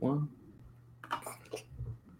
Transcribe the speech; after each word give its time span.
two, 0.00 0.06
one. 0.06 0.28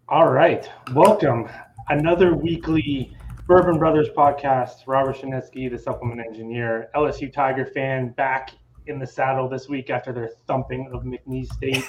All 0.09 0.31
right. 0.31 0.69
Welcome. 0.93 1.49
Another 1.89 2.35
weekly 2.35 3.17
Bourbon 3.47 3.79
Brothers 3.79 4.09
podcast. 4.09 4.87
Robert 4.87 5.17
Shinetsky, 5.17 5.71
the 5.71 5.79
supplement 5.79 6.21
engineer, 6.21 6.91
LSU 6.95 7.33
Tiger 7.33 7.67
fan, 7.67 8.11
back 8.11 8.51
in 8.87 8.99
the 8.99 9.07
saddle 9.07 9.49
this 9.49 9.69
week 9.69 9.91
after 9.91 10.13
their 10.13 10.31
thumping 10.47 10.91
of 10.93 11.03
McNeese 11.03 11.53
State. 11.53 11.85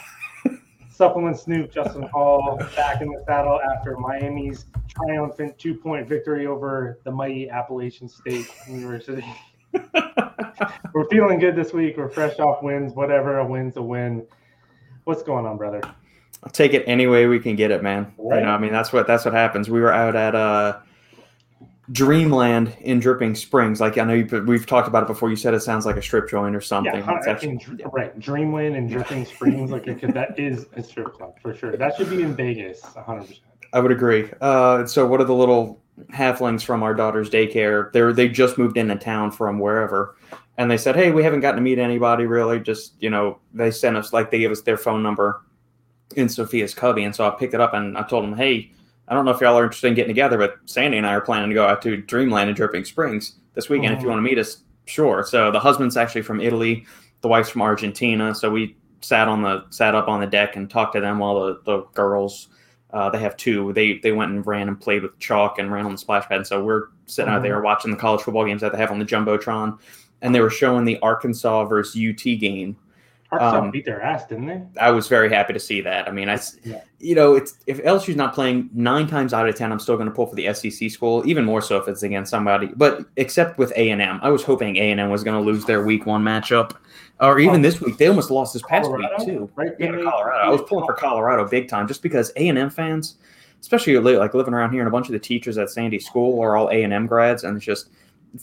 supplement 0.89 1.37
Snoop, 1.37 1.73
Justin 1.73 2.04
Hall, 2.04 2.58
back 2.76 3.02
in 3.02 3.10
the 3.10 3.22
saddle 3.28 3.60
after 3.76 3.97
Miami's 3.97 4.65
triumphant 4.88 5.58
two 5.58 5.76
point 5.76 6.08
victory 6.08 6.47
over 6.47 6.99
the 7.04 7.12
mighty 7.12 7.49
Appalachian 7.49 8.08
State 8.08 8.47
University. 8.70 9.26
We're 10.94 11.08
feeling 11.10 11.40
good 11.40 11.56
this 11.56 11.74
week. 11.74 11.97
We're 11.97 12.10
fresh 12.10 12.40
off 12.40 12.63
wins, 12.63 12.94
whatever. 12.94 13.40
A 13.40 13.46
win's 13.46 13.76
a 13.76 13.81
win. 13.81 14.26
What's 15.06 15.24
going 15.24 15.46
on, 15.46 15.58
brother? 15.58 15.81
I'll 16.44 16.52
take 16.52 16.73
it 16.73 16.84
any 16.88 17.08
way 17.08 17.27
we 17.27 17.40
can 17.40 17.55
get 17.55 17.71
it, 17.71 17.81
man. 17.81 18.13
Right. 18.17 18.39
You 18.39 18.45
know, 18.45 18.52
I 18.52 18.57
mean, 18.57 18.71
that's 18.71 18.91
what 18.91 19.07
that's 19.07 19.23
what 19.25 19.34
happens. 19.34 19.70
We 19.70 19.79
were 19.79 19.93
out 19.93 20.16
at 20.16 20.35
uh, 20.35 20.79
Dreamland 21.91 22.75
in 22.81 22.99
Dripping 22.99 23.35
Springs. 23.35 23.79
Like 23.79 23.98
I 23.98 24.03
know 24.03 24.13
you, 24.13 24.43
we've 24.48 24.65
talked 24.65 24.88
about 24.88 25.03
it 25.03 25.07
before. 25.07 25.29
You 25.29 25.35
said 25.35 25.53
it 25.53 25.62
sounds 25.62 25.85
like 25.85 25.95
a 25.95 26.02
strip 26.02 26.29
joint 26.29 26.55
or 26.55 26.62
something. 26.62 26.99
Yeah, 26.99 27.20
actually, 27.27 27.59
right. 27.91 28.17
Dreamland 28.20 28.76
and 28.76 28.89
Dripping 28.89 29.26
Springs, 29.26 29.71
like 29.71 29.85
that 29.85 30.39
is 30.39 30.65
a 30.76 30.84
strip 30.84 31.13
club 31.13 31.35
for 31.41 31.55
sure. 31.55 31.77
That 31.77 31.95
should 31.95 32.09
be 32.09 32.21
in 32.23 32.35
Vegas, 32.35 32.81
100. 32.81 33.21
percent 33.21 33.40
I 33.73 33.79
would 33.79 33.91
agree. 33.91 34.31
Uh, 34.41 34.85
so, 34.85 35.05
what 35.05 35.21
are 35.21 35.26
the 35.26 35.35
little 35.35 35.81
halflings 36.12 36.63
from 36.63 36.81
our 36.81 36.93
daughter's 36.93 37.29
daycare? 37.29 37.91
They 37.91 38.12
they 38.12 38.29
just 38.29 38.57
moved 38.57 38.77
into 38.77 38.95
town 38.95 39.31
from 39.31 39.59
wherever, 39.59 40.15
and 40.57 40.71
they 40.71 40.77
said, 40.77 40.95
"Hey, 40.95 41.11
we 41.11 41.23
haven't 41.23 41.41
gotten 41.41 41.57
to 41.57 41.61
meet 41.61 41.79
anybody 41.79 42.25
really. 42.25 42.59
Just 42.59 42.93
you 42.99 43.09
know, 43.09 43.39
they 43.53 43.71
sent 43.71 43.97
us 43.97 44.13
like 44.13 44.31
they 44.31 44.39
gave 44.39 44.51
us 44.51 44.61
their 44.61 44.77
phone 44.77 45.03
number 45.03 45.41
in 46.15 46.29
Sophia's 46.29 46.73
cubby, 46.73 47.03
and 47.03 47.15
so 47.15 47.27
I 47.27 47.31
picked 47.31 47.53
it 47.53 47.61
up 47.61 47.73
and 47.73 47.97
I 47.97 48.03
told 48.03 48.23
them, 48.23 48.35
"Hey, 48.35 48.71
I 49.07 49.13
don't 49.13 49.25
know 49.25 49.31
if 49.31 49.41
y'all 49.41 49.57
are 49.57 49.63
interested 49.63 49.87
in 49.87 49.95
getting 49.95 50.09
together, 50.09 50.37
but 50.37 50.57
Sandy 50.65 50.97
and 50.97 51.05
I 51.05 51.13
are 51.13 51.21
planning 51.21 51.49
to 51.49 51.55
go 51.55 51.65
out 51.65 51.81
to 51.84 51.97
Dreamland 51.97 52.49
in 52.49 52.55
Dripping 52.55 52.85
Springs 52.85 53.35
this 53.53 53.70
weekend. 53.70 53.91
Mm-hmm. 53.91 53.97
If 53.97 54.03
you 54.03 54.09
want 54.09 54.20
to 54.20 54.23
meet 54.23 54.39
us, 54.39 54.59
sure." 54.85 55.23
So 55.23 55.51
the 55.51 55.59
husband's 55.59 55.97
actually 55.97 56.21
from 56.23 56.39
Italy, 56.39 56.85
the 57.21 57.27
wife's 57.27 57.49
from 57.49 57.62
Argentina, 57.62 58.34
so 58.34 58.49
we 58.49 58.77
sat 59.01 59.27
on 59.27 59.41
the 59.41 59.65
sat 59.69 59.93
up 59.93 60.07
on 60.07 60.21
the 60.21 60.27
deck 60.27 60.55
and 60.55 60.69
talked 60.69 60.93
to 60.95 61.01
them 61.01 61.19
while 61.19 61.45
the 61.45 61.62
the 61.65 61.81
girls. 61.93 62.49
Uh, 62.93 63.09
they 63.09 63.19
have 63.19 63.35
two. 63.35 63.73
They 63.73 63.97
they 63.97 64.14
went 64.14 64.31
and 64.31 64.47
ran 64.47 64.69
and 64.69 64.80
played 64.80 65.03
with 65.03 65.19
chalk 65.19 65.59
and 65.59 65.69
ran 65.69 65.86
on 65.86 65.92
the 65.92 65.97
splash 65.97 66.30
pad. 66.30 66.38
And 66.38 66.47
so 66.47 66.64
we're 66.64 66.88
sitting 67.08 67.30
out 67.30 67.42
there 67.42 67.59
watching 67.59 67.92
the 67.92 67.97
college 67.97 68.22
football 68.22 68.45
games 68.45 68.62
that 68.62 68.72
they 68.72 68.78
have 68.78 68.92
on 68.92 69.00
the 69.00 69.06
jumbotron 69.06 69.78
and 70.26 70.34
they 70.34 70.42
were 70.42 70.50
showing 70.50 70.86
the 70.86 71.00
Arkansas 71.00 71.66
versus 71.66 71.95
UT 71.95 72.23
game. 72.40 72.76
Arkansas 73.31 73.59
um, 73.59 73.72
beat 73.72 73.86
their 73.86 74.02
ass, 74.02 74.26
didn't 74.28 74.48
they? 74.48 74.62
I 74.80 74.92
was 74.92 75.08
very 75.08 75.30
happy 75.30 75.54
to 75.54 75.59
see 75.59 75.81
that. 75.81 76.08
I 76.08 76.12
mean, 76.12 76.30
I, 76.30 76.40
yeah. 76.64 76.81
you 77.00 77.16
know, 77.16 77.36
it's 77.36 77.58
if 77.68 77.84
LSU's 77.84 78.16
not 78.16 78.34
playing 78.34 78.70
nine 78.73 79.08
times 79.08 79.34
out 79.34 79.48
of 79.48 79.56
ten, 79.56 79.72
I'm 79.72 79.80
still 79.80 79.96
going 79.96 80.08
to 80.08 80.14
pull 80.14 80.28
for 80.28 80.36
the 80.36 80.53
SEC 80.53 80.90
school. 80.90 81.28
Even 81.28 81.44
more 81.44 81.62
so 81.62 81.78
if 81.78 81.88
it's 81.88 82.03
against 82.03 82.30
somebody. 82.30 82.68
But 82.76 83.06
except 83.18 83.58
with 83.58 83.72
A 83.76 83.90
and 83.90 84.02
I 84.02 84.30
was 84.30 84.44
hoping 84.44 84.78
A 84.78 84.92
and 84.92 85.00
M 85.00 85.09
was 85.09 85.23
going 85.23 85.38
to 85.38 85.46
lose 85.46 85.66
their 85.66 85.84
Week 85.84 86.06
One 86.06 86.23
matchup, 86.23 86.76
or 87.20 87.40
even 87.40 87.59
oh, 87.59 87.64
this 87.64 87.81
week. 87.81 87.98
They 87.98 88.08
almost 88.08 88.31
lost 88.31 88.53
this 88.53 88.64
past 88.64 88.86
Colorado? 88.86 89.16
week 89.18 89.28
too. 89.28 89.52
Right? 89.56 89.72
Yeah, 89.80 89.92
Colorado. 90.03 90.46
I 90.46 90.50
was 90.50 90.62
pulling 90.68 90.86
for 90.86 90.94
Colorado 90.94 91.48
big 91.48 91.68
time, 91.68 91.88
just 91.88 92.02
because 92.02 92.31
A 92.36 92.48
and 92.48 92.58
M 92.58 92.70
fans, 92.70 93.18
especially 93.62 93.98
like 93.98 94.34
living 94.34 94.53
around 94.53 94.72
here, 94.72 94.81
and 94.81 94.88
a 94.88 94.92
bunch 94.92 95.08
of 95.08 95.14
the 95.14 95.20
teachers 95.20 95.58
at 95.58 95.70
Sandy 95.70 96.00
School 96.00 96.40
are 96.42 96.56
all 96.56 96.70
A 96.70 96.84
and 96.84 96.94
M 96.94 97.08
grads, 97.08 97.44
and 97.44 97.58
it's 97.58 97.66
just 97.66 97.90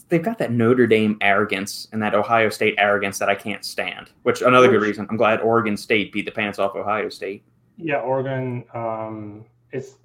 they've 0.08 0.22
got 0.22 0.38
that 0.38 0.52
Notre 0.52 0.86
Dame 0.86 1.16
arrogance 1.20 1.88
and 1.92 2.02
that 2.02 2.14
Ohio 2.14 2.48
State 2.48 2.74
arrogance 2.78 3.18
that 3.18 3.28
I 3.28 3.34
can't 3.34 3.64
stand. 3.64 4.10
Which 4.22 4.42
another 4.42 4.68
good 4.68 4.82
reason. 4.82 5.06
I'm 5.10 5.16
glad 5.16 5.40
Oregon 5.40 5.76
State 5.76 6.12
beat 6.12 6.24
the 6.24 6.30
pants 6.30 6.58
off 6.58 6.74
Ohio 6.74 7.08
State. 7.08 7.44
Yeah, 7.76 8.00
Oregon. 8.00 8.64
Um, 8.74 9.44
it's 9.70 9.96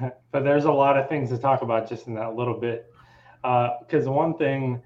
but 0.32 0.44
there's 0.44 0.64
a 0.64 0.72
lot 0.72 0.96
of 0.96 1.08
things 1.08 1.30
to 1.30 1.38
talk 1.38 1.62
about 1.62 1.88
just 1.88 2.06
in 2.06 2.14
that 2.14 2.34
little 2.34 2.58
bit. 2.58 2.92
Because 3.42 4.06
uh, 4.06 4.12
one 4.12 4.36
thing, 4.36 4.82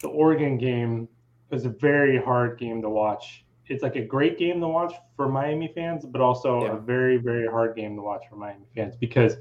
the 0.00 0.08
Oregon 0.08 0.58
game 0.58 1.08
was 1.50 1.64
a 1.64 1.70
very 1.70 2.22
hard 2.22 2.58
game 2.58 2.82
to 2.82 2.90
watch. 2.90 3.44
It's 3.66 3.82
like 3.82 3.96
a 3.96 4.02
great 4.04 4.38
game 4.38 4.60
to 4.60 4.68
watch 4.68 4.94
for 5.16 5.28
Miami 5.28 5.72
fans, 5.74 6.04
but 6.04 6.20
also 6.20 6.64
yeah. 6.64 6.72
a 6.72 6.76
very 6.76 7.16
very 7.16 7.46
hard 7.46 7.74
game 7.74 7.96
to 7.96 8.02
watch 8.02 8.24
for 8.28 8.36
Miami 8.36 8.66
fans 8.74 8.94
because, 8.96 9.36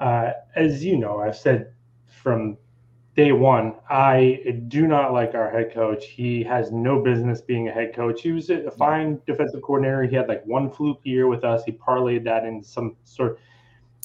uh, 0.00 0.30
as 0.56 0.82
you 0.82 0.96
know, 0.96 1.18
I've 1.20 1.36
said 1.36 1.74
from 2.06 2.56
day 3.18 3.32
one, 3.32 3.74
I 3.90 4.62
do 4.68 4.86
not 4.86 5.12
like 5.12 5.34
our 5.34 5.50
head 5.50 5.74
coach. 5.74 6.04
He 6.06 6.44
has 6.44 6.70
no 6.70 7.02
business 7.02 7.40
being 7.40 7.66
a 7.66 7.72
head 7.72 7.92
coach. 7.92 8.22
He 8.22 8.30
was 8.30 8.48
a 8.48 8.70
fine 8.70 9.20
defensive 9.26 9.60
coordinator. 9.60 10.04
He 10.04 10.14
had 10.14 10.28
like 10.28 10.46
one 10.46 10.70
fluke 10.70 11.00
year 11.02 11.26
with 11.26 11.42
us. 11.42 11.64
He 11.64 11.72
parlayed 11.72 12.22
that 12.26 12.44
in 12.44 12.62
some 12.62 12.94
sort. 13.02 13.40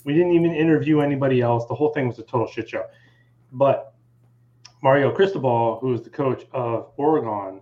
We 0.04 0.14
didn't 0.14 0.32
even 0.32 0.52
interview 0.56 1.02
anybody 1.02 1.42
else. 1.42 1.68
The 1.68 1.76
whole 1.76 1.94
thing 1.94 2.08
was 2.08 2.18
a 2.18 2.24
total 2.24 2.48
shit 2.48 2.68
show. 2.68 2.86
But 3.52 3.94
Mario 4.82 5.12
Cristobal, 5.12 5.78
who 5.80 5.94
is 5.94 6.02
the 6.02 6.10
coach 6.10 6.48
of 6.52 6.90
Oregon, 6.98 7.62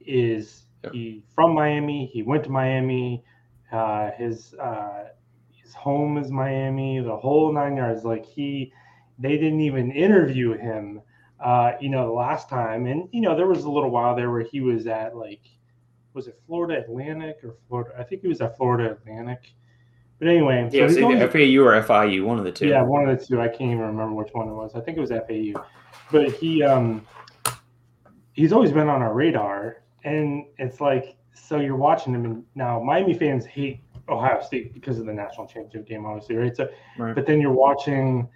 is 0.00 0.64
yep. 0.84 0.92
he 0.92 1.22
from 1.34 1.54
Miami. 1.54 2.10
He 2.12 2.22
went 2.22 2.44
to 2.44 2.50
Miami. 2.50 3.24
Uh, 3.72 4.10
his 4.18 4.52
uh, 4.60 5.04
his 5.50 5.72
home 5.72 6.18
is 6.18 6.30
Miami. 6.30 7.00
The 7.00 7.16
whole 7.16 7.54
nine 7.54 7.78
yards. 7.78 8.04
Like 8.04 8.26
he 8.26 8.74
they 9.20 9.36
didn't 9.36 9.60
even 9.60 9.92
interview 9.92 10.56
him, 10.56 11.02
uh, 11.44 11.72
you 11.80 11.90
know, 11.90 12.06
the 12.06 12.12
last 12.12 12.48
time. 12.48 12.86
And, 12.86 13.08
you 13.12 13.20
know, 13.20 13.36
there 13.36 13.46
was 13.46 13.64
a 13.64 13.70
little 13.70 13.90
while 13.90 14.16
there 14.16 14.30
where 14.30 14.42
he 14.42 14.60
was 14.60 14.86
at 14.86 15.14
like, 15.14 15.42
was 16.14 16.26
it 16.26 16.40
Florida 16.46 16.80
Atlantic 16.80 17.36
or 17.44 17.56
Florida? 17.68 17.94
I 17.98 18.02
think 18.02 18.22
he 18.22 18.28
was 18.28 18.40
at 18.40 18.56
Florida 18.56 18.90
Atlantic. 18.92 19.52
But 20.18 20.28
anyway, 20.28 20.68
yeah, 20.72 20.88
so 20.88 21.04
only, 21.04 21.18
FAU 21.18 21.62
or 21.62 21.82
FIU, 21.82 22.24
one 22.24 22.38
of 22.38 22.44
the 22.44 22.52
two. 22.52 22.68
Yeah, 22.68 22.82
one 22.82 23.08
of 23.08 23.18
the 23.18 23.24
two. 23.24 23.40
I 23.40 23.48
can't 23.48 23.72
even 23.72 23.78
remember 23.78 24.14
which 24.14 24.28
one 24.32 24.48
it 24.48 24.52
was. 24.52 24.72
I 24.74 24.80
think 24.80 24.98
it 24.98 25.00
was 25.00 25.10
FAU. 25.10 25.64
But 26.12 26.32
he, 26.32 26.62
um, 26.62 27.06
he's 28.32 28.52
always 28.52 28.70
been 28.70 28.88
on 28.88 29.00
our 29.00 29.14
radar, 29.14 29.82
and 30.04 30.44
it's 30.58 30.78
like, 30.78 31.16
so 31.32 31.58
you're 31.58 31.76
watching 31.76 32.14
him, 32.14 32.26
and 32.26 32.44
now 32.54 32.82
Miami 32.82 33.14
fans 33.14 33.46
hate 33.46 33.80
Ohio 34.10 34.42
State 34.42 34.74
because 34.74 34.98
of 34.98 35.06
the 35.06 35.12
national 35.12 35.46
championship 35.46 35.86
game, 35.86 36.04
obviously, 36.04 36.36
right? 36.36 36.54
So, 36.54 36.68
right. 36.98 37.14
but 37.14 37.26
then 37.26 37.40
you're 37.40 37.52
watching 37.52 38.28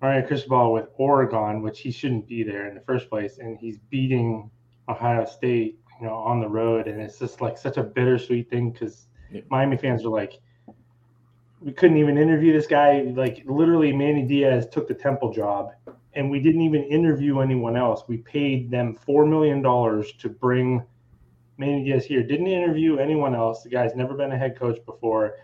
Mario 0.00 0.26
Cristobal 0.26 0.72
with 0.72 0.86
Oregon, 0.96 1.62
which 1.62 1.80
he 1.80 1.90
shouldn't 1.90 2.26
be 2.26 2.42
there 2.42 2.68
in 2.68 2.74
the 2.74 2.80
first 2.80 3.08
place, 3.08 3.38
and 3.38 3.58
he's 3.58 3.78
beating 3.90 4.50
Ohio 4.88 5.24
State, 5.24 5.78
you 6.00 6.06
know, 6.06 6.14
on 6.14 6.40
the 6.40 6.48
road, 6.48 6.86
and 6.86 7.00
it's 7.00 7.18
just 7.18 7.40
like 7.40 7.58
such 7.58 7.76
a 7.76 7.82
bittersweet 7.82 8.48
thing 8.48 8.70
because 8.70 9.08
yeah. 9.32 9.40
Miami 9.50 9.76
fans 9.76 10.04
are 10.04 10.10
like, 10.10 10.40
we 11.60 11.72
couldn't 11.72 11.96
even 11.96 12.16
interview 12.16 12.52
this 12.52 12.68
guy. 12.68 13.02
Like 13.14 13.42
literally, 13.46 13.92
Manny 13.92 14.22
Diaz 14.22 14.68
took 14.70 14.86
the 14.86 14.94
Temple 14.94 15.32
job, 15.32 15.70
and 16.14 16.30
we 16.30 16.38
didn't 16.38 16.62
even 16.62 16.84
interview 16.84 17.40
anyone 17.40 17.76
else. 17.76 18.02
We 18.06 18.18
paid 18.18 18.70
them 18.70 18.94
four 18.94 19.26
million 19.26 19.60
dollars 19.62 20.12
to 20.20 20.28
bring 20.28 20.84
Manny 21.56 21.84
Diaz 21.84 22.04
here. 22.04 22.22
Didn't 22.22 22.46
interview 22.46 22.98
anyone 22.98 23.34
else. 23.34 23.64
The 23.64 23.70
guy's 23.70 23.96
never 23.96 24.14
been 24.14 24.30
a 24.30 24.38
head 24.38 24.56
coach 24.56 24.78
before 24.86 25.34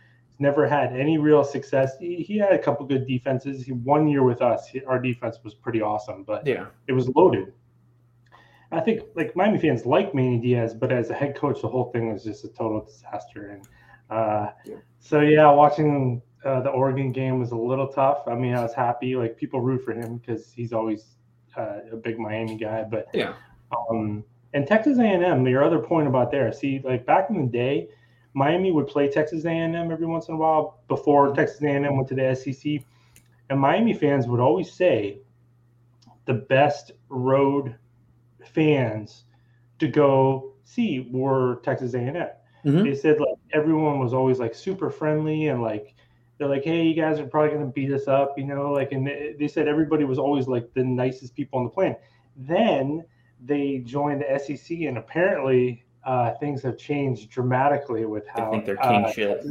never 0.45 0.69
had 0.69 0.95
any 0.95 1.17
real 1.19 1.43
success. 1.43 1.97
He, 1.99 2.17
he 2.17 2.37
had 2.39 2.53
a 2.53 2.59
couple 2.59 2.87
good 2.87 3.07
defenses. 3.07 3.65
He, 3.65 3.73
one 3.73 4.07
year 4.07 4.23
with 4.23 4.43
us, 4.43 4.69
he, 4.69 4.85
our 4.85 5.01
defense 5.01 5.39
was 5.43 5.55
pretty 5.55 5.81
awesome, 5.81 6.23
but 6.23 6.47
yeah, 6.47 6.67
it 6.87 6.93
was 6.93 7.09
loaded. 7.09 7.53
I 8.71 8.81
think 8.81 9.03
like 9.15 9.35
Miami 9.35 9.59
fans 9.59 9.87
like 9.87 10.15
Manny 10.15 10.39
Diaz, 10.39 10.75
but 10.75 10.93
as 10.93 11.11
a 11.11 11.15
head 11.15 11.37
coach, 11.37 11.63
the 11.63 11.69
whole 11.69 11.91
thing 11.93 12.13
was 12.13 12.25
just 12.25 12.45
a 12.45 12.49
total 12.49 12.85
disaster. 12.85 13.51
And 13.53 13.67
uh, 14.11 14.51
yeah. 14.65 14.77
so 14.99 15.21
yeah, 15.21 15.51
watching 15.51 16.23
uh, 16.45 16.61
the 16.61 16.71
Oregon 16.71 17.11
game 17.13 17.41
was 17.41 17.53
a 17.53 17.57
little 17.57 17.89
tough. 17.89 18.23
I 18.27 18.35
mean, 18.35 18.55
I 18.55 18.63
was 18.63 18.75
happy. 18.75 19.17
Like 19.17 19.37
people 19.37 19.61
root 19.61 19.83
for 19.85 19.93
him 19.93 20.19
because 20.19 20.53
he's 20.53 20.73
always 20.73 21.17
uh, 21.57 21.79
a 21.93 21.97
big 21.97 22.19
Miami 22.19 22.57
guy. 22.59 22.83
But 22.83 23.07
yeah, 23.15 23.35
um, 23.91 24.25
and 24.53 24.67
Texas 24.67 24.99
A&M. 24.99 25.47
Your 25.47 25.65
other 25.65 25.79
point 25.79 26.09
about 26.09 26.31
there. 26.31 26.53
See, 26.53 26.81
like 26.85 27.07
back 27.07 27.31
in 27.31 27.37
the 27.41 27.51
day 27.51 27.89
Miami 28.35 28.73
would 28.73 28.89
play 28.89 29.09
Texas 29.09 29.45
A&M 29.45 29.75
every 29.91 30.07
once 30.07 30.29
in 30.29 30.35
a 30.35 30.37
while 30.37 30.81
before 30.89 31.33
Texas 31.35 31.63
A&M 31.63 31.97
went 31.97 32.09
to 32.09 32.15
the 32.15 32.35
SEC, 32.35 32.85
and 33.49 33.61
Miami 33.61 33.95
fans 33.95 34.27
would 34.27 34.41
always 34.41 34.73
say 34.73 35.21
the 36.27 36.35
best 36.35 36.93
road 37.09 37.77
fans 38.45 39.25
to 39.79 39.89
go 39.89 40.53
see 40.65 41.09
were 41.13 41.61
Texas 41.63 41.95
A&M. 41.95 42.15
Mm-hmm. 42.15 42.83
They 42.83 42.95
said 42.95 43.21
like 43.21 43.39
everyone 43.53 43.99
was 43.99 44.15
always 44.15 44.41
like 44.41 44.55
super 44.55 44.91
friendly 44.91 45.49
and 45.49 45.63
like 45.63 45.95
they're 46.39 46.49
like, 46.49 46.65
hey, 46.65 46.83
you 46.83 46.95
guys 46.95 47.21
are 47.21 47.27
probably 47.27 47.55
gonna 47.55 47.67
beat 47.67 47.93
us 47.93 48.09
up, 48.09 48.35
you 48.37 48.45
know, 48.45 48.73
like 48.73 48.93
and 48.93 49.07
they 49.07 49.49
said 49.49 49.69
everybody 49.69 50.05
was 50.05 50.19
always 50.19 50.49
like 50.49 50.73
the 50.75 50.83
nicest 50.83 51.35
people 51.35 51.59
on 51.59 51.65
the 51.67 51.71
planet. 51.71 52.01
Then 52.37 53.05
they 53.45 53.79
joined 53.85 54.23
the 54.23 54.39
SEC 54.39 54.79
and 54.81 54.99
apparently 54.99 55.84
uh, 56.07 56.35
things 56.35 56.63
have 56.63 56.77
changed 56.79 57.31
dramatically 57.31 58.05
with 58.05 58.27
how 58.29 58.49
I 58.49 58.51
think 58.51 58.67
they're 58.67 58.77
king 58.77 59.05
uh, 59.05 59.13
shit. 59.13 59.45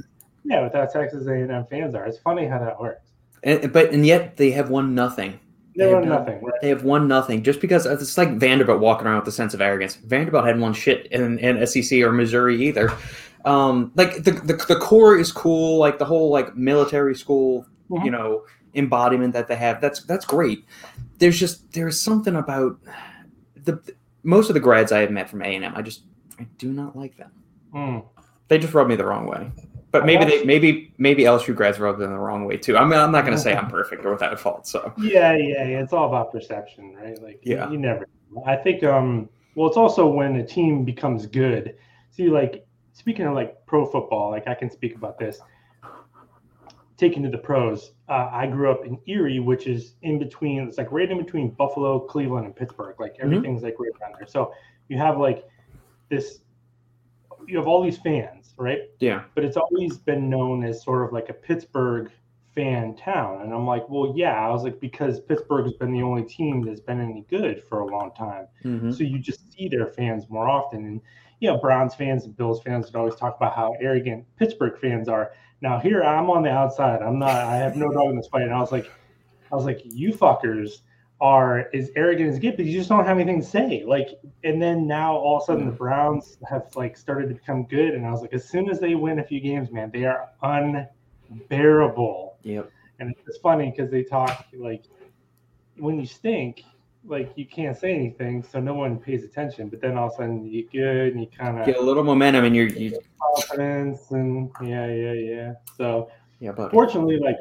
Yeah, 0.43 0.63
with 0.63 0.73
how 0.73 0.85
Texas 0.85 1.25
A&M 1.27 1.65
fans 1.69 1.95
are. 1.95 2.05
It's 2.05 2.17
funny 2.19 2.45
how 2.45 2.59
that 2.59 2.79
works. 2.79 3.11
And 3.43 3.71
but 3.73 3.91
and 3.91 4.05
yet 4.05 4.37
they 4.37 4.51
have 4.51 4.69
won 4.69 4.95
nothing. 4.95 5.39
They, 5.75 5.85
they 5.85 5.93
won 5.93 6.07
nothing. 6.07 6.41
Right? 6.41 6.53
They 6.61 6.69
have 6.69 6.83
won 6.83 7.07
nothing 7.07 7.43
just 7.43 7.59
because 7.59 7.85
it's 7.85 8.17
like 8.17 8.37
Vanderbilt 8.37 8.79
walking 8.79 9.07
around 9.07 9.19
with 9.19 9.27
a 9.27 9.31
sense 9.31 9.53
of 9.53 9.61
arrogance. 9.61 9.95
Vanderbilt 9.95 10.45
hadn't 10.45 10.61
won 10.61 10.73
shit 10.73 11.07
in, 11.07 11.39
in 11.39 11.65
SEC 11.65 11.99
or 12.01 12.11
Missouri 12.11 12.61
either. 12.67 12.95
Um, 13.45 13.91
like 13.95 14.23
the, 14.23 14.31
the 14.31 14.53
the 14.67 14.77
corps 14.77 15.17
is 15.17 15.31
cool. 15.31 15.77
Like 15.77 15.97
the 15.99 16.05
whole 16.05 16.29
like 16.29 16.55
military 16.55 17.15
school, 17.15 17.65
Mhm. 17.89 18.05
you 18.05 18.11
know, 18.11 18.43
embodiment 18.75 19.33
that 19.33 19.47
they 19.47 19.55
have. 19.55 19.81
That's 19.81 20.03
that's 20.03 20.25
great. 20.25 20.65
There's 21.17 21.39
just 21.39 21.71
there's 21.73 22.01
something 22.01 22.35
about 22.35 22.77
the 23.63 23.81
most 24.23 24.49
of 24.49 24.53
the 24.53 24.59
grads 24.61 24.91
I 24.91 24.99
have 24.99 25.11
met 25.11 25.29
from 25.29 25.41
A 25.41 25.47
and 25.47 25.65
M. 25.65 25.73
I 25.75 25.81
just 25.81 26.03
I 26.43 26.47
do 26.57 26.73
not 26.73 26.95
like 26.95 27.17
them. 27.17 27.31
Mm. 27.73 28.05
They 28.47 28.57
just 28.57 28.73
rub 28.73 28.87
me 28.87 28.95
the 28.95 29.05
wrong 29.05 29.25
way. 29.27 29.51
But 29.91 30.05
maybe 30.07 30.25
they 30.25 30.43
maybe 30.43 30.93
maybe 30.97 31.23
LSU 31.23 31.55
grads 31.55 31.79
rub 31.79 31.99
them 31.99 32.11
the 32.11 32.17
wrong 32.17 32.45
way 32.45 32.57
too. 32.57 32.75
I 32.77 32.83
mean, 32.83 32.99
I'm 32.99 33.11
not 33.11 33.25
going 33.25 33.37
to 33.37 33.41
say 33.41 33.55
I'm 33.55 33.67
perfect 33.69 34.03
or 34.05 34.11
without 34.11 34.33
a 34.33 34.37
fault. 34.37 34.67
So 34.67 34.91
Yeah, 34.97 35.33
yeah, 35.33 35.67
yeah. 35.67 35.83
It's 35.83 35.93
all 35.93 36.07
about 36.07 36.31
perception, 36.31 36.95
right? 36.95 37.21
Like, 37.21 37.39
Yeah. 37.43 37.69
you 37.69 37.77
never. 37.77 38.07
I 38.45 38.55
think. 38.55 38.83
Um. 38.83 39.29
Well, 39.55 39.67
it's 39.67 39.77
also 39.77 40.07
when 40.07 40.35
a 40.37 40.45
team 40.45 40.83
becomes 40.83 41.27
good. 41.27 41.75
See, 42.09 42.27
like 42.27 42.65
speaking 42.93 43.27
of 43.27 43.35
like 43.35 43.63
pro 43.67 43.85
football, 43.85 44.31
like 44.31 44.47
I 44.47 44.55
can 44.55 44.69
speak 44.71 44.95
about 44.95 45.19
this. 45.19 45.39
Taking 46.97 47.21
to 47.23 47.29
the 47.29 47.37
pros, 47.39 47.91
uh, 48.07 48.29
I 48.31 48.47
grew 48.47 48.71
up 48.71 48.85
in 48.85 48.97
Erie, 49.07 49.39
which 49.39 49.67
is 49.67 49.95
in 50.03 50.17
between. 50.19 50.67
It's 50.67 50.77
like 50.77 50.91
right 50.91 51.09
in 51.09 51.17
between 51.23 51.49
Buffalo, 51.51 51.99
Cleveland, 51.99 52.45
and 52.45 52.55
Pittsburgh. 52.55 52.95
Like 52.99 53.15
everything's 53.19 53.61
like 53.61 53.75
right 53.79 53.91
around 54.01 54.15
there. 54.17 54.27
So 54.27 54.53
you 54.89 54.97
have 54.97 55.17
like 55.19 55.43
this. 56.15 56.39
You 57.47 57.57
have 57.57 57.67
all 57.67 57.83
these 57.83 57.97
fans, 57.97 58.53
right? 58.57 58.81
yeah, 58.99 59.23
but 59.35 59.43
it's 59.43 59.57
always 59.57 59.97
been 59.97 60.29
known 60.29 60.63
as 60.63 60.83
sort 60.83 61.05
of 61.05 61.11
like 61.13 61.29
a 61.29 61.33
Pittsburgh 61.33 62.11
fan 62.55 62.95
town. 62.95 63.41
And 63.41 63.53
I'm 63.53 63.65
like, 63.65 63.87
well, 63.89 64.13
yeah. 64.15 64.33
I 64.33 64.49
was 64.49 64.63
like, 64.63 64.79
because 64.79 65.19
Pittsburgh 65.19 65.65
has 65.65 65.73
been 65.73 65.91
the 65.91 66.03
only 66.03 66.23
team 66.23 66.63
that's 66.63 66.79
been 66.79 67.01
any 67.01 67.25
good 67.29 67.63
for 67.67 67.79
a 67.79 67.85
long 67.87 68.11
time. 68.15 68.47
hmm 68.61 68.91
So 68.91 69.03
you 69.03 69.19
just 69.19 69.51
see 69.51 69.67
their 69.67 69.87
fans 69.87 70.29
more 70.29 70.47
often. 70.47 70.85
And, 70.85 71.01
you 71.39 71.49
know, 71.49 71.57
Browns 71.57 71.95
fans 71.95 72.25
and 72.25 72.37
Bills 72.37 72.61
fans 72.61 72.85
would 72.87 72.95
always 72.95 73.15
talk 73.15 73.35
about 73.37 73.55
how 73.55 73.75
arrogant 73.81 74.25
Pittsburgh 74.37 74.79
fans 74.79 75.09
are. 75.09 75.33
Now 75.61 75.79
here 75.79 76.03
I'm 76.03 76.29
on 76.29 76.43
the 76.43 76.51
outside. 76.51 77.01
I'm 77.01 77.19
not, 77.19 77.31
I 77.31 77.55
have 77.55 77.75
no 77.75 77.91
dog 77.91 78.09
in 78.11 78.17
this 78.17 78.27
fight. 78.27 78.43
And 78.43 78.53
I 78.53 78.59
was 78.59 78.71
like, 78.71 78.89
I 79.51 79.55
was 79.55 79.65
like, 79.65 79.81
you 79.83 80.13
fuckers 80.13 80.81
are 81.21 81.69
as 81.73 81.89
arrogant 81.95 82.29
as 82.29 82.39
get, 82.39 82.57
but 82.57 82.65
you 82.65 82.77
just 82.77 82.89
don't 82.89 83.05
have 83.05 83.17
anything 83.17 83.41
to 83.41 83.47
say. 83.47 83.83
Like, 83.85 84.09
and 84.43 84.61
then 84.61 84.87
now 84.87 85.15
all 85.15 85.37
of 85.37 85.43
a 85.43 85.45
sudden 85.45 85.65
the 85.65 85.71
hmm. 85.71 85.77
Browns 85.77 86.37
have 86.47 86.67
like 86.75 86.97
started 86.97 87.29
to 87.29 87.35
become 87.35 87.63
good. 87.63 87.93
And 87.93 88.05
I 88.05 88.11
was 88.11 88.21
like, 88.21 88.33
as 88.33 88.47
soon 88.47 88.69
as 88.69 88.79
they 88.79 88.95
win 88.95 89.19
a 89.19 89.23
few 89.23 89.39
games, 89.39 89.71
man, 89.71 89.89
they 89.91 90.05
are 90.05 90.29
unbearable. 90.41 92.37
yep, 92.43 92.69
And 92.99 93.15
it's 93.25 93.37
funny 93.37 93.71
because 93.71 93.89
they 93.89 94.03
talk 94.03 94.47
like 94.53 94.83
when 95.77 95.99
you 95.99 96.05
stink, 96.05 96.63
like 97.05 97.31
you 97.35 97.45
can't 97.45 97.77
say 97.77 97.93
anything, 97.93 98.43
so 98.43 98.59
no 98.59 98.73
one 98.73 98.97
pays 98.97 99.23
attention. 99.23 99.69
But 99.69 99.81
then 99.81 99.97
all 99.97 100.07
of 100.07 100.13
a 100.13 100.15
sudden 100.17 100.45
you 100.45 100.63
get 100.63 100.71
good 100.71 101.13
and 101.13 101.21
you 101.21 101.27
kind 101.27 101.59
of 101.59 101.65
get 101.65 101.77
a 101.77 101.81
little 101.81 102.03
momentum 102.03 102.45
and 102.45 102.55
you're 102.55 102.67
you 102.67 102.97
confidence 103.21 104.11
and 104.11 104.49
yeah, 104.61 104.87
yeah, 104.87 105.13
yeah. 105.13 105.53
So 105.77 106.11
yeah, 106.39 106.51
but 106.51 106.71
fortunately, 106.71 107.19
like 107.19 107.37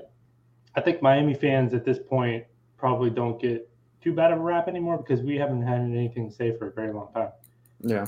I 0.75 0.81
think 0.81 1.03
Miami 1.03 1.35
fans 1.35 1.75
at 1.75 1.85
this 1.85 1.99
point 1.99 2.45
probably 2.83 3.11
don't 3.11 3.41
get 3.41 3.71
too 4.03 4.13
bad 4.13 4.33
of 4.33 4.41
a 4.41 4.43
rap 4.43 4.67
anymore 4.67 4.99
because 4.99 5.25
we 5.25 5.37
haven't 5.37 5.63
had 5.63 5.81
anything 5.81 6.29
to 6.29 6.35
say 6.35 6.53
for 6.59 6.67
a 6.67 6.73
very 6.73 6.93
long 6.93 7.07
time. 7.15 7.29
yeah. 7.81 8.07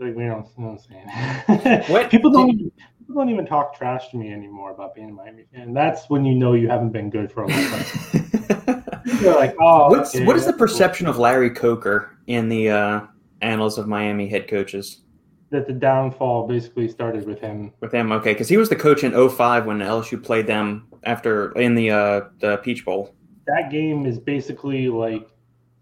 Like 0.00 0.16
we 0.16 0.24
don't, 0.24 0.48
you 0.56 0.64
know 0.64 0.76
what 0.76 0.80
I'm 0.90 1.46
saying. 1.46 1.84
What- 1.88 2.10
people 2.10 2.32
don't 2.32 2.50
even, 2.50 2.72
people 2.98 3.14
don't 3.14 3.30
even 3.30 3.46
talk 3.46 3.76
trash 3.76 4.08
to 4.10 4.16
me 4.16 4.32
anymore 4.32 4.72
about 4.72 4.96
being 4.96 5.10
a 5.10 5.12
Miami 5.12 5.44
fan. 5.54 5.72
That's 5.72 6.10
when 6.10 6.24
you 6.24 6.34
know 6.34 6.54
you 6.54 6.68
haven't 6.68 6.90
been 6.90 7.08
good 7.08 7.30
for 7.30 7.44
a 7.44 7.48
long 7.48 7.64
time. 7.70 8.84
They're 9.20 9.36
like, 9.36 9.54
oh, 9.60 9.90
What's 9.90 10.12
okay, 10.14 10.24
what 10.26 10.34
is 10.34 10.42
the 10.44 10.50
that's 10.50 10.58
cool." 10.58 10.66
perception 10.66 11.06
of 11.06 11.18
Larry 11.18 11.50
Coker 11.50 12.18
in 12.26 12.48
the 12.48 12.70
uh, 12.70 13.00
annals 13.42 13.78
of 13.78 13.86
Miami 13.86 14.28
head 14.28 14.48
coaches? 14.48 15.02
that 15.50 15.66
the 15.66 15.72
downfall 15.72 16.46
basically 16.46 16.88
started 16.88 17.26
with 17.26 17.40
him? 17.40 17.72
With 17.80 17.92
him, 17.92 18.12
okay, 18.12 18.32
because 18.32 18.48
he 18.48 18.56
was 18.58 18.68
the 18.68 18.76
coach 18.76 19.02
in 19.02 19.12
05 19.12 19.64
when 19.64 19.78
LSU 19.78 20.22
played 20.22 20.46
them 20.46 20.88
after 21.04 21.52
in 21.52 21.74
the 21.74 21.90
uh, 21.90 22.20
the 22.40 22.58
Peach 22.58 22.84
Bowl. 22.84 23.14
That 23.48 23.70
game 23.70 24.06
is 24.06 24.18
basically 24.18 24.88
like 24.88 25.28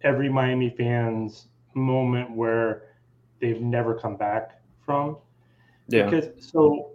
every 0.03 0.29
Miami 0.29 0.71
fan's 0.71 1.49
moment 1.75 2.31
where 2.31 2.85
they've 3.41 3.61
never 3.61 3.95
come 3.95 4.17
back 4.17 4.63
from. 4.85 5.19
Yeah, 5.89 6.09
Because 6.09 6.31
so 6.39 6.93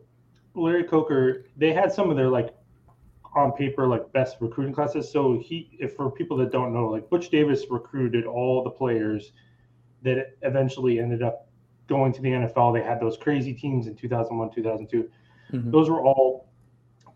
Larry 0.55 0.83
Coker, 0.83 1.45
they 1.57 1.71
had 1.71 1.91
some 1.91 2.09
of 2.09 2.17
their 2.17 2.29
like 2.29 2.55
on 3.35 3.51
paper 3.53 3.87
like 3.87 4.11
best 4.11 4.37
recruiting 4.41 4.73
classes. 4.73 5.09
So 5.09 5.39
he, 5.39 5.69
if 5.79 5.95
for 5.95 6.11
people 6.11 6.35
that 6.37 6.51
don't 6.51 6.73
know, 6.73 6.87
like 6.87 7.09
Butch 7.09 7.29
Davis 7.29 7.65
recruited 7.69 8.25
all 8.25 8.63
the 8.63 8.69
players 8.69 9.31
that 10.03 10.35
eventually 10.41 10.99
ended 10.99 11.21
up 11.21 11.47
going 11.87 12.11
to 12.13 12.21
the 12.21 12.29
NFL. 12.29 12.73
They 12.73 12.81
had 12.81 12.99
those 12.99 13.17
crazy 13.17 13.53
teams 13.53 13.87
in 13.87 13.95
2001, 13.95 14.51
2002. 14.51 15.09
Mhm. 15.51 15.71
Those 15.71 15.89
were 15.89 16.01
all 16.01 16.47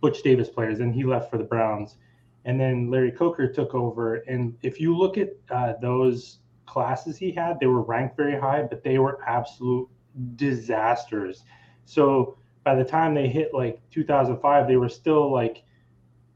Butch 0.02 0.22
Davis 0.24 0.50
players, 0.50 0.80
and 0.80 0.94
he 0.94 1.04
left 1.04 1.30
for 1.31 1.38
the 1.38 1.44
Browns. 1.44 1.98
And 2.45 2.59
then 2.59 2.89
Larry 2.92 3.12
Coker 3.12 3.51
took 3.51 3.74
over. 3.74 4.18
And 4.27 4.56
if 4.62 4.80
you 4.80 4.95
look 4.95 5.18
at 5.18 5.30
uh, 5.50 5.74
those 5.81 6.39
classes 6.65 7.18
he 7.18 7.31
had, 7.31 7.59
they 7.59 7.65
were 7.65 7.81
ranked 7.81 8.15
very 8.15 8.39
high, 8.39 8.62
but 8.63 8.83
they 8.83 9.00
were 9.00 9.19
absolute 9.27 9.89
disasters. 10.36 11.44
So 11.86 12.38
by 12.63 12.75
the 12.75 12.83
time 12.83 13.13
they 13.13 13.27
hit 13.27 13.53
like 13.53 13.81
2005, 13.92 14.68
they 14.68 14.77
were 14.77 14.89
still 14.89 15.31
like 15.31 15.63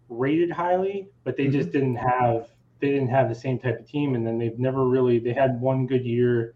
rated 0.09 0.51
highly, 0.51 1.09
but 1.23 1.37
they 1.37 1.47
just 1.47 1.71
didn't 1.71 1.95
have 1.95 2.49
they 2.79 2.89
didn't 2.89 3.09
have 3.09 3.27
the 3.29 3.35
same 3.35 3.59
type 3.59 3.79
of 3.79 3.87
team. 3.87 4.15
And 4.15 4.25
then 4.25 4.37
they've 4.39 4.57
never 4.57 4.87
really 4.87 5.19
they 5.19 5.33
had 5.33 5.59
one 5.61 5.85
good 5.85 6.05
year 6.05 6.55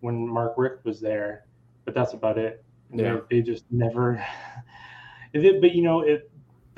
when 0.00 0.26
Mark 0.28 0.54
Richt 0.56 0.84
was 0.84 1.00
there, 1.00 1.46
but 1.84 1.94
that's 1.94 2.12
about 2.12 2.38
it. 2.38 2.64
And 2.90 3.00
Yeah. 3.00 3.20
they, 3.30 3.36
they 3.36 3.42
just 3.42 3.64
never. 3.70 4.22
It, 5.32 5.60
but 5.60 5.76
you 5.76 5.82
know, 5.82 6.00
it 6.00 6.29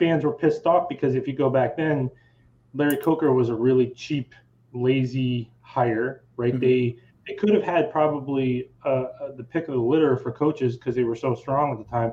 fans 0.03 0.25
were 0.25 0.33
pissed 0.33 0.67
off 0.67 0.89
because 0.89 1.15
if 1.15 1.29
you 1.29 1.33
go 1.33 1.49
back 1.49 1.77
then, 1.77 2.11
Larry 2.75 2.97
Coker 2.97 3.33
was 3.33 3.51
a 3.51 3.55
really 3.55 3.91
cheap, 3.91 4.35
lazy 4.73 5.53
hire, 5.61 6.25
right? 6.37 6.55
Mhm. 6.55 6.61
They 6.61 6.97
they 7.27 7.35
could 7.35 7.51
have 7.55 7.63
had 7.63 7.93
probably 7.93 8.71
uh, 8.85 8.89
uh, 8.89 9.33
the 9.37 9.45
pick 9.45 9.69
of 9.69 9.75
the 9.75 9.81
litter 9.81 10.17
for 10.17 10.33
coaches 10.33 10.77
because 10.77 10.97
they 10.97 11.05
were 11.05 11.15
so 11.15 11.37
strong 11.37 11.71
at 11.71 11.79
the 11.79 11.85
time, 11.85 12.13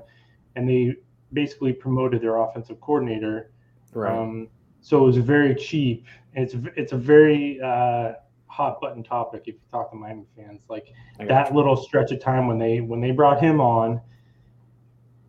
and 0.55 0.69
they 0.69 0.95
basically 1.33 1.73
promoted 1.73 2.21
their 2.21 2.37
offensive 2.37 2.79
coordinator. 2.79 3.49
right. 3.93 4.15
Um, 4.15 4.49
so 4.81 5.01
it 5.03 5.05
was 5.07 5.17
very 5.17 5.55
cheap. 5.55 6.05
It's 6.35 6.55
it's 6.75 6.91
a 6.91 6.97
very 6.97 7.59
uh, 7.59 8.13
hot 8.45 8.79
button 8.79 9.03
topic 9.03 9.41
if 9.47 9.55
you 9.55 9.61
talk 9.71 9.89
to 9.89 9.97
Miami 9.97 10.25
fans. 10.35 10.61
Like 10.69 10.93
that 11.27 11.55
little 11.55 11.75
stretch 11.75 12.11
of 12.11 12.21
time 12.21 12.45
when 12.45 12.59
they 12.59 12.81
when 12.81 13.01
they 13.01 13.11
brought 13.11 13.41
him 13.41 13.59
on, 13.59 13.99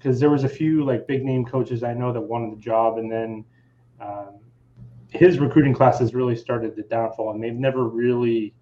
because 0.01 0.19
there 0.19 0.31
was 0.31 0.45
a 0.45 0.49
few 0.49 0.85
like 0.85 1.07
big 1.07 1.25
name 1.25 1.45
coaches 1.45 1.83
I 1.83 1.93
know 1.93 2.13
that 2.13 2.21
wanted 2.21 2.57
the 2.57 2.61
job, 2.61 2.97
and 2.97 3.13
then 3.13 3.45
um, 4.01 4.39
his 5.09 5.39
recruiting 5.39 5.75
classes 5.75 6.15
really 6.15 6.37
started 6.37 6.75
the 6.75 6.83
downfall, 6.83 7.33
and 7.33 7.43
they've 7.43 7.53
never 7.53 7.85
really 7.85 8.55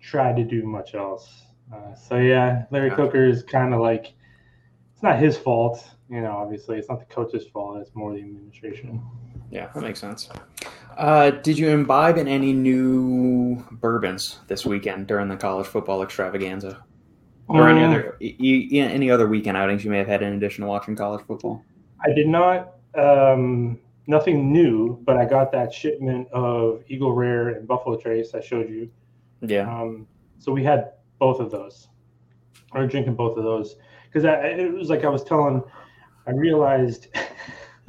tried 0.00 0.36
to 0.36 0.44
do 0.44 0.62
much 0.62 0.94
else. 0.94 1.46
Uh, 1.74 1.94
so 1.94 2.16
yeah, 2.16 2.64
Larry 2.70 2.90
Gotcha. 2.90 3.02
Coker 3.02 3.26
is 3.26 3.42
kind 3.42 3.74
of 3.74 3.80
like 3.80 4.12
it's 4.92 5.02
not 5.02 5.18
his 5.18 5.36
fault, 5.36 5.90
you 6.08 6.20
know. 6.20 6.30
Obviously, 6.30 6.78
it's 6.78 6.88
not 6.88 7.00
the 7.00 7.12
coach's 7.12 7.46
fault; 7.48 7.78
it's 7.80 7.94
more 7.94 8.12
the 8.12 8.20
administration. 8.20 9.02
Yeah, 9.50 9.68
that 9.74 9.82
makes 9.82 10.00
sense. 10.00 10.28
Uh, 10.96 11.30
did 11.30 11.58
you 11.58 11.70
imbibe 11.70 12.18
in 12.18 12.28
any 12.28 12.52
new 12.52 13.56
bourbons 13.72 14.38
this 14.46 14.64
weekend 14.64 15.08
during 15.08 15.28
the 15.28 15.36
college 15.36 15.66
football 15.66 16.02
extravaganza, 16.02 16.84
or 17.48 17.68
any 17.68 17.82
Um, 17.84 17.90
other 17.90 18.16
e- 18.20 18.80
any 18.80 19.10
other 19.10 19.28
weekend 19.28 19.56
outings 19.56 19.84
you 19.84 19.90
may 19.90 19.98
have 19.98 20.06
had 20.06 20.22
in 20.22 20.34
addition 20.34 20.62
to 20.62 20.68
watching 20.68 20.94
college 20.96 21.22
football? 21.26 21.62
I 22.04 22.12
did 22.12 22.28
not. 22.28 22.74
Um, 22.94 23.78
nothing 24.06 24.52
new, 24.52 24.98
but 25.04 25.16
I 25.16 25.24
got 25.24 25.52
that 25.52 25.72
shipment 25.72 26.28
of 26.32 26.82
Eagle 26.88 27.12
Rare 27.14 27.50
and 27.50 27.66
Buffalo 27.68 27.96
Trace 27.96 28.34
I 28.34 28.40
showed 28.40 28.68
you. 28.68 28.88
Yeah, 29.40 29.68
Um, 29.72 30.06
so 30.38 30.52
we 30.52 30.62
had 30.64 30.92
both 31.18 31.40
of 31.40 31.50
those. 31.50 31.88
I 32.72 32.80
was 32.80 32.90
drinking 32.90 33.14
both 33.14 33.36
of 33.36 33.44
those 33.44 33.76
because 34.12 34.24
it 34.24 34.72
was 34.72 34.88
like 34.90 35.04
I 35.04 35.08
was 35.08 35.24
telling. 35.24 35.62
I 36.26 36.30
realized 36.32 37.08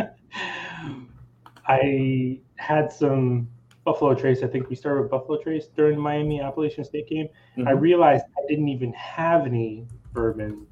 I 1.67 2.39
had 2.55 2.91
some 2.91 3.47
Buffalo 3.85 4.13
Trace. 4.15 4.43
I 4.43 4.47
think 4.47 4.69
we 4.69 4.75
started 4.75 5.01
with 5.03 5.11
Buffalo 5.11 5.37
Trace 5.41 5.67
during 5.75 5.95
the 5.95 6.01
Miami 6.01 6.41
Appalachian 6.41 6.83
State 6.83 7.07
game. 7.07 7.27
I 7.57 7.73
Mhm. 7.73 7.81
realized 7.81 8.25
I 8.43 8.47
didn't 8.47 8.67
even 8.67 8.91
have 8.93 9.45
any 9.45 9.87
bourbon 10.11 10.67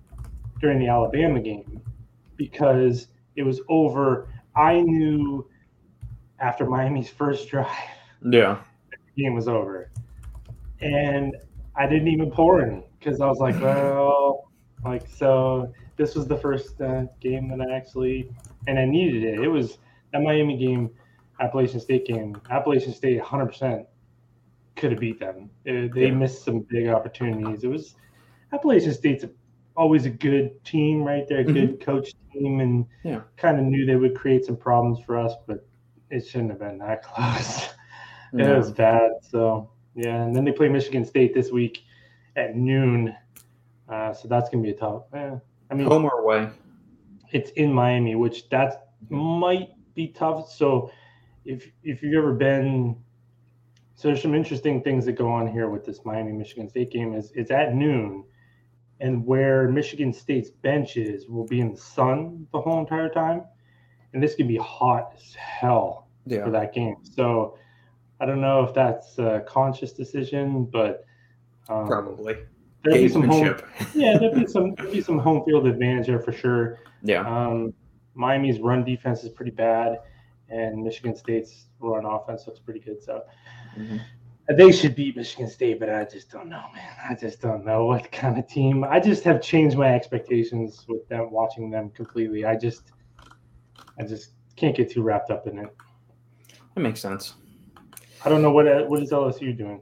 during 0.60 0.80
the 0.80 0.88
Alabama 0.88 1.40
game 1.40 1.82
because 2.36 3.08
it 3.36 3.44
was 3.44 3.62
over. 3.70 4.28
I 4.56 4.82
knew 4.82 5.48
after 6.40 6.66
Miami's 6.66 7.10
first 7.10 7.48
drive, 7.50 7.68
yeah, 8.24 8.60
the 9.16 9.24
game 9.24 9.36
was 9.36 9.48
over. 9.48 9.90
And 10.82 11.36
I 11.76 11.88
didn't 11.88 12.10
even 12.10 12.32
pour 12.32 12.62
any 12.62 12.84
because 13.00 13.22
I 13.22 13.28
was 13.28 13.40
like, 13.40 13.60
well, 13.62 14.52
like, 14.84 15.08
so 15.08 15.72
this 15.96 16.16
was 16.16 16.28
the 16.28 16.38
first 16.38 16.82
uh, 16.82 17.06
game 17.22 17.48
that 17.50 17.62
I 17.62 17.74
actually, 17.74 18.30
and 18.68 18.78
I 18.78 18.86
needed 18.86 19.24
it. 19.24 19.40
It 19.40 19.48
was 19.48 19.78
that 20.12 20.22
Miami 20.22 20.58
game, 20.58 20.90
Appalachian 21.40 21.80
State 21.80 22.06
game. 22.06 22.40
Appalachian 22.50 22.94
State 22.94 23.22
100% 23.22 23.86
could 24.76 24.92
have 24.92 25.00
beat 25.00 25.20
them. 25.20 25.50
Uh, 25.68 25.88
they 25.94 26.08
Yeah. 26.08 26.12
missed 26.12 26.44
some 26.44 26.62
big 26.62 26.88
opportunities. 26.88 27.64
It 27.64 27.70
was 27.70 27.96
Appalachian 28.54 28.94
State's 28.94 29.26
always 29.76 30.06
a 30.06 30.10
good 30.10 30.64
team, 30.64 31.04
right? 31.04 31.28
They're 31.28 31.40
a 31.40 31.44
mm-hmm. 31.44 31.54
good 31.54 31.80
coach 31.82 32.14
team, 32.34 32.60
and 32.60 32.86
yeah. 33.04 33.22
kind 33.38 33.58
of 33.60 33.66
knew 33.66 33.86
they 33.86 33.96
would 33.96 34.16
create 34.16 34.46
some 34.46 34.58
problems 34.58 35.00
for 35.06 35.18
us, 35.18 35.34
but 35.48 35.66
it 36.10 36.28
shouldn't 36.28 36.52
have 36.52 36.60
been 36.60 36.78
that 36.80 37.04
close. 37.10 37.70
No. 38.34 38.54
It 38.54 38.58
was 38.58 38.72
bad. 38.72 39.12
So 39.22 39.70
yeah, 39.96 40.24
and 40.24 40.36
then 40.36 40.46
they 40.46 40.52
play 40.52 40.70
Michigan 40.70 41.06
State 41.06 41.34
this 41.34 41.52
week 41.52 41.84
at 42.36 42.56
noon. 42.56 43.16
Uh, 43.90 44.14
so 44.14 44.28
that's 44.28 44.50
gonna 44.50 44.64
be 44.64 44.72
a 44.72 44.76
tough. 44.76 45.04
Eh, 45.14 45.36
I 45.70 45.74
mean, 45.74 45.88
home 45.88 46.06
or 46.06 46.20
away? 46.20 46.50
It's 47.32 47.52
in 47.52 47.74
Miami, 47.74 48.16
which 48.16 48.50
that 48.50 48.90
might 49.10 49.70
be 49.96 50.08
tough. 50.08 50.52
So 50.52 50.92
if 51.46 51.70
if 51.84 52.02
you've 52.04 52.18
ever 52.18 52.34
been, 52.34 52.96
so 54.02 54.08
there's 54.08 54.24
some 54.24 54.34
interesting 54.34 54.82
things 54.82 55.06
that 55.06 55.12
go 55.12 55.30
on 55.30 55.46
here 55.46 55.70
with 55.70 55.86
this 55.86 56.00
Miami 56.06 56.32
Michigan 56.32 56.68
State 56.68 56.90
game. 56.90 57.14
Is 57.14 57.32
it's 57.36 57.52
at 57.52 57.76
noon, 57.76 58.24
and 59.00 59.24
where 59.24 59.68
Michigan 59.68 60.12
State's 60.12 60.50
bench 60.50 60.98
is 60.98 61.28
will 61.28 61.46
be 61.46 61.60
in 61.60 61.74
the 61.74 61.78
sun 61.78 62.48
the 62.52 62.60
whole 62.60 62.80
entire 62.80 63.10
time, 63.10 63.44
and 64.14 64.24
this 64.24 64.34
can 64.34 64.48
be 64.48 64.58
hot 64.58 65.14
as 65.16 65.36
hell 65.36 66.08
yeah. 66.26 66.44
for 66.44 66.50
that 66.50 66.74
game. 66.74 66.96
So 67.04 67.60
I 68.20 68.26
don't 68.26 68.42
know 68.42 68.64
if 68.64 68.74
that's 68.74 69.20
a 69.20 69.44
conscious 69.48 69.94
decision, 69.94 70.66
but 70.66 71.06
um, 71.70 71.86
probably 71.86 72.38
there'd 72.84 72.96
be 72.96 73.08
some 73.08 73.22
home, 73.22 73.56
yeah, 73.94 74.18
there'd 74.18 74.34
be 74.34 74.48
some 74.48 74.74
there'd 74.74 74.92
be 74.92 75.02
some 75.02 75.20
home 75.20 75.46
field 75.46 75.68
advantage 75.68 76.08
there 76.08 76.20
for 76.20 76.32
sure. 76.32 76.80
Yeah. 77.04 77.22
Um, 77.22 77.72
Miami's 78.16 78.60
run 78.60 78.84
defense 78.84 79.24
is 79.24 79.30
pretty 79.30 79.52
bad, 79.52 80.00
and 80.50 80.84
Michigan 80.84 81.16
State's 81.16 81.68
run 81.80 82.04
offense 82.04 82.48
looks 82.48 82.60
pretty 82.60 82.80
good. 82.80 83.00
So 83.04 83.22
mm-hmm. 83.78 83.98
they 84.56 84.72
should 84.72 84.96
beat 84.96 85.16
Michigan 85.16 85.50
State, 85.50 85.80
but 85.80 85.90
I 85.90 86.06
just 86.06 86.30
don't 86.30 86.50
know, 86.50 86.64
man. 86.76 86.96
I 87.10 87.16
just 87.16 87.42
don't 87.42 87.66
know 87.66 87.86
what 87.86 88.12
kind 88.12 88.38
of 88.38 88.48
team. 88.48 88.84
I 88.84 89.00
just 89.00 89.24
have 89.24 89.42
changed 89.42 89.78
my 89.78 89.94
expectations 89.94 90.86
with 90.88 91.08
them 91.08 91.32
watching 91.32 91.70
them 91.70 91.90
completely. 91.92 92.46
I 92.46 92.56
just, 92.56 92.92
I 94.00 94.04
just 94.04 94.32
can't 94.56 94.76
get 94.76 94.92
too 94.92 95.02
wrapped 95.02 95.32
up 95.32 95.48
in 95.48 95.60
it. 95.60 95.76
That 96.76 96.82
makes 96.82 97.02
sense. 97.02 97.36
I 98.24 98.30
don't 98.30 98.42
know 98.42 98.52
what 98.52 98.88
what 98.88 99.02
is 99.02 99.12
LSU 99.12 99.58
doing. 99.58 99.82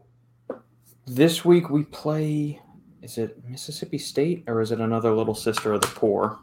This 1.06 1.44
week 1.44 1.70
we 1.70 1.84
play. 1.84 2.62
Is 3.02 3.18
it 3.18 3.42
Mississippi 3.48 3.98
State 3.98 4.44
or 4.48 4.62
is 4.62 4.72
it 4.72 4.80
another 4.80 5.12
little 5.12 5.36
sister 5.36 5.74
of 5.74 5.82
the 5.82 5.88
poor? 5.88 6.40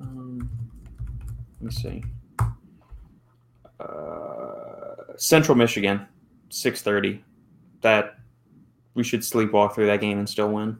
Um, 0.00 0.48
let 1.60 1.62
me 1.62 1.70
see. 1.72 2.04
Uh, 3.80 4.94
Central 5.16 5.56
Michigan, 5.56 6.06
six 6.56 6.82
thirty. 6.82 7.22
That 7.82 8.16
we 8.94 9.04
should 9.04 9.20
sleepwalk 9.20 9.74
through 9.74 9.86
that 9.86 10.00
game 10.00 10.18
and 10.18 10.28
still 10.28 10.50
win. 10.50 10.78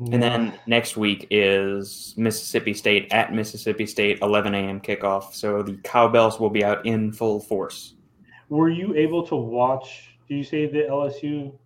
Yeah. 0.00 0.14
And 0.14 0.22
then 0.22 0.58
next 0.66 0.96
week 0.96 1.28
is 1.30 2.14
Mississippi 2.16 2.74
State 2.74 3.12
at 3.12 3.32
Mississippi 3.32 3.86
State, 3.86 4.18
11 4.20 4.54
a.m. 4.54 4.80
kickoff. 4.80 5.32
So 5.32 5.62
the 5.62 5.76
cowbells 5.84 6.40
will 6.40 6.50
be 6.50 6.64
out 6.64 6.84
in 6.84 7.12
full 7.12 7.38
force. 7.38 7.94
Were 8.48 8.68
you 8.68 8.94
able 8.96 9.24
to 9.28 9.36
watch? 9.36 10.16
Do 10.28 10.34
you 10.34 10.42
say 10.42 10.66
the 10.66 10.80
LSU 10.90 11.56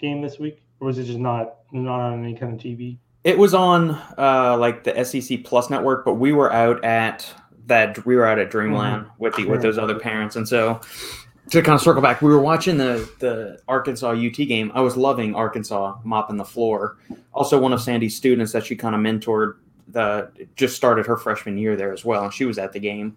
game 0.00 0.20
this 0.20 0.38
week, 0.38 0.62
or 0.80 0.88
was 0.88 0.98
it 0.98 1.04
just 1.04 1.18
not 1.18 1.56
not 1.72 2.00
on 2.00 2.24
any 2.24 2.34
kind 2.34 2.52
of 2.52 2.58
TV? 2.58 2.98
It 3.22 3.38
was 3.38 3.54
on 3.54 3.90
uh, 4.18 4.56
like 4.58 4.84
the 4.84 5.04
SEC 5.04 5.44
Plus 5.44 5.70
network, 5.70 6.04
but 6.04 6.14
we 6.14 6.32
were 6.32 6.52
out 6.52 6.84
at 6.84 7.32
that 7.66 8.04
we 8.04 8.16
were 8.16 8.26
out 8.26 8.38
at 8.38 8.50
Dreamland 8.50 9.04
mm-hmm. 9.04 9.22
with 9.22 9.36
the 9.36 9.44
with 9.46 9.62
those 9.62 9.78
other 9.78 9.98
parents, 9.98 10.36
and 10.36 10.48
so 10.48 10.80
to 11.50 11.62
kind 11.62 11.74
of 11.74 11.80
circle 11.80 12.00
back, 12.00 12.22
we 12.22 12.30
were 12.30 12.40
watching 12.40 12.76
the 12.76 13.08
the 13.18 13.60
Arkansas 13.68 14.10
UT 14.10 14.34
game. 14.34 14.70
I 14.74 14.80
was 14.80 14.96
loving 14.96 15.34
Arkansas 15.34 15.98
mopping 16.04 16.36
the 16.36 16.44
floor. 16.44 16.98
Also, 17.32 17.58
one 17.58 17.72
of 17.72 17.80
Sandy's 17.80 18.16
students 18.16 18.52
that 18.52 18.64
she 18.64 18.76
kind 18.76 18.94
of 18.94 19.00
mentored 19.00 19.56
the 19.88 20.30
just 20.56 20.76
started 20.76 21.06
her 21.06 21.16
freshman 21.16 21.58
year 21.58 21.76
there 21.76 21.92
as 21.92 22.04
well, 22.04 22.24
and 22.24 22.32
she 22.32 22.44
was 22.44 22.58
at 22.58 22.72
the 22.72 22.80
game. 22.80 23.16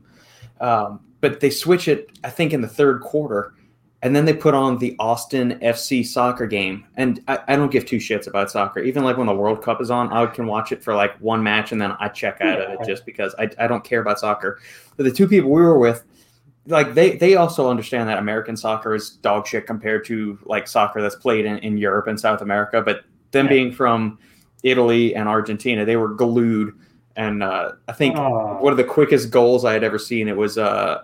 Um, 0.60 1.00
but 1.22 1.40
they 1.40 1.50
switch 1.50 1.88
it, 1.88 2.10
I 2.24 2.30
think, 2.30 2.54
in 2.54 2.62
the 2.62 2.68
third 2.68 3.02
quarter, 3.02 3.54
and 4.02 4.16
then 4.16 4.26
they 4.26 4.34
put 4.34 4.54
on 4.54 4.78
the 4.78 4.96
Austin 5.00 5.60
FC 5.62 6.06
soccer 6.06 6.46
game. 6.46 6.86
And 6.98 7.22
I, 7.28 7.40
I, 7.48 7.56
don't 7.56 7.72
give 7.72 7.86
two 7.86 7.98
shits 7.98 8.28
about 8.28 8.52
soccer. 8.52 8.82
Even 8.82 9.04
like 9.04 9.16
when 9.16 9.28
the 9.28 9.34
World 9.34 9.64
Cup 9.64 9.82
is 9.82 9.90
on, 9.90 10.12
I 10.12 10.26
can 10.26 10.46
watch 10.46 10.74
it 10.74 10.84
for 10.84 10.94
like 10.94 11.16
one 11.20 11.42
match 11.42 11.72
and 11.72 11.82
then 11.82 11.96
I 12.00 12.10
check 12.10 12.42
out 12.42 12.62
of 12.62 12.70
it 12.72 12.86
just 12.86 13.06
because 13.06 13.34
I, 13.40 13.50
I 13.58 13.68
don't 13.68 13.84
care 13.84 14.02
about 14.02 14.20
soccer. 14.20 14.60
But 14.98 15.06
the 15.06 15.12
two 15.12 15.28
people 15.28 15.50
we 15.50 15.62
were 15.62 15.80
with, 15.80 16.04
like 16.68 16.94
they 16.94 17.18
they 17.18 17.36
also 17.36 17.70
understand 17.70 18.08
that 18.10 18.20
American 18.20 18.56
soccer 18.56 18.96
is 18.96 19.12
dog 19.12 19.48
shit 19.48 19.68
compared 19.68 20.06
to 20.06 20.40
like 20.46 20.68
soccer 20.68 21.02
that's 21.02 21.16
played 21.16 21.46
in, 21.46 21.58
in 21.60 21.78
Europe 21.78 22.08
and 22.08 22.20
South 22.20 22.42
America. 22.42 22.82
But 22.82 23.04
them 23.32 23.46
yeah. 23.46 23.52
being 23.52 23.72
from 23.72 24.20
Italy 24.64 25.14
and 25.16 25.28
Argentina, 25.28 25.86
they 25.86 25.98
were 25.98 26.10
glued. 26.10 26.74
And 27.16 27.44
uh, 27.44 27.74
I 27.88 27.92
think 27.92 28.18
one 28.18 28.72
of 28.72 28.78
the 28.78 28.84
quickest 28.84 29.30
goals 29.30 29.66
I 29.66 29.74
had 29.74 29.84
ever 29.84 30.00
seen 30.00 30.28
it 30.28 30.36
was 30.36 30.58
uh, 30.58 31.04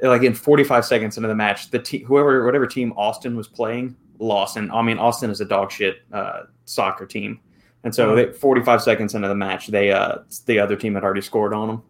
like 0.00 0.22
in 0.22 0.34
45 0.34 0.84
seconds 0.84 1.16
into 1.16 1.28
the 1.28 1.34
match, 1.34 1.70
the 1.70 1.78
team, 1.78 2.04
whoever, 2.04 2.44
whatever 2.44 2.66
team 2.66 2.92
Austin 2.96 3.36
was 3.36 3.48
playing, 3.48 3.96
lost. 4.18 4.56
And 4.56 4.70
I 4.70 4.82
mean, 4.82 4.98
Austin 4.98 5.30
is 5.30 5.40
a 5.40 5.44
dog 5.44 5.72
shit 5.72 6.02
uh, 6.12 6.42
soccer 6.66 7.06
team, 7.06 7.40
and 7.82 7.94
so 7.94 8.14
they, 8.14 8.32
45 8.32 8.82
seconds 8.82 9.14
into 9.14 9.28
the 9.28 9.34
match, 9.34 9.68
they 9.68 9.90
uh, 9.90 10.18
the 10.46 10.58
other 10.58 10.76
team 10.76 10.94
had 10.94 11.02
already 11.02 11.22
scored 11.22 11.52
on 11.52 11.68
them. 11.68 11.82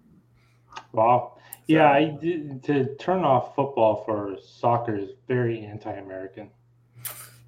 Wow. 0.93 1.34
Yeah, 1.67 1.91
I 1.91 2.17
did, 2.21 2.63
to 2.65 2.95
turn 2.97 3.25
off 3.25 3.55
football 3.55 4.05
for 4.05 4.37
soccer 4.43 4.97
is 4.97 5.11
very 5.27 5.65
anti-American. 5.65 6.51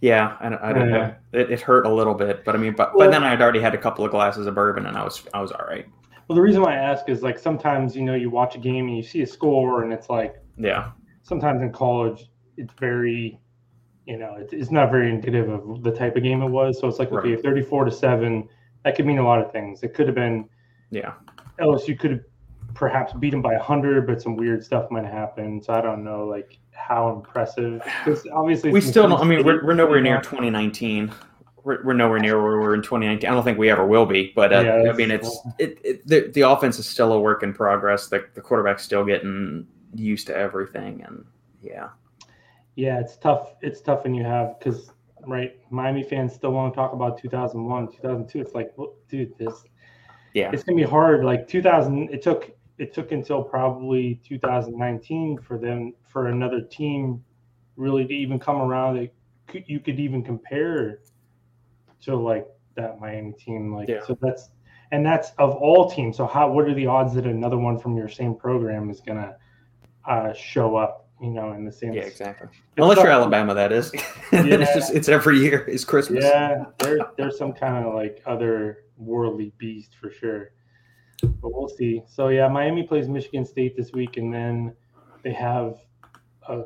Yeah, 0.01 0.37
I, 0.41 0.71
I 0.71 0.73
don't 0.73 0.91
know. 0.91 1.15
It, 1.33 1.51
it, 1.51 1.61
hurt 1.61 1.87
a 1.87 1.93
little 1.93 2.15
bit, 2.15 2.45
but 2.45 2.55
I 2.55 2.59
mean, 2.59 2.75
but 2.75 2.95
well, 2.95 3.07
but 3.07 3.13
then 3.13 3.25
I 3.25 3.31
had 3.31 3.43
already 3.43 3.61
had 3.61 3.75
a 3.75 3.79
couple 3.79 4.05
of 4.05 4.11
glasses 4.11 4.47
of 4.47 4.55
bourbon, 4.55 4.87
and 4.87 4.97
I 4.97 5.03
was 5.03 5.23
I 5.33 5.41
was 5.41 5.53
all 5.53 5.67
right. 5.67 5.87
Well, 6.29 6.37
the 6.37 6.43
reason 6.43 6.63
why 6.63 6.75
I 6.75 6.77
ask 6.77 7.09
is 7.09 7.23
like 7.23 7.39
sometimes 7.39 7.97
you 7.97 8.03
know 8.03 8.15
you 8.15 8.29
watch 8.29 8.57
a 8.57 8.59
game 8.59 8.89
and 8.89 8.97
you 8.97 9.03
see 9.03 9.23
a 9.23 9.27
score, 9.27 9.83
and 9.83 9.93
it's 9.93 10.11
like 10.11 10.37
yeah. 10.59 10.93
Sometimes 11.23 11.63
in 11.63 11.73
college, 11.73 12.29
it's 12.57 12.73
very, 12.79 13.41
you 14.07 14.17
know, 14.17 14.37
it's, 14.39 14.53
it's 14.53 14.71
not 14.71 14.91
very 14.91 15.11
indicative 15.11 15.49
of 15.49 15.83
the 15.83 15.91
type 15.91 16.17
of 16.17 16.23
game 16.23 16.43
it 16.43 16.49
was. 16.49 16.79
So 16.79 16.87
it's 16.87 16.99
like, 16.99 17.11
okay, 17.11 17.35
right. 17.35 17.43
34 17.43 17.87
to 17.87 17.91
7, 17.91 18.49
that 18.85 18.95
could 18.95 19.07
mean 19.07 19.19
a 19.19 19.25
lot 19.25 19.41
of 19.41 19.51
things. 19.51 19.83
It 19.83 19.93
could 19.93 20.07
have 20.07 20.15
been, 20.15 20.49
yeah, 20.91 21.15
LSU 21.61 21.99
could 21.99 22.11
have 22.13 22.21
perhaps 22.77 23.13
beat 23.15 23.31
them 23.31 23.43
by 23.43 23.55
100, 23.55 24.07
but 24.07 24.23
some 24.23 24.37
weird 24.37 24.63
stuff 24.63 24.91
might 24.91 25.07
happen. 25.07 25.61
So 25.63 25.73
I 25.73 25.81
don't 25.81 26.05
know, 26.05 26.25
like, 26.27 26.59
how 26.71 27.11
impressive. 27.11 27.83
Because 28.05 28.27
obviously, 28.33 28.71
we 28.71 28.81
still 28.81 29.09
don't, 29.09 29.21
I 29.21 29.25
mean, 29.25 29.45
we're, 29.45 29.65
we're 29.65 29.75
nowhere 29.75 30.01
near 30.01 30.21
2019 30.21 31.13
we're, 31.67 31.83
we're 31.83 31.95
nowhere 31.95 32.21
near 32.21 32.41
where 32.41 32.53
we 32.53 32.59
were 32.59 32.75
in 32.75 32.81
2019. 32.81 33.29
I 33.29 33.35
don't 33.35 33.43
think 33.43 33.59
we 33.59 33.69
ever 33.71 33.85
will 33.85 34.07
be, 34.07 34.33
but 34.37 34.53
uh, 34.53 34.61
yeah, 34.61 34.91
I 34.91 34.93
mean, 34.93 35.11
it's 35.11 35.37
it, 35.59 35.79
it, 35.83 36.07
the, 36.07 36.31
the 36.33 36.43
offense 36.43 36.79
is 36.79 36.87
still 36.87 37.13
a 37.13 37.21
work 37.21 37.43
in 37.43 37.53
progress. 37.53 38.07
The, 38.07 38.25
the 38.35 38.41
quarterback's 38.41 38.85
still 38.85 39.05
getting 39.05 39.67
used 39.93 40.29
to 40.29 40.37
everything, 40.37 41.03
and 41.03 41.25
yeah, 41.61 41.89
yeah, 42.77 43.01
it's 43.01 43.17
tough. 43.17 43.57
It's 43.63 43.81
tough 43.81 44.05
when 44.05 44.15
you 44.15 44.23
have 44.23 44.61
because 44.61 44.93
right, 45.27 45.59
Miami 45.71 46.05
fans 46.05 46.35
still 46.35 46.53
want 46.53 46.73
to 46.73 46.77
talk 46.77 46.93
about 46.93 47.19
2001, 47.19 47.89
2002. 47.89 48.41
It's 48.41 48.55
like, 48.55 48.73
well, 48.77 48.95
dude, 49.09 49.37
this, 49.37 49.65
yeah, 50.35 50.53
it's 50.53 50.63
gonna 50.63 50.77
be 50.77 50.85
hard. 50.85 51.25
Like 51.25 51.49
2000, 51.49 52.11
it 52.11 52.23
took 52.23 52.56
it 52.79 52.93
took 52.93 53.13
until 53.13 53.43
probably 53.43 54.21
2019 54.27 55.39
for 55.39 55.59
them 55.59 55.95
for 56.05 56.29
another 56.29 56.61
team 56.61 57.23
really 57.77 58.07
to 58.07 58.15
even 58.15 58.39
come 58.39 58.61
around 58.61 58.97
that 58.97 59.13
you 59.67 59.81
could 59.81 60.01
even 60.01 60.23
compare 60.23 61.01
to 62.03 62.17
like 62.17 62.47
that 62.75 63.01
Miami 63.01 63.33
team. 63.33 63.75
Like, 63.75 63.89
yeah. 63.89 64.05
so 64.05 64.17
that's 64.21 64.51
and 64.93 65.05
that's 65.05 65.31
of 65.39 65.55
all 65.57 65.91
teams. 65.91 66.17
So 66.17 66.27
how 66.27 66.51
what 66.51 66.67
are 66.67 66.75
the 66.75 66.87
odds 66.87 67.15
that 67.15 67.27
another 67.27 67.59
one 67.59 67.79
from 67.79 67.97
your 67.97 68.09
same 68.09 68.35
program 68.35 68.91
is 68.91 69.01
gonna 69.01 69.37
uh, 70.07 70.33
show 70.33 70.77
up, 70.77 71.09
you 71.21 71.31
know, 71.31 71.53
in 71.53 71.65
the 71.65 71.73
same. 71.73 71.93
Yeah, 71.93 72.03
exactly. 72.03 72.49
Unless 72.77 72.99
you're 72.99 73.09
Alabama, 73.09 73.55
that 73.55 73.73
is. 73.73 73.93
yeah. 74.33 74.45
it's 74.45 74.75
just 74.75 74.95
it's 74.95 75.09
every 75.09 75.39
year 75.39 75.65
is 75.65 75.85
Christmas. 75.85 76.25
Yeah, 76.25 76.67
there, 76.79 76.99
there's 77.17 77.39
some 77.39 77.53
kind 77.53 77.85
of 77.85 77.95
like 77.95 78.23
other 78.27 78.85
worldly 78.97 79.53
beast 79.59 79.97
for 80.01 80.11
sure. 80.11 80.53
But 81.23 81.55
we'll 81.55 81.69
see. 81.69 82.03
So 82.07 82.29
yeah, 82.29 82.49
Miami 82.49 82.83
plays 82.83 83.09
Michigan 83.09 83.45
State 83.45 83.77
this 83.77 83.93
week, 83.93 84.17
and 84.17 84.33
then 84.33 84.75
they 85.23 85.33
have 85.33 85.79
a 86.49 86.65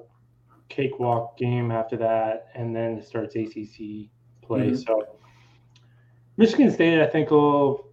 cakewalk 0.68 1.36
game 1.38 1.70
after 1.70 1.96
that, 1.98 2.48
and 2.54 2.74
then 2.74 2.98
it 2.98 3.06
starts 3.06 3.36
ACC 3.36 4.08
play. 4.42 4.70
Mm-hmm. 4.70 4.76
So 4.76 5.18
Michigan 6.36 6.70
State, 6.70 7.00
I 7.00 7.06
think, 7.06 7.30
will 7.30 7.90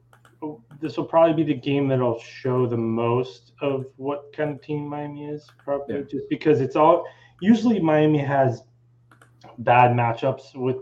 this 0.80 0.98
will 0.98 1.06
probably 1.06 1.44
be 1.44 1.54
the 1.54 1.60
game 1.60 1.88
that'll 1.88 2.20
show 2.20 2.68
the 2.68 2.78
most 2.78 3.54
of 3.62 3.86
what 3.96 4.32
kind 4.36 4.52
of 4.52 4.62
team 4.62 4.88
Miami 4.88 5.28
is, 5.28 5.50
probably 5.64 5.96
yeah. 5.96 6.02
just 6.02 6.30
because 6.30 6.62
it's 6.62 6.76
all 6.76 7.06
usually 7.42 7.80
Miami 7.80 8.20
has 8.20 8.64
bad 9.60 9.92
matchups 9.92 10.56
with 10.56 10.78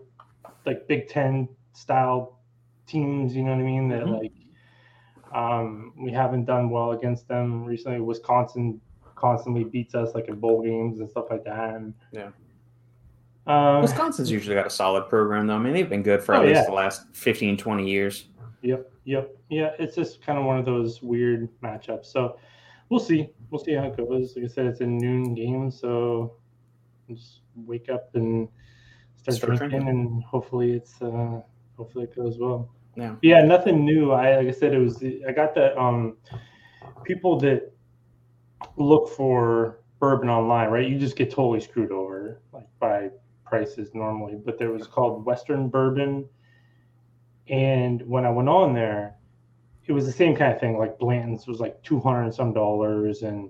like 0.65 0.87
Big 0.87 1.07
Ten 1.07 1.47
style 1.73 2.39
teams, 2.87 3.35
you 3.35 3.43
know 3.43 3.51
what 3.51 3.59
I 3.59 3.63
mean? 3.63 3.87
That 3.89 4.03
mm-hmm. 4.03 4.13
like 4.13 4.31
um, 5.33 5.93
we 5.97 6.11
haven't 6.11 6.45
done 6.45 6.69
well 6.69 6.91
against 6.91 7.27
them 7.27 7.63
recently. 7.65 7.99
Wisconsin 7.99 8.79
constantly 9.15 9.63
beats 9.63 9.95
us 9.95 10.13
like 10.13 10.27
in 10.27 10.35
bowl 10.39 10.61
games 10.61 10.99
and 10.99 11.09
stuff 11.09 11.25
like 11.29 11.43
that. 11.45 11.75
And 11.75 11.93
yeah. 12.11 12.29
Uh, 13.47 13.79
Wisconsin's 13.81 14.31
usually 14.31 14.55
got 14.55 14.65
a 14.65 14.69
solid 14.71 15.07
program, 15.07 15.45
though. 15.47 15.55
I 15.55 15.59
mean, 15.59 15.73
they've 15.73 15.89
been 15.89 16.01
good 16.03 16.23
for 16.23 16.33
Oh, 16.35 16.39
at 16.39 16.45
least 16.47 16.61
yeah. 16.61 16.65
the 16.65 16.71
last 16.73 17.05
15, 17.13 17.57
20 17.57 17.89
years. 17.89 18.25
Yep, 18.63 18.91
yep, 19.03 19.35
yeah. 19.49 19.71
It's 19.77 19.95
just 19.95 20.21
kind 20.25 20.39
of 20.39 20.45
one 20.45 20.57
of 20.57 20.65
those 20.65 21.03
weird 21.03 21.47
matchups. 21.61 22.05
So 22.07 22.39
we'll 22.89 22.99
see. 22.99 23.29
We'll 23.51 23.63
see 23.63 23.73
how 23.73 23.83
it 23.83 23.97
goes. 23.97 24.35
Like 24.35 24.45
I 24.45 24.47
said, 24.47 24.65
it's 24.65 24.81
a 24.81 24.85
noon 24.87 25.35
game, 25.35 25.69
so 25.69 26.33
just 27.07 27.41
wake 27.55 27.87
up 27.89 28.09
and 28.15 28.49
start, 29.17 29.37
Start 29.37 29.57
drinking, 29.57 29.81
drinking. 29.81 29.89
and 29.89 30.23
hopefully 30.23 30.71
it's 30.71 30.99
uh, 31.01 31.41
hopefully 31.77 32.05
it 32.05 32.15
goes 32.15 32.39
well. 32.39 32.67
Yeah. 33.21 33.43
Nothing 33.43 33.85
new. 33.85 34.11
I 34.11 34.37
like 34.37 34.47
I 34.47 34.51
said, 34.51 34.73
it 34.73 34.79
was 34.79 35.03
I 35.27 35.31
got 35.31 35.53
the 35.53 35.77
um 35.79 36.17
people 37.03 37.39
that 37.39 37.71
look 38.77 39.09
for 39.09 39.79
bourbon 39.99 40.29
online, 40.29 40.69
right? 40.69 40.87
You 40.87 40.97
just 40.99 41.15
get 41.15 41.29
totally 41.31 41.61
screwed 41.61 41.91
over 41.91 42.41
like 42.53 42.67
by 42.79 43.09
prices 43.45 43.91
normally, 43.93 44.35
but 44.43 44.57
there 44.57 44.71
was 44.71 44.87
called 44.87 45.25
Western 45.25 45.69
Bourbon, 45.69 46.27
and 47.47 48.01
when 48.07 48.25
I 48.25 48.29
went 48.29 48.49
on 48.49 48.73
there, 48.73 49.15
it 49.85 49.91
was 49.93 50.05
the 50.05 50.11
same 50.11 50.35
kind 50.35 50.53
of 50.53 50.59
thing. 50.59 50.77
Like 50.77 50.97
Blanton's 50.97 51.47
was 51.47 51.59
like 51.59 51.81
two 51.83 51.99
hundred 51.99 52.23
and 52.23 52.33
some 52.33 52.53
dollars, 52.53 53.21
and 53.21 53.49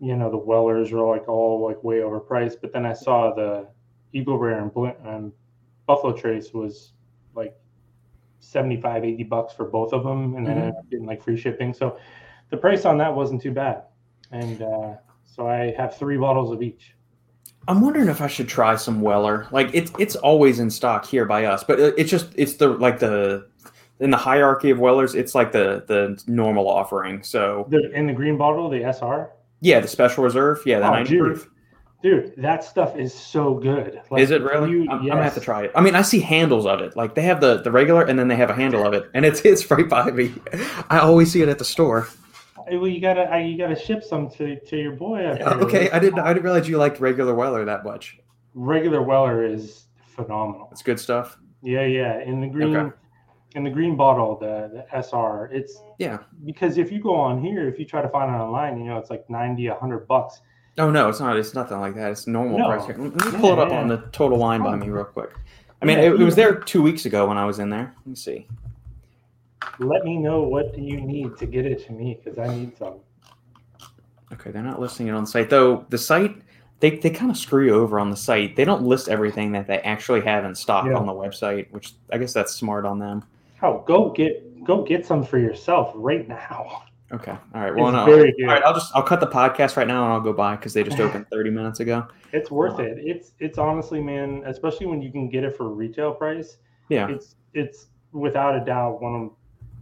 you 0.00 0.16
know 0.16 0.30
the 0.30 0.38
Wellers 0.38 0.90
were 0.92 1.06
like 1.06 1.28
all 1.28 1.64
like 1.64 1.82
way 1.84 1.96
overpriced. 1.98 2.56
But 2.62 2.72
then 2.72 2.86
I 2.86 2.92
saw 2.92 3.34
the 3.34 3.68
Eagle 4.12 4.38
Rare 4.38 4.60
and 4.60 4.72
Bl- 4.72 4.88
um, 5.04 5.32
Buffalo 5.86 6.12
Trace 6.16 6.52
was 6.52 6.92
like 7.34 7.54
75 8.40 9.04
80 9.04 9.22
bucks 9.24 9.54
for 9.54 9.64
both 9.66 9.92
of 9.92 10.02
them 10.02 10.34
and 10.34 10.46
then 10.46 10.58
I 10.58 10.60
ended 10.62 10.76
up 10.78 10.90
getting 10.90 11.06
like 11.06 11.22
free 11.22 11.36
shipping 11.36 11.72
so 11.72 11.98
the 12.50 12.56
price 12.56 12.84
on 12.84 12.98
that 12.98 13.14
wasn't 13.14 13.40
too 13.40 13.52
bad 13.52 13.84
and 14.32 14.62
uh, 14.62 14.94
so 15.24 15.46
i 15.46 15.72
have 15.76 15.96
three 15.96 16.16
bottles 16.16 16.52
of 16.52 16.62
each 16.62 16.94
I'm 17.68 17.82
wondering 17.82 18.08
if 18.08 18.22
I 18.22 18.26
should 18.26 18.48
try 18.48 18.74
some 18.76 19.02
Weller. 19.02 19.46
Like 19.52 19.68
it's 19.74 19.92
it's 19.98 20.16
always 20.16 20.60
in 20.60 20.70
stock 20.70 21.04
here 21.04 21.26
by 21.26 21.44
us, 21.44 21.62
but 21.62 21.78
it's 21.78 22.10
just 22.10 22.28
it's 22.34 22.54
the 22.54 22.68
like 22.68 22.98
the 22.98 23.46
in 24.00 24.10
the 24.10 24.16
hierarchy 24.16 24.70
of 24.70 24.78
Wellers, 24.78 25.14
it's 25.14 25.34
like 25.34 25.52
the 25.52 25.84
the 25.86 26.20
normal 26.26 26.66
offering. 26.68 27.22
So 27.22 27.66
the, 27.68 27.92
in 27.92 28.06
the 28.06 28.14
green 28.14 28.38
bottle 28.38 28.70
the 28.70 28.90
sr 28.92 29.30
yeah, 29.60 29.78
the 29.78 29.88
special 29.88 30.24
reserve, 30.24 30.62
yeah, 30.64 30.78
the 30.78 30.86
Oh, 30.88 30.92
90 30.94 31.10
dude. 31.10 31.20
proof. 31.22 31.50
Dude 32.02 32.32
that 32.38 32.64
stuff 32.64 32.96
is 32.96 33.12
so 33.12 33.54
good 33.54 34.00
Like, 34.10 34.22
Is 34.22 34.30
it 34.30 34.42
really? 34.42 34.70
you- 34.70 34.82
I'm, 34.90 35.00
I'm 35.00 35.06
gonna 35.06 35.22
have 35.22 35.34
to 35.34 35.40
try 35.40 35.64
it. 35.64 35.72
I 35.74 35.80
mean, 35.80 35.94
I 35.94 36.02
see 36.02 36.20
handles 36.20 36.66
of 36.66 36.80
it. 36.80 36.96
Like 36.96 37.14
they 37.14 37.22
have 37.22 37.40
the 37.40 37.60
the 37.62 37.70
regular, 37.70 38.02
and 38.02 38.18
then 38.18 38.28
they 38.28 38.36
have 38.36 38.50
a 38.50 38.54
handle 38.54 38.86
of 38.86 38.92
it, 38.94 39.10
and 39.14 39.24
it's 39.24 39.40
it's 39.42 39.70
right 39.70 39.88
by 39.88 40.10
me. 40.10 40.32
I 40.88 40.98
always 41.00 41.30
see 41.32 41.42
it 41.42 41.48
at 41.48 41.58
the 41.58 41.64
store. 41.64 42.08
Well 42.70 42.86
you 42.86 43.00
gotta 43.00 43.40
you 43.40 43.58
gotta 43.58 43.74
ship 43.78 44.02
some 44.04 44.30
to, 44.32 44.58
to 44.60 44.76
your 44.76 44.92
boy. 44.92 45.18
Okay, 45.66 45.90
I 45.90 45.98
didn't 45.98 46.20
I 46.20 46.32
didn't 46.32 46.44
realize 46.44 46.68
you 46.68 46.78
liked 46.78 47.00
regular 47.00 47.34
Weller 47.34 47.64
that 47.64 47.84
much. 47.84 48.18
regular 48.54 49.02
weller 49.02 49.44
is 49.44 49.86
phenomenal 50.06 50.68
It's 50.72 50.82
good 50.82 51.00
stuff. 51.00 51.38
Yeah, 51.62 51.84
yeah. 51.86 52.20
In 52.22 52.40
the 52.40 52.46
green, 52.46 52.74
Okay. 52.76 52.96
in 53.56 53.64
the 53.64 53.70
green 53.70 53.96
bottle, 53.96 54.36
the, 54.38 54.70
the 54.72 55.02
SR. 55.02 55.50
It's 55.52 55.82
Yeah. 55.98 56.18
because 56.46 56.78
if 56.78 56.90
you 56.92 57.00
go 57.02 57.14
on 57.14 57.42
here, 57.42 57.68
if 57.68 57.78
you 57.78 57.84
try 57.84 58.00
to 58.02 58.08
find 58.08 58.30
it 58.34 58.38
online, 58.38 58.78
you 58.78 58.84
know 58.86 58.96
it's 58.98 59.10
like 59.10 59.28
90, 59.28 59.68
100 59.68 60.06
bucks. 60.08 60.40
Oh 60.78 60.90
no, 60.90 61.08
it's 61.08 61.20
not. 61.20 61.36
It's 61.36 61.54
nothing 61.54 61.80
like 61.80 61.94
that. 61.96 62.10
It's 62.12 62.26
normal 62.26 62.58
No. 62.58 62.66
price. 62.66 62.86
Here. 62.86 62.96
Let 62.98 63.14
me 63.32 63.38
pull 63.38 63.52
it 63.52 63.58
up 63.58 63.70
Yeah, 63.70 63.80
on 63.80 63.88
the 63.88 63.98
total 64.12 64.38
line 64.38 64.62
by 64.62 64.76
me 64.76 64.88
real 64.88 65.04
quick. 65.04 65.30
I 65.82 65.84
mean, 65.84 65.98
Yeah, 65.98 66.04
it, 66.04 66.20
it 66.20 66.24
was 66.24 66.36
there 66.36 66.54
two 66.54 66.82
weeks 66.82 67.06
ago 67.06 67.26
when 67.26 67.36
I 67.38 67.44
was 67.44 67.58
in 67.58 67.70
there. 67.70 67.94
Let 67.98 68.06
me 68.06 68.14
see. 68.14 68.46
Let 69.78 70.04
me 70.04 70.16
know 70.16 70.42
what 70.42 70.78
you 70.78 71.00
need 71.00 71.36
to 71.38 71.46
get 71.46 71.66
it 71.66 71.84
to 71.86 71.92
me 71.92 72.18
because 72.22 72.38
I 72.38 72.54
need 72.54 72.76
some. 72.78 72.94
Okay, 74.32 74.50
they're 74.50 74.62
not 74.62 74.80
listing 74.80 75.08
it 75.08 75.12
on 75.12 75.24
the 75.24 75.30
site 75.30 75.50
though. 75.50 75.84
The 75.88 75.98
site 75.98 76.36
they, 76.80 76.96
they 76.96 77.10
kind 77.10 77.30
of 77.30 77.36
screw 77.36 77.66
you 77.66 77.74
over 77.74 78.00
on 78.00 78.08
the 78.10 78.16
site. 78.16 78.56
They 78.56 78.64
don't 78.64 78.82
list 78.82 79.08
everything 79.08 79.52
that 79.52 79.66
they 79.66 79.80
actually 79.80 80.22
have 80.22 80.44
in 80.46 80.54
stock 80.54 80.86
Yeah. 80.86 80.94
on 80.96 81.04
the 81.04 81.12
website, 81.12 81.70
which 81.72 81.92
I 82.10 82.16
guess 82.16 82.32
that's 82.32 82.54
smart 82.54 82.86
on 82.86 82.98
them. 82.98 83.22
Oh, 83.62 83.84
go 83.86 84.10
get 84.10 84.64
go 84.64 84.82
get 84.82 85.04
some 85.04 85.24
for 85.24 85.38
yourself 85.38 85.92
right 85.94 86.26
now. 86.26 86.84
Okay, 87.12 87.32
all 87.32 87.60
right. 87.60 87.74
Well, 87.74 87.90
no, 87.90 88.00
all 88.00 88.46
right. 88.46 88.62
I'll 88.62 88.74
just 88.74 88.94
I'll 88.94 89.02
cut 89.02 89.18
the 89.18 89.26
podcast 89.26 89.76
right 89.76 89.86
now 89.86 90.04
and 90.04 90.12
I'll 90.12 90.20
go 90.20 90.32
buy 90.32 90.54
because 90.54 90.72
they 90.72 90.84
just 90.84 91.00
opened 91.00 91.26
thirty 91.28 91.50
minutes 91.50 91.80
ago. 91.80 92.06
It's 92.32 92.50
worth 92.50 92.78
it. 92.78 92.98
It's 93.00 93.32
it's 93.40 93.58
honestly, 93.58 94.00
man, 94.00 94.42
especially 94.46 94.86
when 94.86 95.02
you 95.02 95.10
can 95.10 95.28
get 95.28 95.42
it 95.42 95.56
for 95.56 95.68
retail 95.68 96.12
price. 96.12 96.58
Yeah. 96.88 97.08
It's 97.08 97.34
it's 97.52 97.88
without 98.12 98.56
a 98.56 98.64
doubt 98.64 99.02
one 99.02 99.14
of 99.14 99.30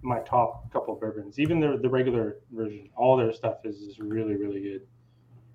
my 0.00 0.20
top 0.20 0.72
couple 0.72 0.94
of 0.94 1.00
bourbons. 1.00 1.38
Even 1.38 1.60
the 1.60 1.78
the 1.82 1.88
regular 1.88 2.38
version, 2.50 2.88
all 2.96 3.16
their 3.16 3.32
stuff 3.32 3.58
is, 3.64 3.76
is 3.76 3.98
really 3.98 4.36
really 4.36 4.60
good. 4.60 4.86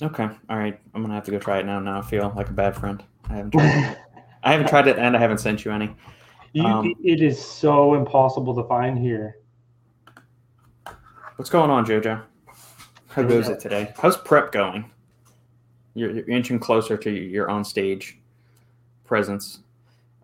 Okay, 0.03 0.27
all 0.49 0.57
right. 0.57 0.79
I'm 0.93 1.01
gonna 1.01 1.15
have 1.15 1.25
to 1.25 1.31
go 1.31 1.39
try 1.39 1.59
it 1.59 1.65
now. 1.65 1.79
Now 1.79 1.99
I 1.99 2.01
feel 2.01 2.31
like 2.35 2.49
a 2.49 2.53
bad 2.53 2.75
friend. 2.75 3.03
I 3.29 3.35
haven't 3.35 3.51
tried 3.51 3.91
it. 3.91 3.97
I 4.43 4.51
haven't 4.51 4.67
tried 4.67 4.87
it 4.87 4.99
and 4.99 5.15
I 5.15 5.19
haven't 5.19 5.37
sent 5.39 5.65
you 5.65 5.71
any. 5.71 5.95
You, 6.51 6.65
Um, 6.65 6.93
it 7.03 7.21
is 7.21 7.43
so 7.43 7.95
impossible 7.95 8.53
to 8.55 8.63
find 8.65 8.99
here. 8.99 9.37
What's 11.35 11.49
going 11.49 11.69
on, 11.69 11.85
JoJo? 11.85 12.21
How 13.09 13.23
goes 13.23 13.49
it 13.49 13.59
today? 13.59 13.93
How's 13.99 14.17
prep 14.17 14.51
going? 14.51 14.89
You're, 15.95 16.11
you're 16.11 16.29
inching 16.29 16.59
closer 16.59 16.97
to 16.97 17.09
your 17.11 17.49
on 17.49 17.63
stage 17.63 18.19
presence. 19.03 19.59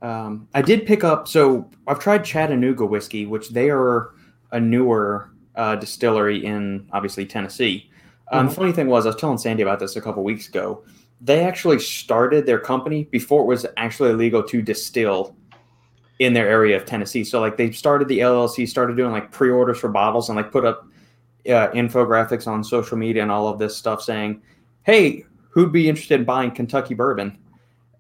Um, 0.02 0.48
I 0.54 0.62
did 0.62 0.86
pick 0.86 1.04
up. 1.04 1.28
So 1.28 1.70
I've 1.88 2.00
tried 2.00 2.24
Chattanooga 2.24 2.86
whiskey, 2.86 3.26
which 3.26 3.50
they 3.50 3.70
are 3.70 4.12
a 4.52 4.60
newer 4.60 5.32
uh, 5.56 5.76
distillery 5.76 6.46
in 6.46 6.88
obviously 6.94 7.26
Tennessee. 7.26 7.90
Um, 8.32 8.46
The 8.48 8.52
Mhm. 8.52 8.56
funny 8.56 8.72
thing 8.72 8.88
was, 8.88 9.06
I 9.06 9.10
was 9.10 9.16
telling 9.18 9.38
Sandy 9.38 9.62
about 9.64 9.80
this 9.80 9.96
a 9.96 10.02
couple 10.02 10.24
weeks 10.24 10.48
ago. 10.48 10.84
They 11.22 11.44
actually 11.44 11.80
started 11.80 12.46
their 12.46 12.60
company 12.60 13.04
before 13.12 13.42
it 13.42 13.46
was 13.48 13.66
actually 13.78 14.12
illegal 14.12 14.42
to 14.44 14.62
distill 14.62 15.36
in 16.20 16.34
their 16.34 16.48
area 16.48 16.78
of 16.78 16.86
Tennessee. 16.86 17.24
So 17.24 17.40
like 17.42 17.58
they 17.58 17.72
started 17.72 18.08
the 18.08 18.20
LLC, 18.20 18.66
started 18.66 18.96
doing 18.96 19.12
like 19.12 19.32
pre-orders 19.32 19.80
for 19.80 19.90
bottles, 19.90 20.30
and 20.30 20.36
like 20.38 20.52
put 20.52 20.64
up 20.66 20.86
uh, 21.48 21.70
infographics 21.72 22.48
on 22.48 22.64
social 22.64 22.98
media 22.98 23.22
and 23.22 23.32
all 23.32 23.48
of 23.48 23.60
this 23.60 23.76
stuff 23.76 24.02
saying, 24.02 24.42
"Hey, 24.84 25.26
who'd 25.50 25.72
be 25.72 25.90
interested 25.90 26.20
in 26.20 26.26
buying 26.26 26.52
Kentucky 26.52 26.94
bourbon?" 26.94 27.38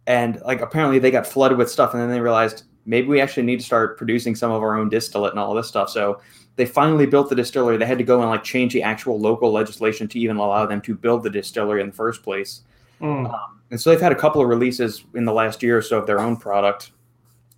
And 0.07 0.41
like 0.45 0.61
apparently 0.61 0.99
they 0.99 1.11
got 1.11 1.27
flooded 1.27 1.57
with 1.57 1.69
stuff, 1.69 1.93
and 1.93 2.01
then 2.01 2.09
they 2.09 2.21
realized 2.21 2.63
maybe 2.85 3.07
we 3.07 3.21
actually 3.21 3.43
need 3.43 3.59
to 3.59 3.65
start 3.65 3.97
producing 3.97 4.35
some 4.35 4.51
of 4.51 4.63
our 4.63 4.75
own 4.75 4.89
distillate 4.89 5.31
and 5.31 5.39
all 5.39 5.53
this 5.53 5.67
stuff. 5.67 5.89
So 5.89 6.21
they 6.55 6.65
finally 6.65 7.05
built 7.05 7.29
the 7.29 7.35
distillery. 7.35 7.77
They 7.77 7.85
had 7.85 7.99
to 7.99 8.03
go 8.03 8.21
and 8.21 8.29
like 8.29 8.43
change 8.43 8.73
the 8.73 8.83
actual 8.83 9.19
local 9.19 9.51
legislation 9.51 10.07
to 10.09 10.19
even 10.19 10.37
allow 10.37 10.65
them 10.65 10.81
to 10.81 10.95
build 10.95 11.23
the 11.23 11.29
distillery 11.29 11.81
in 11.81 11.87
the 11.87 11.95
first 11.95 12.23
place. 12.23 12.63
Mm. 12.99 13.33
And 13.71 13.79
so 13.79 13.89
they've 13.89 14.01
had 14.01 14.11
a 14.11 14.15
couple 14.15 14.41
of 14.41 14.47
releases 14.47 15.03
in 15.13 15.25
the 15.25 15.31
last 15.31 15.61
year 15.63 15.77
or 15.77 15.81
so 15.81 15.99
of 15.99 16.07
their 16.07 16.19
own 16.19 16.35
product. 16.35 16.91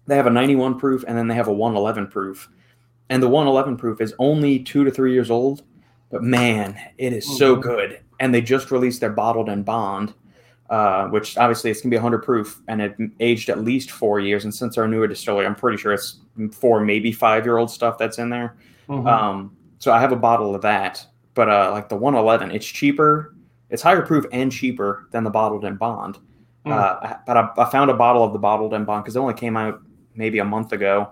They 0.06 0.16
have 0.16 0.28
a 0.28 0.32
91 0.32 0.80
proof 0.80 1.04
and 1.08 1.18
then 1.18 1.28
they 1.28 1.36
have 1.36 1.48
a 1.48 1.54
111 1.54 2.08
proof. 2.08 2.50
And 3.10 3.24
the 3.24 3.28
111 3.28 3.78
proof 3.78 4.02
is 4.02 4.14
only 4.20 4.60
two 4.60 4.84
to 4.84 4.92
three 4.92 5.14
years 5.14 5.32
old, 5.32 5.64
but 6.12 6.24
man, 6.24 6.78
it 6.98 7.14
is 7.14 7.38
so 7.38 7.56
Mhm. 7.56 7.62
good. 7.62 8.00
And 8.20 8.34
they 8.34 8.42
just 8.42 8.72
released 8.72 9.02
their 9.02 9.10
bottled 9.10 9.50
in 9.50 9.64
bond, 9.64 10.14
uh, 10.70 11.08
which 11.08 11.38
obviously 11.38 11.72
it's 11.72 11.82
gonna 11.82 11.92
be 11.92 11.98
100 11.98 12.20
proof 12.24 12.62
and 12.68 12.82
it 12.82 12.96
aged 13.20 13.50
at 13.50 13.60
least 13.64 13.92
four 13.92 14.20
years. 14.20 14.44
And 14.44 14.54
since 14.54 14.78
our 14.78 14.88
newer 14.88 15.08
distillery, 15.08 15.46
I'm 15.46 15.56
pretty 15.56 15.78
sure 15.78 15.94
it's 15.94 16.20
four, 16.52 16.82
maybe 16.82 17.12
five 17.12 17.46
year 17.46 17.58
old 17.58 17.72
stuff 17.72 17.98
that's 17.98 18.20
in 18.20 18.30
there. 18.30 18.56
Mhm. 18.90 19.08
Um, 19.08 19.52
so 19.80 19.92
I 19.92 20.00
have 20.00 20.12
a 20.12 20.16
bottle 20.18 20.54
of 20.54 20.62
that, 20.62 21.06
but 21.34 21.50
uh, 21.50 21.70
like 21.72 21.90
the 21.90 21.96
111, 21.96 22.52
it's 22.52 22.66
cheaper, 22.66 23.34
it's 23.70 23.82
higher 23.82 24.02
proof 24.02 24.26
and 24.32 24.52
cheaper 24.52 25.08
than 25.12 25.24
the 25.24 25.30
bottled 25.30 25.66
in 25.66 25.76
bond. 25.76 26.20
Mm. 26.66 26.74
Uh, 26.74 27.16
but 27.26 27.38
I, 27.38 27.50
I 27.58 27.66
found 27.72 27.90
a 27.90 27.96
bottle 27.96 28.24
of 28.24 28.34
the 28.34 28.40
bottled 28.40 28.74
in 28.74 28.86
bond 28.86 29.04
because 29.04 29.16
it 29.16 29.20
only 29.20 29.34
came 29.34 29.58
out 29.58 29.80
maybe 30.16 30.40
a 30.40 30.46
month 30.46 30.74
ago. 30.74 31.10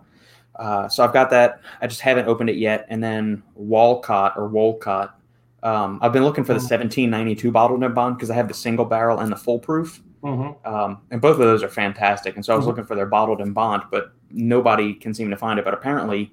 Uh, 0.59 0.87
so 0.89 1.03
I've 1.03 1.13
got 1.13 1.29
that. 1.31 1.61
I 1.81 1.87
just 1.87 2.01
haven't 2.01 2.27
opened 2.27 2.49
it 2.49 2.57
yet. 2.57 2.85
And 2.89 3.01
then 3.01 3.41
Walcott 3.55 4.33
or 4.35 4.47
Wolcott. 4.47 5.15
Um, 5.63 5.99
I've 6.01 6.13
been 6.13 6.23
looking 6.23 6.43
for 6.43 6.53
the 6.53 6.59
Mm. 6.59 6.69
1792 6.69 7.51
bottled 7.51 7.83
in 7.83 7.93
bond 7.93 8.17
because 8.17 8.29
I 8.29 8.35
have 8.35 8.47
the 8.49 8.53
single 8.53 8.85
barrel 8.85 9.19
and 9.19 9.31
the 9.31 9.35
full 9.37 9.59
proof. 9.59 10.01
Mhm. 10.23 10.55
Um, 10.67 10.97
and 11.11 11.21
both 11.21 11.33
of 11.33 11.39
those 11.39 11.63
are 11.63 11.69
fantastic. 11.69 12.35
And 12.35 12.43
so 12.45 12.53
I 12.53 12.57
was 12.57 12.65
Mhm. 12.65 12.69
looking 12.69 12.83
for 12.83 12.95
their 12.95 13.05
bottled 13.05 13.39
in 13.41 13.53
bond, 13.53 13.83
but 13.89 14.11
nobody 14.31 14.93
can 14.93 15.13
seem 15.13 15.29
to 15.29 15.37
find 15.37 15.57
it. 15.59 15.65
But 15.65 15.73
apparently, 15.73 16.31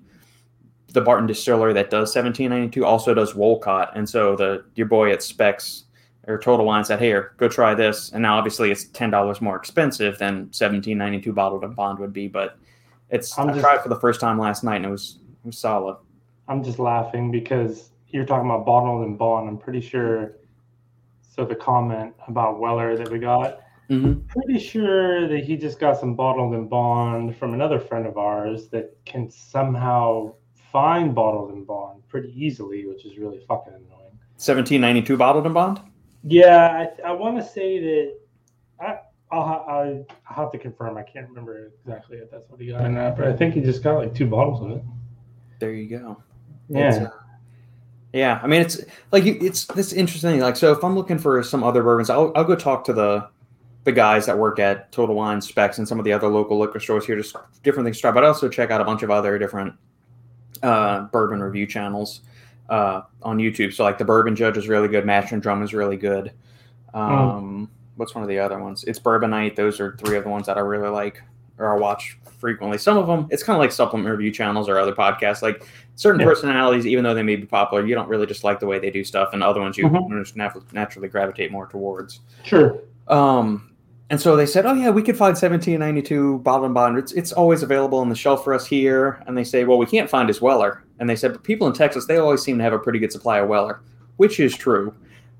the 0.92 1.00
Barton 1.00 1.26
Distillery 1.26 1.72
that 1.74 1.90
does 1.90 2.12
1792 2.12 2.84
also 2.84 3.14
does 3.14 3.34
Wolcott. 3.34 3.92
And 3.94 4.08
so 4.08 4.34
the 4.34 4.64
your 4.74 4.86
boy 4.88 5.12
at 5.12 5.22
Specs 5.22 5.84
or 6.26 6.38
Total 6.38 6.64
Wine 6.66 6.84
said, 6.84 7.00
"Here, 7.00 7.32
go 7.36 7.48
try 7.48 7.74
this." 7.74 8.10
And 8.12 8.22
now 8.22 8.38
obviously 8.38 8.70
it's 8.72 8.84
ten 8.86 9.10
dollars 9.10 9.40
more 9.40 9.56
expensive 9.56 10.18
than 10.18 10.48
1792 10.52 11.32
bottled 11.32 11.62
in 11.64 11.72
bond 11.72 11.98
would 12.00 12.12
be, 12.12 12.26
but 12.28 12.56
it's 13.10 13.38
I'm 13.38 13.48
I 13.48 13.52
just- 13.52 13.62
tried 13.64 13.76
it 13.76 13.82
for 13.82 13.88
the 13.88 14.00
first 14.00 14.20
time 14.20 14.38
last 14.38 14.64
night 14.64 14.76
and 14.76 14.86
it 14.86 14.90
was 14.90 15.18
it 15.44 15.46
was 15.46 15.58
solid. 15.58 15.96
I'm 16.48 16.62
just 16.62 16.78
laughing 16.78 17.30
because 17.30 17.90
you're 18.08 18.24
talking 18.24 18.48
about 18.48 18.64
bottled 18.66 19.04
in 19.06 19.16
bond. 19.16 19.48
I'm 19.48 19.58
pretty 19.58 19.80
sure. 19.80 20.36
So 21.20 21.44
the 21.44 21.54
comment 21.56 22.14
about 22.28 22.58
Weller 22.60 22.96
that 22.96 23.10
we 23.10 23.18
got, 23.18 23.60
Mm-hmm. 23.90 24.26
pretty 24.26 24.58
sure 24.58 25.28
that 25.28 25.44
he 25.44 25.56
just 25.56 25.78
got 25.78 25.96
some 26.00 26.16
bottled 26.16 26.54
in 26.54 26.66
bond 26.66 27.36
from 27.36 27.54
another 27.54 27.78
friend 27.78 28.04
of 28.04 28.18
ours 28.18 28.66
that 28.70 28.96
can 29.04 29.30
somehow 29.30 30.34
find 30.72 31.14
bottled 31.14 31.52
in 31.52 31.64
bond 31.64 32.02
pretty 32.08 32.32
easily, 32.34 32.84
which 32.86 33.04
is 33.06 33.16
really 33.16 33.38
fucking 33.46 33.72
annoying. 33.74 34.18
1792 34.38 35.16
bottled 35.16 35.46
in 35.46 35.52
bond. 35.52 35.80
Yeah, 36.24 36.88
I, 37.04 37.08
I 37.10 37.12
want 37.12 37.36
to 37.38 37.44
say 37.44 37.78
that 37.78 38.14
I 38.80 38.98
I'll, 39.30 39.44
ha- 39.44 39.64
I- 39.66 40.04
I'll 40.28 40.36
have 40.44 40.52
to 40.52 40.58
confirm. 40.58 40.96
I 40.96 41.02
can't 41.02 41.28
remember 41.28 41.72
exactly 41.84 42.18
if 42.18 42.30
that's 42.30 42.48
what 42.50 42.60
he 42.60 42.68
got 42.68 42.84
in 42.84 42.94
that, 42.94 43.16
but 43.16 43.26
I 43.26 43.32
think 43.32 43.54
he 43.54 43.60
just 43.60 43.82
got 43.82 43.98
like 43.98 44.14
two 44.14 44.26
bottles 44.26 44.62
of 44.64 44.70
it. 44.72 44.82
There 45.58 45.72
you 45.72 45.88
go. 45.98 46.22
Yeah. 46.68 46.88
It's, 46.88 46.96
uh, 46.98 47.10
yeah, 48.12 48.40
I 48.42 48.46
mean 48.46 48.60
it's 48.62 48.80
like 49.12 49.24
you- 49.24 49.38
it's 49.40 49.64
this 49.66 49.92
interesting. 49.92 50.40
Like, 50.40 50.56
so 50.56 50.72
if 50.72 50.82
I'm 50.84 50.94
looking 50.94 51.18
for 51.18 51.42
some 51.42 51.62
other 51.64 51.82
bourbons, 51.82 52.08
I'll 52.10 52.32
I'll 52.36 52.44
go 52.44 52.56
talk 52.56 52.84
to 52.84 52.92
the 52.92 53.28
the 53.84 53.92
guys 53.92 54.26
that 54.26 54.36
work 54.36 54.58
at 54.58 54.90
Total 54.90 55.14
Wine 55.14 55.40
Specs 55.40 55.78
and 55.78 55.86
some 55.86 55.98
of 55.98 56.04
the 56.04 56.12
other 56.12 56.26
local 56.28 56.58
liquor 56.58 56.80
stores 56.80 57.06
here, 57.06 57.16
just 57.16 57.36
different 57.62 57.86
things 57.86 57.96
to 57.98 58.00
try. 58.00 58.10
But 58.10 58.24
I 58.24 58.28
also 58.28 58.48
check 58.48 58.70
out 58.70 58.80
a 58.80 58.84
bunch 58.84 59.02
of 59.04 59.10
other 59.10 59.38
different 59.38 59.74
uh, 60.62 61.02
bourbon 61.12 61.40
review 61.40 61.66
channels 61.66 62.22
uh, 62.68 63.02
on 63.22 63.38
YouTube. 63.38 63.72
So 63.72 63.84
like 63.84 63.98
the 63.98 64.04
Bourbon 64.04 64.34
Judge 64.34 64.56
is 64.56 64.66
really 64.66 64.88
good, 64.88 65.04
Mash 65.06 65.30
and 65.30 65.40
Drum 65.40 65.62
is 65.62 65.72
really 65.72 65.96
good. 65.96 66.32
Um, 66.94 67.70
What's 67.96 68.14
one 68.14 68.22
of 68.22 68.28
the 68.28 68.38
other 68.38 68.58
ones? 68.58 68.84
It's 68.84 68.98
Bourbon 68.98 69.30
Night. 69.30 69.56
Those 69.56 69.80
are 69.80 69.96
three 69.96 70.16
of 70.16 70.24
the 70.24 70.30
ones 70.30 70.46
that 70.46 70.56
I 70.56 70.60
really 70.60 70.88
like 70.88 71.22
or 71.58 71.74
I 71.74 71.78
watch 71.80 72.18
frequently. 72.38 72.76
Some 72.76 72.98
of 72.98 73.06
them, 73.06 73.26
it's 73.30 73.42
kind 73.42 73.56
of 73.56 73.60
like 73.60 73.72
supplement 73.72 74.10
review 74.10 74.30
channels 74.30 74.68
or 74.68 74.78
other 74.78 74.92
podcasts. 74.94 75.40
Like 75.40 75.66
certain 75.94 76.20
Yeah. 76.20 76.26
personalities, 76.26 76.86
even 76.86 77.02
though 77.02 77.14
they 77.14 77.22
may 77.22 77.36
be 77.36 77.46
popular, 77.46 77.86
you 77.86 77.94
don't 77.94 78.08
really 78.08 78.26
just 78.26 78.44
like 78.44 78.60
the 78.60 78.66
way 78.66 78.78
they 78.78 78.90
do 78.90 79.02
stuff, 79.02 79.30
and 79.32 79.42
other 79.42 79.60
ones 79.62 79.78
you 79.78 79.88
Mhm. 79.88 80.18
just 80.22 80.36
nat- 80.36 80.54
naturally 80.74 81.08
gravitate 81.08 81.50
more 81.50 81.66
towards. 81.66 82.20
Sure. 82.42 82.76
Um, 83.08 83.70
and 84.10 84.20
so 84.20 84.36
they 84.36 84.44
said, 84.44 84.66
"Oh 84.66 84.74
yeah, 84.74 84.90
we 84.90 85.02
could 85.02 85.16
find 85.16 85.36
1792 85.38 86.38
bottle 86.40 86.66
in 86.66 86.74
bond. 86.74 86.98
It's 86.98 87.12
it's 87.12 87.32
always 87.32 87.62
available 87.62 87.98
on 88.00 88.10
the 88.10 88.14
shelf 88.14 88.44
for 88.44 88.52
us 88.52 88.66
here." 88.66 89.22
And 89.26 89.34
they 89.36 89.44
say, 89.44 89.64
"Well, 89.64 89.78
we 89.78 89.86
can't 89.86 90.10
find 90.10 90.28
his 90.28 90.42
Weller." 90.42 90.82
And 91.00 91.08
they 91.08 91.16
said, 91.16 91.32
"But 91.32 91.42
people 91.42 91.66
in 91.66 91.72
Texas, 91.72 92.04
they 92.04 92.18
always 92.18 92.42
seem 92.42 92.58
to 92.58 92.64
have 92.64 92.74
a 92.74 92.78
pretty 92.78 92.98
good 92.98 93.12
supply 93.12 93.38
of 93.38 93.48
Weller," 93.48 93.80
which 94.18 94.38
is 94.40 94.54
true. 94.54 94.92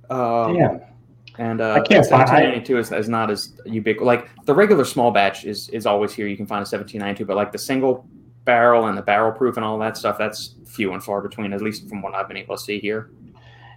Um, 0.08 0.54
Damn. 0.56 0.80
And 1.38 1.60
uh, 1.60 1.72
I 1.72 1.80
can't 1.80 2.06
find- 2.06 2.22
I- 2.22 2.54
1792 2.64 2.78
is, 2.78 2.92
is 2.92 3.08
not 3.08 3.30
as 3.30 3.60
ubiquitous. 3.64 4.06
Like 4.06 4.28
the 4.44 4.54
regular 4.54 4.84
small 4.84 5.10
batch 5.10 5.44
is 5.44 5.68
is 5.70 5.86
always 5.86 6.12
here. 6.12 6.26
You 6.26 6.36
can 6.36 6.46
find 6.46 6.58
a 6.58 6.68
1792, 6.68 7.24
but 7.24 7.36
like 7.36 7.52
the 7.52 7.58
single 7.58 8.06
barrel 8.44 8.86
and 8.86 8.96
the 8.96 9.02
barrel 9.02 9.32
proof 9.32 9.56
and 9.56 9.64
all 9.64 9.78
that 9.78 9.96
stuff, 9.96 10.16
that's 10.16 10.54
few 10.66 10.92
and 10.92 11.02
far 11.02 11.20
between, 11.20 11.52
at 11.52 11.60
least 11.60 11.88
from 11.88 12.00
what 12.00 12.14
I've 12.14 12.28
been 12.28 12.36
able 12.36 12.56
to 12.56 12.62
see 12.62 12.78
here. 12.78 13.10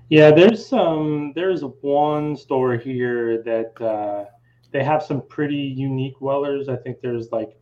Yeah, 0.10 0.32
there's 0.32 0.66
some. 0.66 1.34
There's 1.36 1.62
one 1.82 2.36
store 2.36 2.76
here 2.78 3.44
that 3.44 3.80
uh, 3.82 4.26
they 4.72 4.84
have 4.84 5.04
some 5.04 5.22
pretty 5.28 5.56
unique 5.56 6.20
Wellers. 6.20 6.68
I 6.70 6.78
think 6.78 7.00
there's 7.02 7.32
like 7.32 7.56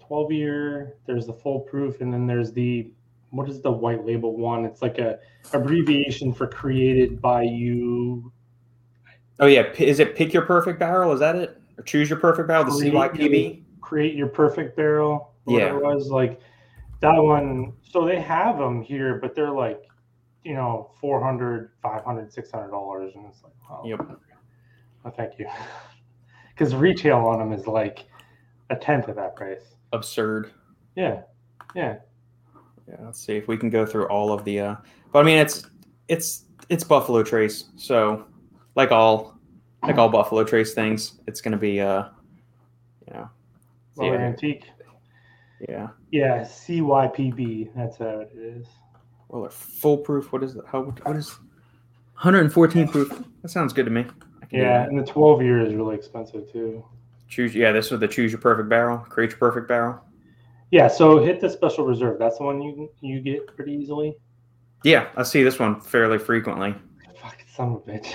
12 0.00 0.32
year. 0.32 0.94
There's 1.06 1.26
the 1.26 1.34
full 1.34 1.60
proof, 1.60 2.00
and 2.00 2.12
then 2.12 2.26
there's 2.26 2.52
the 2.52 2.90
what 3.30 3.48
is 3.48 3.60
the 3.60 3.70
white 3.70 4.06
label 4.06 4.36
one? 4.36 4.64
It's 4.64 4.80
like 4.82 4.98
a 4.98 5.18
abbreviation 5.52 6.32
for 6.32 6.46
created 6.46 7.20
by 7.20 7.42
you. 7.42 8.32
Oh 9.40 9.46
yeah, 9.46 9.70
is 9.78 10.00
it 10.00 10.16
pick 10.16 10.32
your 10.32 10.42
perfect 10.42 10.78
barrel? 10.78 11.12
Is 11.12 11.20
that 11.20 11.36
it? 11.36 11.60
Or 11.78 11.84
choose 11.84 12.10
your 12.10 12.18
perfect 12.18 12.48
barrel? 12.48 12.64
The 12.64 12.70
CYPB. 12.90 13.62
create 13.80 14.14
your 14.14 14.26
perfect 14.28 14.76
barrel. 14.76 15.32
Yeah. 15.46 15.68
it 15.76 15.82
was 15.82 16.08
like 16.10 16.40
that 17.00 17.16
one. 17.16 17.72
So 17.82 18.04
they 18.04 18.20
have 18.20 18.58
them 18.58 18.82
here, 18.82 19.18
but 19.22 19.34
they're 19.34 19.52
like, 19.52 19.82
you 20.44 20.54
know, 20.54 20.90
400 21.00 21.70
500 21.82 22.32
600 22.32 22.68
dollars, 22.70 23.12
and 23.14 23.26
it's 23.26 23.42
like, 23.42 23.52
oh, 23.70 23.82
Yep. 23.86 24.00
oh 25.04 25.10
thank 25.10 25.38
you, 25.38 25.46
because 26.50 26.74
retail 26.74 27.18
on 27.18 27.38
them 27.38 27.52
is 27.52 27.66
like 27.66 28.06
a 28.70 28.76
tenth 28.76 29.08
of 29.08 29.16
that 29.16 29.36
price. 29.36 29.74
Absurd. 29.92 30.50
Yeah, 30.96 31.22
yeah, 31.76 31.96
Yeah, 32.88 32.96
let's 33.00 33.20
see 33.24 33.36
if 33.36 33.46
we 33.46 33.56
can 33.56 33.70
go 33.70 33.86
through 33.86 34.06
all 34.08 34.32
of 34.32 34.44
the. 34.44 34.60
Uh, 34.60 34.76
but 35.12 35.20
I 35.20 35.22
mean, 35.22 35.38
it's 35.38 35.64
it's 36.08 36.44
it's 36.68 36.82
Buffalo 36.84 37.22
Trace, 37.22 37.66
so 37.76 38.24
like 38.78 38.92
all 38.92 39.36
like 39.82 39.98
all 39.98 40.08
Buffalo 40.08 40.44
Trace 40.44 40.72
things, 40.72 41.20
it's 41.26 41.40
going 41.40 41.52
to 41.52 41.58
be 41.58 41.80
uh, 41.80 42.04
you 43.06 43.14
know, 43.14 43.28
well, 43.96 44.12
yeah, 44.12 44.18
antique. 44.18 44.64
yeah. 45.68 45.88
Yeah, 46.10 46.40
CYPB. 46.40 47.70
That's 47.76 47.98
how 47.98 48.20
it 48.20 48.30
is. 48.34 48.66
Well, 49.28 49.42
they're 49.42 49.50
full 49.50 49.98
proof. 49.98 50.32
What 50.32 50.42
is 50.44 50.54
it? 50.54 50.64
How 50.66 50.82
what 50.82 51.16
is 51.16 51.30
114 52.14 52.88
proof? 52.88 53.22
That 53.42 53.48
sounds 53.48 53.72
good 53.72 53.84
to 53.84 53.90
me. 53.90 54.02
I 54.42 54.46
can 54.46 54.58
do 54.60 54.64
Yeah, 54.64 54.84
and 54.84 54.98
the 54.98 55.04
12 55.04 55.42
year 55.42 55.60
is 55.60 55.74
really 55.74 55.96
expensive 55.96 56.50
too. 56.50 56.84
Choose. 57.28 57.54
Yeah, 57.54 57.72
this 57.72 57.90
was 57.90 57.98
the 58.00 58.08
choose 58.08 58.30
your 58.30 58.40
perfect 58.40 58.68
barrel. 58.68 58.98
Create 58.98 59.30
your 59.30 59.38
perfect 59.38 59.66
barrel. 59.68 60.00
Yeah, 60.70 60.86
so 60.86 61.18
hit 61.20 61.40
the 61.40 61.50
special 61.50 61.84
reserve. 61.84 62.18
That's 62.20 62.38
the 62.38 62.44
one 62.44 62.62
you 62.62 62.90
you 63.00 63.20
get 63.20 63.48
pretty 63.56 63.72
easily. 63.72 64.16
Yeah, 64.84 65.08
I 65.16 65.24
see 65.24 65.42
this 65.42 65.58
one 65.58 65.80
fairly 65.80 66.18
frequently. 66.18 66.76
Fuck 67.58 67.66
son 67.66 67.74
of 67.74 67.82
a 67.84 67.90
bitch. 67.90 68.06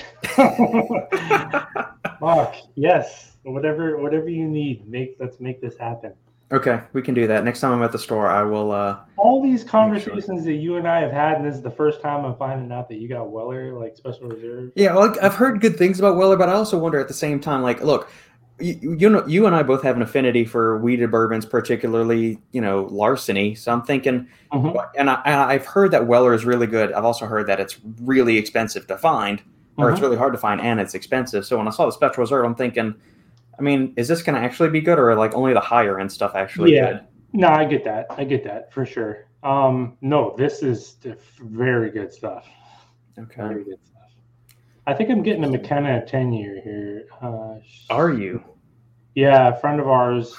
Fuck 2.19 2.55
yes. 2.75 3.35
Whatever 3.43 3.97
whatever 3.97 4.29
you 4.29 4.47
need, 4.47 4.87
make 4.87 5.17
let's 5.19 5.41
make 5.41 5.59
this 5.59 5.77
happen. 5.77 6.13
Okay, 6.51 6.81
we 6.93 7.01
can 7.01 7.13
do 7.13 7.27
that. 7.27 7.43
Next 7.43 7.59
time 7.59 7.73
I'm 7.73 7.83
at 7.83 7.91
the 7.91 7.99
store, 7.99 8.29
I 8.29 8.43
will. 8.43 8.71
uh 8.71 8.99
All 9.17 9.43
these 9.43 9.63
conversations 9.65 10.45
that 10.45 10.53
you 10.53 10.77
and 10.77 10.87
I 10.87 11.01
have 11.01 11.11
had, 11.11 11.37
and 11.37 11.45
this 11.45 11.55
is 11.55 11.61
the 11.61 11.71
first 11.71 12.01
time 12.01 12.23
I'm 12.23 12.37
finding 12.37 12.71
out 12.71 12.87
that 12.89 12.99
you 12.99 13.09
got 13.09 13.31
Weller 13.31 13.73
like 13.73 13.97
special 13.97 14.29
reserve. 14.29 14.71
Yeah, 14.75 14.95
well, 14.95 15.13
I've 15.21 15.35
heard 15.35 15.59
good 15.59 15.77
things 15.77 15.99
about 15.99 16.15
Weller, 16.15 16.37
but 16.37 16.47
I 16.47 16.53
also 16.53 16.79
wonder 16.79 16.99
at 16.99 17.09
the 17.09 17.13
same 17.13 17.39
time, 17.41 17.63
like, 17.63 17.81
look, 17.81 18.09
you, 18.63 18.95
you 18.97 19.09
know, 19.09 19.25
you 19.27 19.45
and 19.45 19.53
I 19.55 19.61
both 19.63 19.83
have 19.83 19.95
an 19.95 20.01
affinity 20.01 20.45
for 20.45 20.77
wheated 20.77 21.11
bourbons, 21.11 21.45
particularly, 21.45 22.39
you 22.51 22.61
know, 22.61 22.87
larceny. 22.89 23.55
So 23.55 23.71
I'm 23.73 23.81
thinking, 23.83 24.27
Mhm. 24.53 24.89
and, 24.97 25.09
I, 25.09 25.21
I've 25.25 25.65
heard 25.65 25.91
that 25.91 26.07
Weller 26.07 26.33
is 26.33 26.45
really 26.45 26.67
good. 26.67 26.93
I've 26.93 27.03
also 27.05 27.25
heard 27.25 27.47
that 27.47 27.59
it's 27.59 27.79
really 28.01 28.37
expensive 28.37 28.87
to 28.87 28.97
find, 28.97 29.41
or 29.77 29.89
it's 29.91 29.99
really 29.99 30.17
hard 30.17 30.33
to 30.33 30.39
find, 30.39 30.61
and 30.61 30.79
it's 30.79 30.93
expensive. 30.93 31.45
So 31.45 31.57
when 31.57 31.67
I 31.67 31.71
saw 31.71 31.85
the 31.85 31.91
special 31.91 32.21
reserve, 32.21 32.45
I'm 32.45 32.55
thinking, 32.55 32.95
I 33.59 33.61
mean, 33.61 33.93
is 33.97 34.07
this 34.07 34.21
going 34.23 34.35
to 34.35 34.41
actually 34.41 34.69
be 34.69 34.81
good, 34.81 34.97
or 34.97 35.13
like 35.15 35.33
only 35.35 35.53
the 35.53 35.59
higher 35.59 35.99
end 35.99 36.11
stuff 36.11 36.33
actually 36.35 36.73
Yeah. 36.73 36.91
good? 36.91 36.99
No, 37.33 37.49
I 37.49 37.65
get 37.65 37.83
that. 37.83 38.05
I 38.11 38.23
get 38.23 38.43
that 38.45 38.71
for 38.71 38.85
sure. 38.85 39.25
Um, 39.43 39.97
no, 40.01 40.35
this 40.37 40.63
is 40.63 40.97
very 41.41 41.89
good 41.91 42.13
stuff. 42.13 42.47
Okay. 43.19 43.41
Very 43.41 43.63
good 43.63 43.79
stuff. 43.83 44.11
I 44.85 44.93
think 44.93 45.09
I'm 45.09 45.23
getting 45.23 45.43
a 45.43 45.49
McKenna 45.49 46.05
10 46.05 46.31
year 46.33 46.61
here. 46.63 47.05
Uh, 47.21 47.55
Are 47.89 48.11
you? 48.11 48.43
Yeah, 49.15 49.49
a 49.49 49.59
friend 49.59 49.79
of 49.79 49.87
ours, 49.87 50.35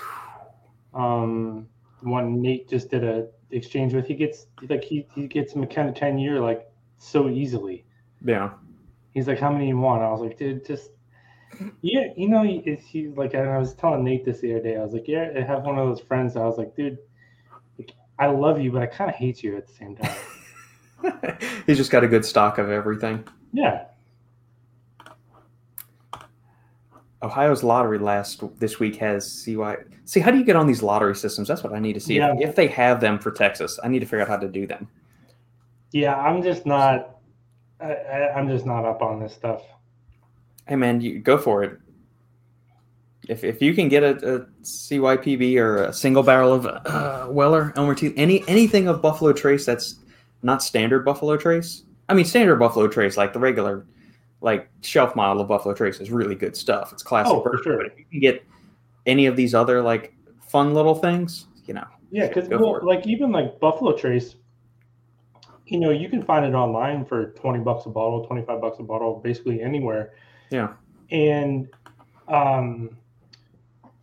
um, 0.94 1.68
one 2.00 2.42
Nate 2.42 2.68
just 2.68 2.90
did 2.90 3.04
a 3.04 3.28
exchange 3.50 3.94
with. 3.94 4.06
He 4.06 4.14
gets 4.14 4.46
like 4.68 4.84
he 4.84 5.06
he 5.14 5.26
gets 5.26 5.54
McKenna 5.54 5.92
10 5.92 6.18
year 6.18 6.40
like 6.40 6.68
so 6.98 7.28
easily. 7.28 7.84
Yeah. 8.24 8.50
He's 9.12 9.28
like, 9.28 9.38
"How 9.38 9.52
many 9.52 9.68
you 9.68 9.78
want?" 9.78 10.02
I 10.02 10.10
was 10.10 10.20
like, 10.20 10.36
"Dude, 10.36 10.66
just 10.66 10.90
yeah, 11.82 12.08
you 12.16 12.28
know." 12.28 12.42
It's 12.44 12.84
he 12.84 13.08
like 13.08 13.34
and 13.34 13.48
I 13.48 13.58
was 13.58 13.74
telling 13.74 14.02
Nate 14.02 14.24
this 14.24 14.40
the 14.40 14.52
other 14.54 14.62
day. 14.62 14.76
I 14.76 14.82
was 14.82 14.92
like, 14.92 15.06
"Yeah, 15.06 15.30
I 15.36 15.40
have 15.40 15.62
one 15.62 15.78
of 15.78 15.86
those 15.86 16.00
friends." 16.00 16.36
I 16.36 16.44
was 16.44 16.58
like, 16.58 16.74
"Dude, 16.74 16.98
like, 17.78 17.92
I 18.18 18.26
love 18.26 18.60
you, 18.60 18.72
but 18.72 18.82
I 18.82 18.86
kind 18.86 19.08
of 19.08 19.14
hate 19.14 19.42
you 19.42 19.56
at 19.56 19.68
the 19.68 19.72
same 19.72 19.96
time." 19.96 21.38
He's 21.66 21.76
just 21.76 21.92
got 21.92 22.02
a 22.02 22.08
good 22.08 22.24
stock 22.24 22.58
of 22.58 22.70
everything. 22.70 23.24
yeah, 23.52 23.84
Ohio's 27.24 27.64
lottery 27.64 27.98
last 27.98 28.42
this 28.58 28.78
week 28.78 28.96
has 28.96 29.30
CY. 29.30 29.76
See, 30.04 30.20
how 30.20 30.30
do 30.30 30.38
you 30.38 30.44
get 30.44 30.56
on 30.56 30.66
these 30.66 30.82
lottery 30.82 31.16
systems? 31.16 31.48
That's 31.48 31.64
what 31.64 31.72
I 31.72 31.78
need 31.78 31.94
to 31.94 32.00
see. 32.00 32.16
Yeah. 32.16 32.34
If, 32.38 32.54
they 32.54 32.68
have 32.68 33.00
them 33.00 33.18
for 33.18 33.30
Texas, 33.30 33.80
I 33.82 33.88
need 33.88 34.00
to 34.00 34.06
figure 34.06 34.20
out 34.20 34.28
how 34.28 34.36
to 34.36 34.48
do 34.48 34.66
them. 34.66 34.88
yeah. 35.92 36.14
I'm 36.16 36.42
just 36.42 36.66
not. 36.66 37.16
I, 37.80 38.28
I'm 38.36 38.48
just 38.48 38.66
not 38.66 38.84
up 38.84 39.02
on 39.02 39.20
this 39.20 39.34
stuff. 39.34 39.62
Hey, 40.66 40.76
man, 40.76 41.00
you 41.00 41.18
go 41.18 41.38
for 41.38 41.64
it. 41.64 41.78
If, 43.28 43.42
if 43.42 43.62
you 43.62 43.74
can 43.74 43.88
get 43.88 44.02
a, 44.02 44.10
a 44.10 44.40
CYPB 44.62 45.56
or 45.56 45.84
a 45.84 45.92
single 45.92 46.22
barrel 46.22 46.52
of 46.52 46.66
uh, 46.66 47.26
Weller, 47.30 47.72
Elmer 47.74 47.94
T, 47.94 48.12
any 48.16 48.46
anything 48.46 48.86
of 48.86 49.00
Buffalo 49.00 49.32
Trace 49.32 49.64
that's 49.64 49.96
not 50.42 50.62
standard 50.62 51.04
Buffalo 51.04 51.36
Trace. 51.38 51.82
I 52.08 52.14
mean, 52.14 52.26
standard 52.26 52.56
Buffalo 52.56 52.86
Trace, 52.86 53.16
like 53.16 53.32
the 53.32 53.38
regular, 53.38 53.86
like 54.44 54.68
shelf 54.82 55.16
model 55.16 55.40
of 55.42 55.48
Buffalo 55.48 55.74
Trace, 55.74 56.00
is 56.00 56.10
really 56.10 56.34
good 56.34 56.54
stuff. 56.54 56.92
It's 56.92 57.02
classic. 57.02 57.32
Oh, 57.32 57.42
for 57.42 57.58
sure. 57.64 57.78
But 57.78 57.86
if 57.86 57.98
you 57.98 58.04
can 58.10 58.20
get 58.20 58.44
any 59.06 59.24
of 59.26 59.36
these 59.36 59.54
other 59.54 59.80
like 59.82 60.14
fun 60.46 60.74
little 60.74 60.94
things, 60.94 61.46
you 61.66 61.72
know, 61.74 61.86
Yeah, 62.10 62.28
because 62.28 62.48
well, 62.50 62.78
like 62.84 63.06
even 63.06 63.32
like 63.32 63.58
Buffalo 63.58 63.96
Trace, 63.96 64.36
you 65.66 65.78
know, 65.80 65.90
you 65.90 66.10
can 66.10 66.22
find 66.22 66.44
it 66.44 66.52
online 66.54 67.06
for 67.06 67.30
twenty 67.30 67.58
bucks 67.60 67.86
a 67.86 67.88
bottle, 67.88 68.24
twenty 68.26 68.44
five 68.44 68.60
bucks 68.60 68.78
a 68.80 68.82
bottle, 68.82 69.18
basically 69.24 69.62
anywhere. 69.62 70.12
Yeah. 70.50 70.74
And, 71.10 71.68
um, 72.28 72.96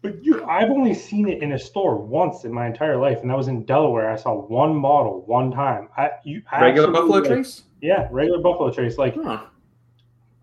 but 0.02 0.24
you, 0.26 0.44
I've 0.46 0.72
only 0.72 0.96
seen 0.96 1.30
it 1.30 1.44
in 1.44 1.52
a 1.52 1.60
store 1.60 1.96
once 1.98 2.46
in 2.46 2.52
my 2.52 2.66
entire 2.66 2.98
life, 2.98 3.20
and 3.22 3.30
that 3.30 3.38
was 3.38 3.48
in 3.48 3.64
Delaware. 3.66 4.10
I 4.10 4.16
saw 4.16 4.34
one 4.48 4.76
model 4.76 5.22
one 5.28 5.52
time. 5.52 5.90
I 5.98 6.10
you 6.24 6.42
I 6.52 6.62
regular 6.62 6.88
actually, 6.88 7.00
Buffalo 7.02 7.20
like- 7.20 7.28
Trace. 7.28 7.64
Yeah, 7.82 8.08
regular 8.12 8.42
Buffalo 8.42 8.72
Trace. 8.72 8.98
Like 8.98 9.16
Huh. 9.16 9.46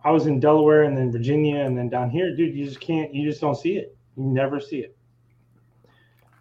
I 0.04 0.10
was 0.10 0.26
in 0.26 0.40
Delaware 0.40 0.84
and 0.84 0.96
then 0.96 1.10
Virginia 1.10 1.58
and 1.60 1.76
then 1.76 1.88
down 1.88 2.10
here, 2.10 2.34
dude, 2.34 2.54
you 2.54 2.64
just 2.64 2.80
can't, 2.80 3.12
you 3.12 3.28
just 3.28 3.40
don't 3.40 3.56
see 3.56 3.76
it. 3.76 3.96
You 4.16 4.24
never 4.24 4.60
see 4.60 4.78
it. 4.78 4.96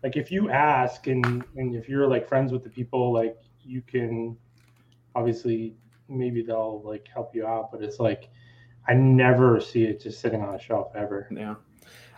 Like 0.04 0.16
if 0.16 0.32
you 0.32 0.50
ask 0.50 1.08
and 1.08 1.44
and 1.56 1.76
if 1.76 1.90
you're 1.90 2.08
like 2.08 2.28
friends 2.28 2.52
with 2.52 2.64
the 2.64 2.70
people, 2.70 3.12
like 3.12 3.38
you 3.64 3.82
can 3.82 4.38
obviously 5.16 5.76
maybe 6.08 6.42
they'll 6.42 6.82
like 6.84 7.08
help 7.14 7.34
you 7.36 7.46
out, 7.46 7.72
but 7.72 7.82
it's 7.82 8.00
like 8.00 8.30
I 8.88 8.94
never 8.94 9.60
see 9.60 9.84
it 9.84 10.02
just 10.02 10.22
sitting 10.22 10.42
on 10.42 10.56
a 10.56 10.60
shelf 10.60 10.92
ever. 10.96 11.28
Yeah. 11.32 11.56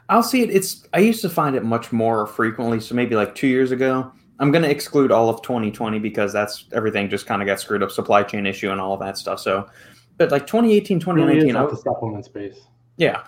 I'll 0.10 0.24
see 0.24 0.42
it. 0.42 0.50
It's 0.50 0.88
I 0.94 1.00
used 1.00 1.22
to 1.22 1.30
find 1.30 1.56
it 1.56 1.64
much 1.64 1.92
more 1.92 2.28
frequently. 2.28 2.80
So 2.80 2.96
maybe 2.96 3.16
like 3.16 3.34
two 3.34 3.48
years 3.48 3.72
ago. 3.72 4.12
I'm 4.42 4.52
going 4.52 4.64
to 4.64 4.70
exclude 4.70 5.12
all 5.12 5.30
of 5.30 5.42
2020 5.42 6.00
because 6.00 6.32
that's 6.32 6.66
everything 6.72 7.10
just 7.10 7.26
kind 7.26 7.42
of 7.42 7.46
got 7.46 7.60
screwed 7.60 7.84
up, 7.84 7.92
supply 7.92 8.24
chain 8.24 8.46
issue 8.46 8.72
and 8.72 8.80
all 8.80 8.96
that 8.96 9.18
stuff. 9.18 9.42
So, 9.42 9.68
but 10.20 10.30
like 10.32 10.46
2018, 10.46 11.00
2019, 11.00 11.56
really 11.56 11.72
the 11.72 11.78
supplement 11.78 12.26
space. 12.26 12.60
Yeah, 12.98 13.24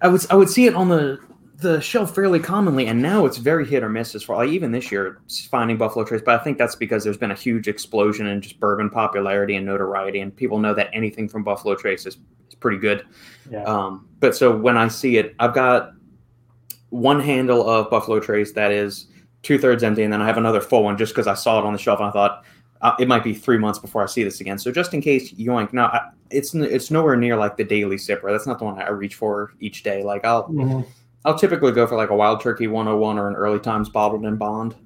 I 0.00 0.08
would 0.08 0.24
I 0.30 0.36
would 0.36 0.50
see 0.50 0.66
it 0.66 0.74
on 0.74 0.88
the 0.88 1.18
the 1.56 1.80
shelf 1.80 2.14
fairly 2.14 2.38
commonly, 2.38 2.86
and 2.86 3.02
now 3.02 3.26
it's 3.26 3.38
very 3.38 3.66
hit 3.66 3.82
or 3.82 3.88
miss 3.88 4.14
as 4.14 4.22
far 4.22 4.36
like 4.36 4.50
even 4.50 4.70
this 4.70 4.92
year 4.92 5.20
finding 5.50 5.76
Buffalo 5.76 6.04
Trace. 6.04 6.22
But 6.24 6.38
I 6.38 6.44
think 6.44 6.58
that's 6.58 6.76
because 6.76 7.02
there's 7.02 7.16
been 7.16 7.32
a 7.32 7.34
huge 7.34 7.66
explosion 7.66 8.26
in 8.26 8.40
just 8.40 8.60
bourbon 8.60 8.90
popularity 8.90 9.56
and 9.56 9.66
notoriety, 9.66 10.20
and 10.20 10.36
people 10.36 10.58
know 10.58 10.74
that 10.74 10.90
anything 10.92 11.28
from 11.28 11.42
Buffalo 11.42 11.74
Trace 11.74 12.06
is, 12.06 12.18
is 12.48 12.54
pretty 12.54 12.78
good. 12.78 13.04
Yeah. 13.50 13.64
Um, 13.64 14.06
but 14.20 14.36
so 14.36 14.54
when 14.54 14.76
I 14.76 14.86
see 14.88 15.16
it, 15.16 15.34
I've 15.40 15.54
got 15.54 15.92
one 16.90 17.20
handle 17.20 17.68
of 17.68 17.90
Buffalo 17.90 18.20
Trace 18.20 18.52
that 18.52 18.70
is 18.70 19.08
two 19.42 19.58
thirds 19.58 19.82
empty, 19.82 20.02
and 20.02 20.12
then 20.12 20.20
I 20.20 20.26
have 20.26 20.36
another 20.36 20.60
full 20.60 20.84
one 20.84 20.98
just 20.98 21.14
because 21.14 21.26
I 21.26 21.34
saw 21.34 21.58
it 21.58 21.64
on 21.64 21.72
the 21.72 21.78
shelf 21.78 21.98
and 21.98 22.08
I 22.08 22.12
thought 22.12 22.44
uh, 22.80 22.94
it 22.98 23.08
might 23.08 23.24
be 23.24 23.34
three 23.34 23.58
months 23.58 23.78
before 23.78 24.02
I 24.02 24.06
see 24.06 24.22
this 24.22 24.40
again. 24.40 24.58
So 24.58 24.70
just 24.70 24.94
in 24.94 25.00
case, 25.00 25.32
yoink. 25.32 25.72
Now 25.72 25.86
I, 25.86 26.10
it's 26.30 26.54
it's 26.54 26.90
nowhere 26.90 27.16
near 27.16 27.36
like 27.36 27.56
the 27.56 27.64
daily 27.64 27.96
sipper. 27.96 28.30
That's 28.30 28.46
not 28.46 28.58
the 28.58 28.64
one 28.64 28.80
I 28.80 28.90
reach 28.90 29.14
for 29.14 29.52
each 29.60 29.82
day. 29.82 30.02
Like 30.02 30.24
I'll 30.24 30.44
mm-hmm. 30.44 30.88
I'll 31.24 31.38
typically 31.38 31.72
go 31.72 31.86
for 31.86 31.96
like 31.96 32.10
a 32.10 32.16
Wild 32.16 32.40
Turkey 32.40 32.68
101 32.68 33.18
or 33.18 33.28
an 33.28 33.34
Early 33.34 33.58
Times 33.58 33.88
bottled 33.88 34.24
in 34.24 34.36
bond, 34.36 34.76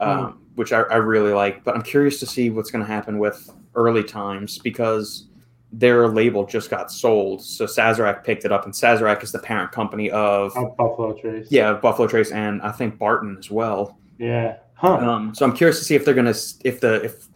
um, 0.00 0.08
mm-hmm. 0.08 0.38
which 0.56 0.72
I, 0.72 0.80
I 0.82 0.96
really 0.96 1.32
like. 1.32 1.62
But 1.64 1.76
I'm 1.76 1.82
curious 1.82 2.18
to 2.20 2.26
see 2.26 2.50
what's 2.50 2.70
going 2.70 2.84
to 2.84 2.90
happen 2.90 3.18
with 3.18 3.50
Early 3.74 4.02
Times 4.02 4.58
because 4.58 5.26
their 5.72 6.08
label 6.08 6.44
just 6.44 6.68
got 6.68 6.90
sold. 6.90 7.42
So 7.42 7.64
Sazerac 7.64 8.24
picked 8.24 8.44
it 8.44 8.50
up, 8.50 8.64
and 8.64 8.74
Sazerac 8.74 9.22
is 9.22 9.30
the 9.30 9.38
parent 9.38 9.70
company 9.70 10.10
of 10.10 10.52
oh, 10.56 10.74
Buffalo 10.76 11.12
Trace. 11.12 11.46
Yeah, 11.50 11.74
Buffalo 11.74 12.08
Trace, 12.08 12.32
and 12.32 12.60
I 12.62 12.72
think 12.72 12.98
Barton 12.98 13.36
as 13.38 13.50
well. 13.50 13.96
Yeah. 14.20 14.58
Huh. 14.74 14.96
Um, 14.96 15.34
so 15.34 15.44
I'm 15.44 15.54
curious 15.54 15.78
to 15.78 15.84
see 15.84 15.94
if 15.94 16.04
they're 16.04 16.14
gonna 16.14 16.34
if 16.64 16.80
the 16.80 17.02
if 17.02 17.26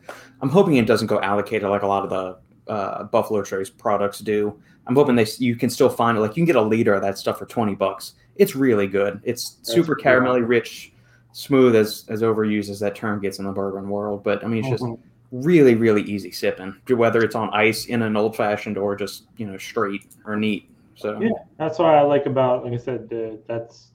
I'm 0.41 0.51
hoping 0.51 0.77
it 0.77 0.87
doesn't 0.87 1.07
go 1.07 1.21
allocated 1.21 1.69
like 1.69 1.83
a 1.83 1.87
lot 1.87 2.05
of 2.05 2.11
the 2.11 2.73
uh, 2.73 3.05
Buffalo 3.05 3.43
Trace 3.43 3.71
products 3.71 4.21
do. 4.21 4.61
I'm 4.87 4.95
hoping 4.95 5.17
they 5.17 5.27
you 5.39 5.57
can 5.57 5.71
still 5.71 5.89
find 5.89 6.19
it. 6.19 6.21
Like 6.21 6.33
you 6.33 6.43
can 6.43 6.45
get 6.45 6.57
a 6.57 6.63
liter 6.63 6.95
of 6.95 7.03
that 7.03 7.19
stuff 7.19 7.39
for 7.39 7.47
twenty 7.47 7.75
bucks. 7.75 8.15
It's 8.37 8.55
really 8.55 8.87
good. 8.87 9.21
It's 9.25 9.55
That's 9.55 9.73
super 9.73 9.95
cool. 9.95 10.05
caramelly 10.05 10.47
rich, 10.47 10.93
smooth 11.33 11.75
as 11.75 12.05
as 12.09 12.23
overused 12.23 12.69
as 12.69 12.81
that 12.81 12.95
term 12.95 13.21
gets 13.21 13.39
in 13.39 13.47
the 13.47 13.53
bourbon 13.53 13.89
world. 13.89 14.23
But 14.23 14.45
I 14.45 14.47
mean, 14.47 14.65
it's 14.65 14.83
mm-hmm. 14.83 14.95
just 14.95 15.09
really 15.33 15.75
really 15.75 16.03
easy 16.03 16.31
sipping 16.31 16.77
whether 16.91 17.21
it's 17.21 17.35
on 17.35 17.51
ice 17.53 17.87
in 17.87 18.03
an 18.03 18.17
old 18.17 18.37
fashioned 18.37 18.79
or 18.79 18.95
just 18.95 19.25
you 19.37 19.45
know 19.45 19.59
straight 19.59 20.07
or 20.27 20.37
neat 20.37 20.71
so 20.95 21.21
yeah 21.21 21.31
that's 21.59 21.81
what 21.81 21.89
i 21.89 22.03
like 22.03 22.27
about 22.27 22.63
like 22.63 22.73
i 22.73 22.77
said 22.77 23.09
uh, 23.13 23.37
that's 23.49 23.89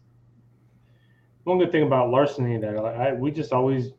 one 1.50 1.60
good 1.60 1.72
thing 1.72 1.84
about 1.84 2.10
larceny 2.10 2.58
that 2.58 2.78
I, 2.78 3.14
we 3.14 3.32
just 3.32 3.52
always 3.52 3.92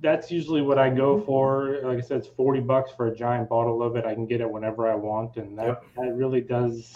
that's 0.00 0.30
usually 0.30 0.62
what 0.62 0.78
i 0.78 0.88
go 0.88 1.20
for 1.20 1.80
like 1.82 1.98
i 1.98 2.00
said 2.00 2.18
it's 2.18 2.28
40 2.28 2.60
bucks 2.60 2.92
for 2.96 3.08
a 3.08 3.14
giant 3.14 3.48
bottle 3.48 3.82
of 3.82 3.96
it 3.96 4.04
i 4.04 4.14
can 4.14 4.26
get 4.26 4.40
it 4.40 4.50
whenever 4.50 4.88
i 4.88 4.94
want 4.94 5.36
and 5.36 5.58
that, 5.58 5.66
yep. 5.66 5.84
that 5.96 6.14
really 6.14 6.40
does 6.40 6.94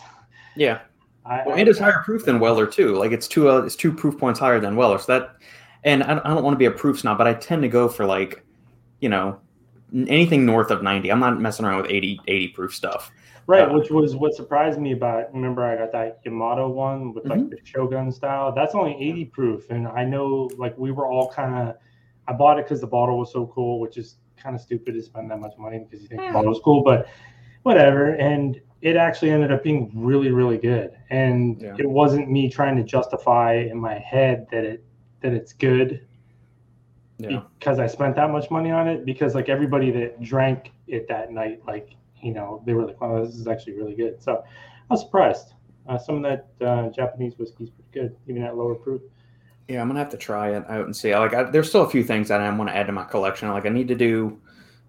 yeah 0.56 0.80
I, 1.24 1.42
well, 1.46 1.56
and 1.56 1.68
it's 1.68 1.78
higher 1.78 2.02
proof 2.04 2.24
than 2.24 2.40
Weller 2.40 2.66
too. 2.66 2.96
Like 2.96 3.12
it's 3.12 3.28
two, 3.28 3.48
uh, 3.48 3.58
it's 3.58 3.76
two 3.76 3.92
proof 3.92 4.18
points 4.18 4.40
higher 4.40 4.58
than 4.58 4.74
Weller. 4.74 4.98
So 4.98 5.16
that, 5.16 5.36
and 5.84 6.02
I, 6.02 6.20
I 6.24 6.34
don't 6.34 6.42
want 6.42 6.54
to 6.54 6.58
be 6.58 6.64
a 6.64 6.70
proof 6.72 6.98
snob, 6.98 7.16
but 7.16 7.28
I 7.28 7.34
tend 7.34 7.62
to 7.62 7.68
go 7.68 7.88
for 7.88 8.04
like, 8.06 8.44
you 8.98 9.08
know, 9.08 9.38
anything 10.08 10.46
north 10.46 10.70
of 10.70 10.82
90 10.82 11.10
i'm 11.10 11.20
not 11.20 11.40
messing 11.40 11.66
around 11.66 11.82
with 11.82 11.90
80 11.90 12.20
80 12.26 12.48
proof 12.48 12.74
stuff 12.74 13.10
right 13.46 13.68
uh, 13.68 13.72
which 13.72 13.90
was 13.90 14.14
what 14.16 14.34
surprised 14.34 14.78
me 14.78 14.92
about 14.92 15.32
remember 15.32 15.64
i 15.64 15.76
got 15.76 15.92
that 15.92 16.20
yamato 16.24 16.68
one 16.68 17.12
with 17.12 17.24
like 17.26 17.38
mm-hmm. 17.38 17.50
the 17.50 17.58
shogun 17.64 18.10
style 18.10 18.52
that's 18.54 18.74
only 18.74 18.92
80 18.92 19.24
proof 19.26 19.70
and 19.70 19.86
i 19.88 20.04
know 20.04 20.48
like 20.56 20.76
we 20.78 20.90
were 20.90 21.06
all 21.06 21.30
kind 21.30 21.68
of 21.68 21.76
i 22.28 22.32
bought 22.32 22.58
it 22.58 22.64
because 22.64 22.80
the 22.80 22.86
bottle 22.86 23.18
was 23.18 23.32
so 23.32 23.46
cool 23.46 23.80
which 23.80 23.96
is 23.96 24.16
kind 24.36 24.54
of 24.54 24.60
stupid 24.60 24.94
to 24.94 25.02
spend 25.02 25.30
that 25.30 25.38
much 25.38 25.52
money 25.58 25.78
because 25.78 26.02
you 26.02 26.08
think 26.08 26.20
the 26.20 26.26
hmm. 26.26 26.32
bottle 26.32 26.50
was 26.50 26.60
cool 26.64 26.82
but 26.82 27.08
whatever 27.62 28.14
and 28.14 28.60
it 28.80 28.96
actually 28.96 29.30
ended 29.30 29.52
up 29.52 29.62
being 29.62 29.90
really 29.94 30.30
really 30.30 30.58
good 30.58 30.92
and 31.10 31.60
yeah. 31.60 31.74
it 31.78 31.88
wasn't 31.88 32.30
me 32.30 32.48
trying 32.48 32.76
to 32.76 32.82
justify 32.82 33.54
in 33.54 33.78
my 33.78 33.98
head 33.98 34.46
that 34.50 34.64
it 34.64 34.84
that 35.20 35.32
it's 35.32 35.52
good 35.52 36.04
yeah. 37.18 37.42
because 37.58 37.78
I 37.78 37.86
spent 37.86 38.16
that 38.16 38.30
much 38.30 38.50
money 38.50 38.70
on 38.70 38.88
it. 38.88 39.04
Because 39.04 39.34
like 39.34 39.48
everybody 39.48 39.90
that 39.92 40.20
drank 40.22 40.72
it 40.86 41.08
that 41.08 41.32
night, 41.32 41.60
like 41.66 41.96
you 42.22 42.32
know, 42.32 42.62
they 42.64 42.72
were 42.72 42.86
like, 42.86 43.00
"Wow, 43.00 43.24
this 43.24 43.34
is 43.34 43.46
actually 43.46 43.74
really 43.74 43.94
good." 43.94 44.22
So 44.22 44.42
I 44.42 44.92
was 44.92 45.02
surprised. 45.02 45.54
Uh, 45.88 45.98
some 45.98 46.16
of 46.16 46.22
that 46.22 46.66
uh, 46.66 46.88
Japanese 46.90 47.36
whiskey 47.38 47.64
is 47.64 47.70
pretty 47.70 47.90
good, 47.92 48.16
even 48.28 48.42
at 48.42 48.56
lower 48.56 48.74
proof. 48.74 49.02
Yeah, 49.68 49.80
I'm 49.80 49.88
gonna 49.88 49.98
have 49.98 50.10
to 50.10 50.16
try 50.16 50.50
it 50.56 50.64
out 50.68 50.84
and 50.84 50.94
see. 50.94 51.14
Like, 51.14 51.34
I, 51.34 51.44
there's 51.44 51.68
still 51.68 51.82
a 51.82 51.90
few 51.90 52.04
things 52.04 52.28
that 52.28 52.40
I 52.40 52.56
want 52.56 52.70
to 52.70 52.76
add 52.76 52.86
to 52.86 52.92
my 52.92 53.04
collection. 53.04 53.48
Like, 53.48 53.66
I 53.66 53.70
need 53.70 53.88
to 53.88 53.94
do, 53.94 54.40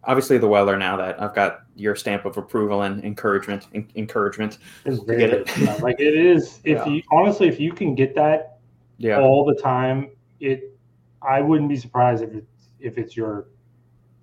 obviously, 0.04 0.38
the 0.38 0.48
Weller. 0.48 0.78
Now 0.78 0.98
that 0.98 1.22
I've 1.22 1.34
got 1.34 1.62
your 1.76 1.96
stamp 1.96 2.26
of 2.26 2.38
approval 2.38 2.84
and 2.84 3.04
encouragement, 3.04 3.67
encouragement 3.96 4.60
it's 4.86 5.04
to 5.04 5.17
get 5.17 5.32
it. 5.32 5.82
like 5.82 6.00
it 6.00 6.15
is. 6.15 6.60
If 6.63 6.78
yeah. 6.78 6.88
you 6.88 7.04
honestly, 7.12 7.48
if 7.48 7.60
you 7.60 7.72
can 7.72 7.96
get 7.96 8.13
that, 8.15 8.60
yeah. 8.98 9.19
all 9.19 9.46
the 9.46 9.56
time, 9.56 10.12
it 10.39 10.78
I 11.22 11.41
wouldn't 11.41 11.69
be 11.69 11.78
surprised 11.78 12.24
if 12.24 12.34
it's 12.34 12.69
if 12.80 12.98
it's 12.98 13.15
your 13.15 13.48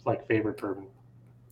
like 0.05 0.27
favorite 0.29 0.59
bourbon. 0.59 0.87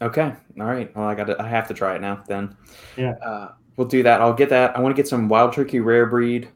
Okay. 0.01 0.33
All 0.61 0.67
right. 0.67 0.95
Well, 0.97 1.07
I 1.07 1.15
got 1.15 1.25
to, 1.25 1.43
I 1.43 1.49
have 1.49 1.69
to 1.69 1.75
try 1.75 1.97
it 1.97 2.01
now 2.01 2.23
then. 2.27 2.57
Yeah. 2.97 3.13
Uh, 3.23 3.53
we'll 3.77 3.89
do 3.89 4.03
that. 4.03 4.21
I'll 4.21 4.35
get 4.35 4.49
that. 4.51 4.77
I 4.77 4.81
want 4.81 4.95
to 4.95 5.01
get 5.01 5.09
some 5.09 5.29
Wild 5.29 5.53
Turkey 5.53 5.81
Rare 5.81 6.07
Breed, 6.07 6.49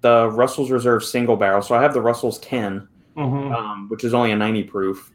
the 0.00 0.30
Russell's 0.30 0.70
Reserve 0.70 1.04
single 1.04 1.36
barrel. 1.36 1.62
So 1.62 1.74
I 1.74 1.82
have 1.82 1.92
the 1.92 2.00
Russell's 2.00 2.38
10, 2.38 2.88
mm-hmm. 3.16 3.52
um, 3.52 3.88
which 3.88 4.04
is 4.04 4.14
only 4.14 4.32
a 4.32 4.36
90 4.36 4.64
proof. 4.64 5.12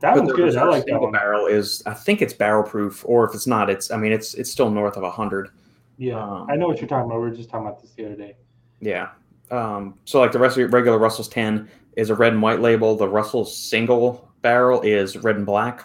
That 0.00 0.16
one's 0.16 0.32
good. 0.32 0.56
I 0.56 0.64
like 0.64 0.84
that 0.86 1.00
one. 1.00 1.12
Barrel 1.12 1.46
is, 1.46 1.82
I 1.86 1.94
think 1.94 2.22
it's 2.22 2.32
barrel 2.32 2.64
proof, 2.64 3.04
or 3.06 3.24
if 3.28 3.34
it's 3.34 3.46
not, 3.46 3.70
it's, 3.70 3.92
I 3.92 3.96
mean, 3.96 4.10
it's 4.10 4.34
it's 4.34 4.50
still 4.50 4.68
north 4.68 4.96
of 4.96 5.04
100. 5.04 5.50
Yeah. 5.96 6.20
Um, 6.20 6.48
I 6.50 6.56
know 6.56 6.66
what 6.66 6.80
you're 6.80 6.88
talking 6.88 7.08
about. 7.08 7.22
We 7.22 7.30
were 7.30 7.36
just 7.36 7.48
talking 7.48 7.68
about 7.68 7.80
this 7.80 7.92
the 7.92 8.06
other 8.06 8.16
day. 8.16 8.34
Yeah. 8.80 9.10
Um, 9.52 10.00
so 10.04 10.18
like 10.18 10.32
the 10.32 10.40
rest 10.40 10.58
of 10.58 10.72
regular 10.72 10.98
Russell's 10.98 11.28
10, 11.28 11.68
is 11.96 12.10
a 12.10 12.14
red 12.14 12.32
and 12.32 12.42
white 12.42 12.60
label. 12.60 12.96
The 12.96 13.08
Russell's 13.08 13.56
single 13.56 14.28
barrel 14.40 14.80
is 14.80 15.16
red 15.16 15.36
and 15.36 15.46
black. 15.46 15.84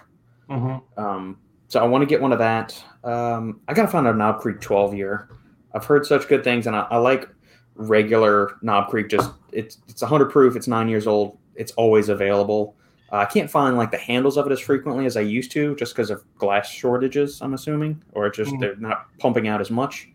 Mm-hmm. 0.50 1.00
Um, 1.00 1.38
so 1.68 1.80
I 1.80 1.84
want 1.86 2.02
to 2.02 2.06
get 2.06 2.22
one 2.22 2.32
of 2.32 2.40
that. 2.40 2.82
Um, 3.04 3.62
I 3.68 3.74
gotta 3.74 3.88
find 3.88 4.08
a 4.08 4.14
Knob 4.14 4.40
Creek 4.40 4.62
12 4.62 4.94
year. 4.96 5.30
I've 5.74 5.86
heard 5.86 6.06
such 6.06 6.28
good 6.28 6.44
things, 6.44 6.68
and 6.68 6.76
I, 6.76 6.88
I 6.90 6.98
like 6.98 7.30
regular 7.76 8.58
Knob 8.62 8.90
Creek. 8.90 9.10
Just 9.10 9.32
it's 9.52 9.80
it's 9.88 10.02
100 10.02 10.32
proof. 10.32 10.56
It's 10.56 10.68
nine 10.68 10.88
years 10.88 11.08
old. 11.08 11.38
It's 11.56 11.72
always 11.74 12.10
available. 12.10 12.76
Uh, 13.12 13.18
I 13.18 13.26
can't 13.26 13.50
find 13.50 13.78
like 13.78 13.92
the 13.92 13.98
handles 13.98 14.38
of 14.38 14.46
it 14.46 14.52
as 14.52 14.60
frequently 14.60 15.06
as 15.06 15.18
I 15.18 15.22
used 15.22 15.52
to, 15.52 15.76
just 15.76 15.94
because 15.94 16.10
of 16.10 16.24
glass 16.38 16.70
shortages. 16.70 17.42
I'm 17.42 17.54
assuming, 17.54 18.02
or 18.14 18.30
just 18.30 18.52
mm-hmm. 18.52 18.62
they're 18.62 18.76
not 18.78 19.08
pumping 19.20 19.48
out 19.48 19.62
as 19.62 19.72
much. 19.72 20.10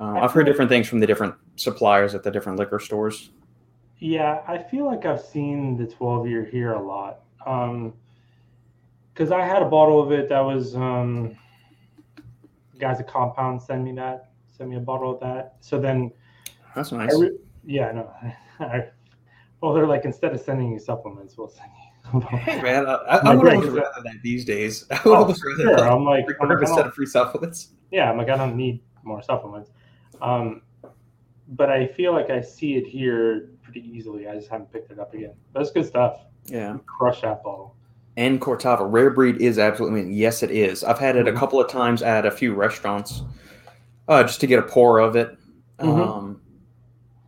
Uh, 0.00 0.18
I've 0.20 0.32
heard 0.32 0.46
different 0.46 0.70
things 0.70 0.88
from 0.88 1.00
the 1.00 1.06
different 1.06 1.34
suppliers 1.56 2.14
at 2.14 2.22
the 2.22 2.30
different 2.30 2.58
liquor 2.58 2.78
stores. 2.78 3.30
Yeah, 3.98 4.42
I 4.48 4.58
feel 4.58 4.86
like 4.86 5.06
I've 5.06 5.20
seen 5.20 5.76
the 5.76 5.86
12 5.86 6.26
year 6.26 6.44
here 6.44 6.72
a 6.72 6.82
lot. 6.82 7.20
Um, 7.46 7.92
because 9.12 9.30
I 9.30 9.44
had 9.44 9.62
a 9.62 9.66
bottle 9.66 10.02
of 10.02 10.12
it 10.12 10.28
that 10.28 10.40
was 10.40 10.74
um, 10.74 11.36
guys 12.78 13.00
at 13.00 13.08
Compound 13.08 13.60
send 13.60 13.84
me 13.84 13.92
that, 13.92 14.30
send 14.56 14.70
me 14.70 14.76
a 14.76 14.80
bottle 14.80 15.14
of 15.14 15.20
that. 15.20 15.56
So 15.60 15.80
then 15.80 16.12
that's 16.74 16.92
nice. 16.92 17.18
Re- 17.18 17.38
yeah, 17.64 17.92
no. 17.92 18.12
I, 18.60 18.88
well, 19.60 19.72
they're 19.72 19.86
like 19.86 20.04
instead 20.04 20.32
of 20.34 20.40
sending 20.40 20.72
you 20.72 20.78
supplements, 20.78 21.36
we'll 21.36 21.48
send 21.48 21.70
you. 21.76 22.20
hey 22.20 22.60
man, 22.60 22.86
I, 22.86 22.94
I, 22.94 23.16
I 23.30 23.34
would 23.34 23.54
almost 23.54 23.70
rather 23.70 24.02
that 24.04 24.22
these 24.22 24.44
days. 24.44 24.86
I 24.90 25.00
would 25.04 25.12
oh, 25.12 25.14
almost 25.16 25.42
rather 25.44 25.78
sure. 25.78 25.88
I'm 25.88 26.04
like 26.04 26.26
I'm, 26.40 26.50
instead 26.50 26.86
of 26.86 26.94
free 26.94 27.06
supplements. 27.06 27.68
Yeah, 27.90 28.10
I'm 28.10 28.18
like 28.18 28.28
I 28.28 28.36
don't 28.36 28.56
need 28.56 28.82
more 29.04 29.22
supplements. 29.22 29.70
Um, 30.20 30.62
but 31.48 31.70
I 31.70 31.86
feel 31.86 32.12
like 32.12 32.30
I 32.30 32.40
see 32.40 32.74
it 32.74 32.86
here 32.86 33.50
pretty 33.62 33.80
easily. 33.80 34.26
I 34.26 34.34
just 34.34 34.48
haven't 34.48 34.72
picked 34.72 34.90
it 34.90 34.98
up 34.98 35.14
again. 35.14 35.34
That's 35.54 35.70
good 35.70 35.86
stuff. 35.86 36.20
Yeah. 36.46 36.78
Crush 36.86 37.20
that 37.22 37.42
bottle. 37.42 37.76
And 38.16 38.40
Cortava. 38.40 38.90
Rare 38.90 39.10
breed 39.10 39.40
is 39.40 39.58
absolutely, 39.58 40.00
I 40.00 40.04
mean, 40.04 40.12
yes, 40.12 40.42
it 40.42 40.50
is. 40.50 40.84
I've 40.84 40.98
had 40.98 41.16
it 41.16 41.26
a 41.26 41.30
mm-hmm. 41.30 41.38
couple 41.38 41.60
of 41.60 41.70
times 41.70 42.02
at 42.02 42.26
a 42.26 42.30
few 42.30 42.54
restaurants 42.54 43.22
uh, 44.08 44.22
just 44.22 44.40
to 44.40 44.46
get 44.46 44.58
a 44.58 44.62
pour 44.62 44.98
of 44.98 45.16
it. 45.16 45.36
Mm-hmm. 45.78 46.00
Um, 46.00 46.40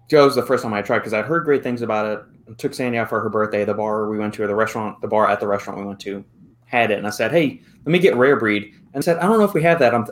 Joe's 0.08 0.34
the 0.34 0.42
first 0.42 0.62
time 0.62 0.74
I 0.74 0.82
tried 0.82 0.98
because 0.98 1.14
I'd 1.14 1.24
heard 1.24 1.44
great 1.44 1.62
things 1.62 1.82
about 1.82 2.06
it. 2.06 2.24
I 2.50 2.54
took 2.54 2.74
Sandy 2.74 2.98
out 2.98 3.08
for 3.08 3.20
her 3.20 3.30
birthday. 3.30 3.64
The 3.64 3.74
bar 3.74 4.08
we 4.08 4.18
went 4.18 4.34
to, 4.34 4.42
or 4.42 4.46
the 4.46 4.54
restaurant, 4.54 5.00
the 5.00 5.08
bar 5.08 5.28
at 5.28 5.40
the 5.40 5.46
restaurant 5.46 5.78
we 5.78 5.86
went 5.86 6.00
to, 6.00 6.22
had 6.66 6.90
it. 6.90 6.98
And 6.98 7.06
I 7.06 7.10
said, 7.10 7.30
hey, 7.30 7.62
let 7.84 7.92
me 7.92 7.98
get 7.98 8.16
rare 8.16 8.36
breed. 8.36 8.74
And 8.92 8.96
I 8.96 9.00
said, 9.00 9.18
I 9.18 9.22
don't 9.26 9.38
know 9.38 9.44
if 9.44 9.54
we 9.54 9.62
have 9.62 9.78
that. 9.78 9.94
I'm, 9.94 10.06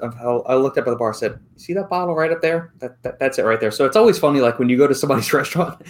i 0.47 0.55
looked 0.55 0.79
up 0.79 0.87
at 0.87 0.91
the 0.91 0.97
bar, 0.97 1.13
said, 1.13 1.39
see 1.57 1.73
that 1.75 1.89
bottle 1.89 2.15
right 2.15 2.33
up 2.33 2.41
there? 2.41 2.73
That, 2.79 3.03
that, 3.03 3.19
That's 3.19 3.39
it 3.39 3.43
right 3.43 3.61
there. 3.61 3.71
So 3.71 3.85
it's 3.85 3.97
always 3.97 4.19
funny, 4.19 4.41
like 4.41 4.59
when 4.59 4.69
you 4.69 4.79
go 4.79 4.87
to 4.87 4.95
somebody's 4.95 5.33
restaurant 5.35 5.83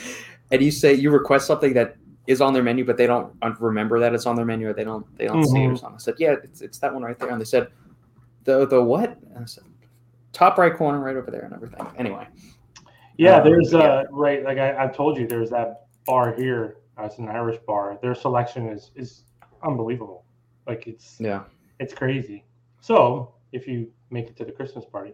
and 0.51 0.63
you 0.63 0.71
say 0.71 0.93
you 0.93 1.11
request 1.11 1.47
something 1.47 1.73
that 1.75 1.97
is 2.27 2.41
on 2.41 2.53
their 2.53 2.63
menu, 2.63 2.85
but 2.85 2.97
they 2.97 3.07
don't 3.07 3.35
remember 3.61 3.99
that 4.01 4.15
it's 4.15 4.27
on 4.27 4.37
their 4.37 4.45
menu, 4.45 4.69
or 4.69 4.73
they 4.73 4.85
don't 4.85 5.07
they 5.19 5.27
don't 5.27 5.43
mm-hmm. 5.43 5.53
see 5.53 5.61
it 5.61 5.65
or 5.65 5.69
mm-hmm. 5.69 5.77
something. 5.77 5.97
I 5.97 5.99
said, 5.99 6.15
yeah, 6.19 6.37
it's, 6.45 6.61
it's 6.61 6.79
that 6.79 6.93
one 6.93 7.03
right 7.03 7.19
there, 7.19 7.31
and 7.31 7.41
they 7.41 7.45
said, 7.45 7.69
the 8.45 8.67
the 8.67 8.83
what? 8.83 9.19
And 9.35 9.39
I 9.43 9.45
said, 9.45 9.65
top 10.33 10.59
right 10.59 10.75
corner, 10.75 11.01
right 11.01 11.17
over 11.17 11.31
there, 11.31 11.43
and 11.43 11.55
everything. 11.55 11.87
Anyway. 11.97 12.27
Yeah, 13.19 13.37
Um, 13.37 13.45
there's 13.45 13.73
yeah. 13.73 13.79
uh 13.79 14.05
right 14.11 14.43
like 14.45 14.59
I, 14.59 14.77
I've 14.77 14.97
told 14.97 15.19
you 15.19 15.27
there's 15.27 15.51
that 15.51 15.87
bar 16.07 16.35
here. 16.35 16.79
Uh, 16.99 17.05
it's 17.05 17.19
an 17.19 17.29
Irish 17.29 17.59
bar. 17.67 17.99
Their 18.01 18.15
selection 18.15 18.69
is 18.69 18.91
is 18.95 19.25
unbelievable. 19.63 20.25
Like 20.67 20.87
it's 20.87 21.21
Yeah. 21.21 21.45
it's 21.79 21.95
crazy. 21.95 22.45
So 22.81 23.35
if 23.53 23.67
you 23.67 23.91
make 24.11 24.29
it 24.29 24.37
to 24.37 24.45
the 24.45 24.53
Christmas 24.53 24.85
party, 24.85 25.13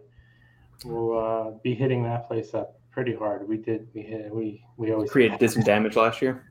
we'll 0.85 1.17
uh, 1.17 1.51
be 1.61 1.75
hitting 1.75 2.03
that 2.03 2.27
place 2.27 2.53
up 2.53 2.79
pretty 2.91 3.13
hard. 3.13 3.47
We 3.47 3.57
did 3.57 3.87
we 3.93 4.01
hit 4.01 4.33
we 4.33 4.63
we 4.77 4.91
always 4.91 5.11
Created 5.11 5.39
did 5.39 5.51
some 5.51 5.63
damage 5.63 5.95
last 5.95 6.21
year. 6.21 6.48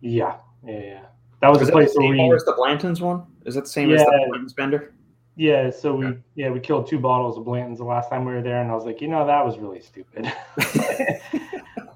Yeah, 0.00 0.36
yeah, 0.64 0.80
yeah. 0.80 1.00
That 1.40 1.48
was 1.50 1.60
Is 1.60 1.68
the 1.68 1.72
place 1.72 1.92
where 1.94 2.08
same 2.08 2.28
we 2.28 2.34
as 2.34 2.44
the 2.44 2.52
Blanton's 2.52 3.00
one? 3.00 3.24
Is 3.44 3.54
that 3.54 3.62
the 3.62 3.70
same 3.70 3.92
as 3.92 4.00
the 4.00 4.26
Blanton's 4.28 4.52
bender? 4.52 4.94
yeah. 5.36 5.70
So 5.70 5.94
we 5.94 6.06
Okay. 6.06 6.18
yeah 6.34 6.50
we 6.50 6.60
killed 6.60 6.86
two 6.88 6.98
bottles 6.98 7.36
of 7.38 7.44
Blanton's 7.44 7.78
the 7.78 7.84
last 7.84 8.10
time 8.10 8.24
we 8.24 8.32
were 8.32 8.42
there, 8.42 8.60
and 8.60 8.70
I 8.70 8.74
was 8.74 8.84
like, 8.84 9.00
you 9.00 9.08
know, 9.08 9.26
that 9.26 9.44
was 9.44 9.58
really 9.58 9.80
stupid. 9.80 10.24
that 10.56 11.20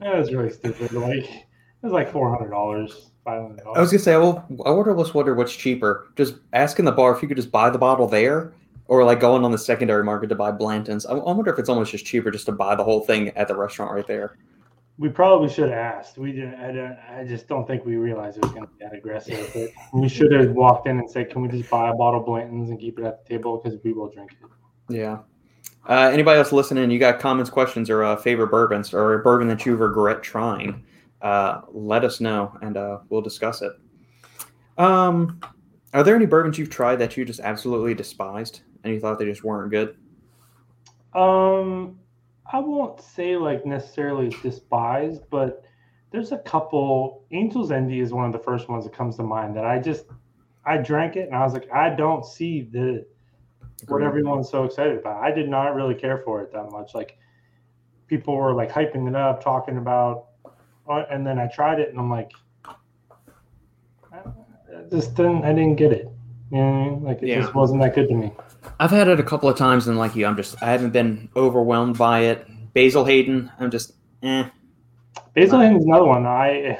was 0.01 0.33
really 0.33 0.51
stupid. 0.51 0.93
Like 0.93 1.25
it 1.25 1.47
was 1.83 1.93
like 1.93 2.13
four 2.13 2.35
hundred 2.35 2.51
dollars, 2.51 3.11
five 3.25 3.43
hundred 3.43 3.63
I 3.75 3.81
was 3.81 3.91
gonna 3.91 4.03
say, 4.03 4.17
well, 4.17 4.47
I 4.67 4.71
would 4.71 4.89
almost 4.89 5.15
wonder 5.15 5.35
what's 5.35 5.55
cheaper. 5.57 6.09
Just 6.17 6.35
asking 6.53 6.85
the 6.85 6.93
bar 6.93 7.15
if 7.15 7.23
you 7.23 7.29
could 7.29 7.37
just 7.39 7.51
buy 7.51 7.71
the 7.71 7.79
bottle 7.79 8.07
there, 8.07 8.53
or 8.87 9.05
like 9.05 9.21
going 9.21 9.45
on 9.45 9.53
the 9.53 9.59
secondary 9.59 10.05
market 10.05 10.29
to 10.29 10.35
buy 10.35 10.51
Blanton's. 10.51 11.07
I, 11.07 11.13
I 11.13 11.33
wonder 11.33 11.53
if 11.53 11.59
it's 11.59 11.69
almost 11.69 11.93
just 11.93 12.05
cheaper 12.05 12.31
just 12.31 12.47
to 12.47 12.53
buy 12.53 12.75
the 12.75 12.85
whole 12.85 13.01
thing 13.01 13.29
at 13.31 13.49
the 13.49 13.57
restaurant 13.57 13.93
right 13.93 14.07
there. 14.07 14.37
We 15.01 15.09
probably 15.09 15.49
should 15.49 15.71
have 15.71 15.79
asked. 15.79 16.19
We 16.19 16.33
didn't. 16.33 16.57
I, 16.57 16.73
don't, 16.73 16.99
I 17.11 17.25
just 17.27 17.49
don't 17.49 17.67
think 17.67 17.87
we 17.87 17.97
realized 17.97 18.37
it 18.37 18.43
was 18.43 18.53
going 18.53 18.67
to 18.67 18.69
be 18.69 18.85
that 18.85 18.95
aggressive. 18.95 19.51
But 19.55 19.71
we 19.99 20.11
should 20.11 20.31
have 20.31 20.51
walked 20.51 20.87
in 20.87 20.99
and 20.99 21.11
said, 21.11 21.31
"Can 21.31 21.41
we 21.41 21.49
just 21.49 21.71
buy 21.71 21.89
a 21.89 21.95
bottle 21.95 22.21
of 22.21 22.27
Blanton's 22.27 22.69
and 22.69 22.79
keep 22.79 22.99
it 22.99 23.07
at 23.07 23.25
the 23.25 23.37
table 23.37 23.57
because 23.57 23.79
we 23.83 23.95
will 23.95 24.11
drink 24.11 24.33
it." 24.33 24.95
Yeah. 24.95 25.21
Uh, 25.89 26.11
anybody 26.13 26.37
else 26.37 26.53
listening? 26.53 26.91
You 26.91 26.99
got 26.99 27.19
comments, 27.19 27.49
questions, 27.49 27.89
or 27.89 28.05
uh, 28.05 28.17
favorite 28.17 28.49
bourbons, 28.49 28.93
or 28.93 29.15
a 29.15 29.23
bourbon 29.23 29.49
that 29.49 29.65
you 29.65 29.75
regret 29.75 30.23
trying? 30.23 30.85
Uh, 31.23 31.63
let 31.73 32.05
us 32.05 32.21
know, 32.21 32.55
and 32.61 32.77
uh, 32.77 32.99
we'll 33.09 33.23
discuss 33.23 33.63
it. 33.63 33.73
Um, 34.77 35.41
are 35.95 36.03
there 36.03 36.15
any 36.15 36.27
bourbons 36.27 36.59
you've 36.59 36.69
tried 36.69 36.97
that 36.97 37.17
you 37.17 37.25
just 37.25 37.41
absolutely 37.41 37.95
despised, 37.95 38.61
and 38.85 38.93
you 38.93 39.01
thought 39.01 39.19
they 39.19 39.25
just 39.25 39.45
weren't 39.45 39.71
good? 39.71 39.97
Um, 41.15 42.00
I 42.53 42.59
won't 42.59 43.01
say 43.01 43.37
like 43.37 43.65
necessarily 43.65 44.31
despised, 44.43 45.23
but 45.31 45.65
there's 46.11 46.33
a 46.33 46.39
couple. 46.39 47.25
Angel's 47.31 47.71
Envy 47.71 48.01
is 48.01 48.13
one 48.13 48.25
of 48.27 48.33
the 48.33 48.39
first 48.39 48.69
ones 48.69 48.85
that 48.85 48.93
comes 48.93 49.17
to 49.17 49.23
mind 49.23 49.57
that 49.57 49.65
I 49.65 49.79
just 49.79 50.07
I 50.65 50.79
drank 50.79 51.17
it 51.17 51.27
and 51.29 51.37
I 51.37 51.45
was 51.45 51.53
like, 51.53 51.71
I 51.73 51.91
don't 51.91 52.25
see 52.25 52.63
the 52.63 53.07
what 53.89 54.03
everyone's 54.03 54.51
so 54.51 54.65
excited 54.65 54.99
about. 54.99 55.23
I 55.23 55.31
did 55.31 55.49
not 55.49 55.75
really 55.75 55.95
care 55.95 56.19
for 56.19 56.43
it 56.43 56.53
that 56.53 56.71
much. 56.71 56.95
Like 56.95 57.17
people 58.09 58.37
were 58.37 58.53
like 58.55 58.71
hyping 58.71 59.09
it 59.09 59.15
up, 59.15 59.43
talking 59.43 59.77
about, 59.79 60.27
uh, 60.89 61.05
and 61.11 61.27
then 61.27 61.39
I 61.39 61.47
tried 61.47 61.79
it 61.81 61.91
and 61.91 61.99
I'm 61.99 62.11
like, 62.11 62.33
I 64.13 64.19
I 64.19 64.83
just 64.91 65.15
didn't. 65.15 65.45
I 65.45 65.53
didn't 65.53 65.77
get 65.77 65.93
it. 65.93 66.09
You 66.51 66.59
know 66.59 66.71
what 66.71 66.75
I 66.75 66.91
mean? 66.91 67.03
Like 67.05 67.23
it 67.23 67.29
Yeah. 67.29 67.41
just 67.41 67.55
wasn't 67.55 67.81
that 67.83 67.95
good 67.95 68.09
to 68.09 68.15
me. 68.15 68.33
I've 68.79 68.91
had 68.91 69.09
it 69.09 69.21
a 69.21 69.23
couple 69.23 69.49
of 69.49 69.57
times, 69.57 69.87
and 69.89 69.99
like 69.99 70.15
you, 70.17 70.27
I'm 70.27 70.37
just 70.37 70.63
I 70.63 70.71
haven't 70.71 70.91
been 70.91 71.29
overwhelmed 71.37 71.99
by 71.99 72.21
it. 72.21 72.47
Basil 72.75 73.05
Hayden, 73.05 73.51
I'm 73.59 73.71
just 73.71 73.93
eh. 74.23 74.49
Basil 75.35 75.61
Hayden's 75.61 75.85
another 75.85 76.05
one. 76.07 76.27
I 76.27 76.79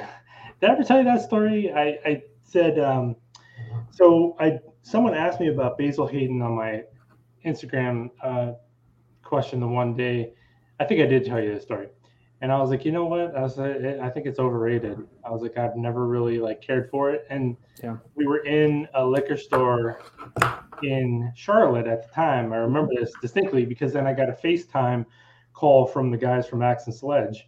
did 0.59 0.69
I 0.69 0.73
ever 0.73 0.83
tell 0.83 0.99
you 0.99 1.05
that 1.05 1.21
story? 1.21 1.71
I, 1.71 1.97
I 2.05 2.23
said 2.43 2.79
um, 2.79 3.15
so. 3.91 4.35
I 4.39 4.59
someone 4.83 5.13
asked 5.13 5.39
me 5.39 5.49
about 5.49 5.77
Basil 5.77 6.07
Hayden 6.07 6.41
on 6.41 6.55
my 6.55 6.83
Instagram 7.45 8.09
uh, 8.23 8.53
question 9.23 9.59
the 9.59 9.67
one 9.67 9.95
day. 9.95 10.33
I 10.79 10.85
think 10.85 11.01
I 11.01 11.05
did 11.05 11.25
tell 11.25 11.39
you 11.41 11.53
this 11.53 11.63
story, 11.63 11.87
and 12.41 12.51
I 12.51 12.59
was 12.59 12.69
like, 12.69 12.85
you 12.85 12.91
know 12.91 13.05
what? 13.05 13.35
I 13.35 13.41
was 13.41 13.57
like, 13.57 13.75
I 14.01 14.09
think 14.09 14.25
it's 14.25 14.39
overrated. 14.39 14.97
I 15.23 15.29
was 15.29 15.41
like, 15.41 15.57
I've 15.57 15.75
never 15.75 16.07
really 16.07 16.39
like 16.39 16.61
cared 16.61 16.89
for 16.89 17.11
it, 17.11 17.25
and 17.29 17.57
Yeah. 17.83 17.97
we 18.15 18.25
were 18.27 18.43
in 18.45 18.87
a 18.93 19.05
liquor 19.05 19.37
store 19.37 20.01
in 20.83 21.31
Charlotte 21.35 21.87
at 21.87 22.07
the 22.07 22.13
time. 22.13 22.53
I 22.53 22.57
remember 22.57 22.93
this 22.95 23.11
distinctly 23.21 23.65
because 23.65 23.93
then 23.93 24.07
I 24.07 24.13
got 24.13 24.29
a 24.29 24.33
FaceTime 24.33 25.05
call 25.53 25.85
from 25.85 26.11
the 26.11 26.17
guys 26.17 26.47
from 26.47 26.61
Axe 26.61 26.85
and 26.85 26.95
Sledge, 26.95 27.47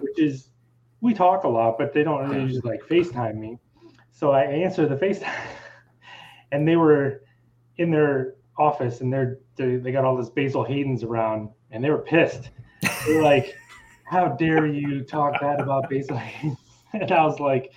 which 0.00 0.18
is 0.18 0.50
we 1.00 1.14
talk 1.14 1.44
a 1.44 1.48
lot, 1.48 1.78
but 1.78 1.92
they 1.92 2.02
don't 2.02 2.28
really 2.28 2.48
just 2.48 2.64
like 2.64 2.82
FaceTime 2.82 3.36
me. 3.36 3.58
So 4.12 4.32
I 4.32 4.42
answered 4.42 4.88
the 4.90 4.96
FaceTime, 4.96 5.32
and 6.52 6.66
they 6.66 6.76
were 6.76 7.22
in 7.76 7.90
their 7.90 8.34
office, 8.58 9.00
and 9.00 9.12
they're 9.12 9.38
they, 9.56 9.76
they 9.76 9.92
got 9.92 10.04
all 10.04 10.16
this 10.16 10.28
Basil 10.28 10.64
Hayden's 10.64 11.02
around, 11.02 11.50
and 11.70 11.82
they 11.82 11.90
were 11.90 11.98
pissed. 12.02 12.50
They're 13.06 13.22
like, 13.22 13.56
"How 14.04 14.28
dare 14.28 14.66
you 14.66 15.02
talk 15.02 15.40
bad 15.40 15.60
about 15.60 15.88
Basil 15.90 16.16
Hayden?" 16.16 16.56
And 16.92 17.12
I 17.12 17.24
was 17.24 17.38
like, 17.38 17.72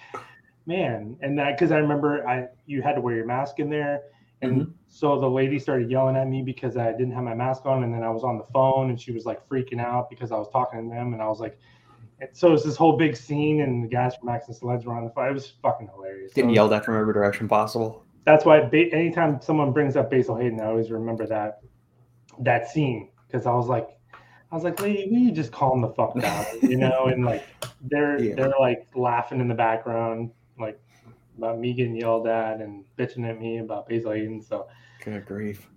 "Man!" 0.66 1.16
And 1.22 1.38
that 1.38 1.56
because 1.56 1.72
I 1.72 1.78
remember 1.78 2.28
I 2.28 2.48
you 2.66 2.82
had 2.82 2.94
to 2.94 3.02
wear 3.02 3.16
your 3.16 3.28
mask 3.28 3.60
in 3.60 3.70
there, 3.70 4.02
and 4.42 4.62
mm-hmm. 4.62 4.72
So 4.96 5.20
the 5.20 5.28
lady 5.28 5.58
started 5.58 5.90
yelling 5.90 6.16
at 6.16 6.28
me 6.28 6.44
because 6.44 6.78
I 6.78 6.92
didn't 6.92 7.14
have 7.14 7.24
my 7.24 7.34
mask 7.34 7.66
on, 7.66 7.84
and 7.84 7.92
then 7.92 8.04
I 8.04 8.12
was 8.12 8.24
on 8.24 8.38
the 8.38 8.44
phone, 8.54 8.92
and 8.92 9.02
she 9.02 9.12
was 9.12 9.26
like 9.26 9.48
freaking 9.50 9.82
out 9.82 10.08
because 10.08 10.32
I 10.32 10.38
was 10.38 10.48
talking 10.50 10.88
to 10.88 10.96
them, 10.96 11.14
and 11.14 11.22
I 11.22 11.28
was 11.28 11.40
like. 11.40 11.58
So 12.32 12.54
it's 12.54 12.64
this 12.64 12.78
whole 12.78 12.96
big 12.96 13.18
scene, 13.18 13.62
and 13.62 13.84
the 13.84 13.88
guys 13.88 14.16
from 14.16 14.30
Axe 14.30 14.48
and 14.48 14.56
Sledge 14.56 14.86
were 14.86 14.94
on 14.94 15.04
the 15.04 15.10
phone. 15.10 15.28
It 15.28 15.34
was 15.34 15.52
fucking 15.62 15.90
hilarious. 15.94 16.32
Getting 16.32 16.52
So- 16.52 16.54
yelled 16.54 16.72
at 16.72 16.86
from 16.86 16.96
every 16.98 17.14
direction 17.14 17.50
possible. 17.50 18.06
that's 18.24 18.46
why 18.46 18.62
ba- 18.62 18.94
anytime 18.94 19.42
someone 19.42 19.74
brings 19.74 19.98
up 19.98 20.10
Basil 20.10 20.36
Hayden, 20.38 20.62
I 20.62 20.68
always 20.68 20.90
remember 20.90 21.26
that 21.26 21.60
that 22.40 22.70
scene 22.70 23.10
because 23.28 23.46
I 23.46 23.54
was 23.54 23.68
like, 23.68 23.90
I 24.52 24.56
was 24.56 24.64
like, 24.64 24.80
lady, 24.80 25.10
will 25.12 25.18
you 25.18 25.32
just 25.32 25.52
calm 25.52 25.82
the 25.82 25.90
fuck 25.90 26.18
down, 26.18 26.46
you 26.62 26.78
know? 26.78 27.06
And 27.08 27.26
like 27.26 27.44
they're 27.82 28.22
Yeah. 28.22 28.36
they're 28.36 28.54
like 28.60 28.88
laughing 28.96 29.42
in 29.42 29.50
the 29.50 29.56
background, 29.56 30.32
like 30.58 30.80
about 31.38 31.60
me 31.60 31.74
getting 31.74 31.96
yelled 31.96 32.28
at 32.28 32.62
and 32.62 32.86
bitching 32.98 33.28
at 33.30 33.38
me 33.38 33.58
about 33.58 33.90
Basil 33.90 34.12
Hayden. 34.12 34.40
So 34.42 34.68
Good 35.04 35.26
grief. 35.26 35.68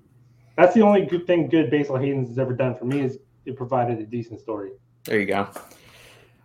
that's 0.57 0.75
the 0.75 0.83
only 0.83 1.05
good 1.07 1.27
thing 1.27 1.49
good 1.49 1.71
Basil 1.71 1.97
Hayden's 1.97 2.29
has 2.29 2.39
ever 2.39 2.53
done 2.53 2.75
for 2.77 2.85
me 2.85 3.01
is 3.01 3.19
it 3.45 3.57
provided 3.57 3.99
a 3.99 4.05
decent 4.07 4.41
story. 4.41 4.71
There 5.05 5.19
you 5.21 5.27
go. 5.27 5.49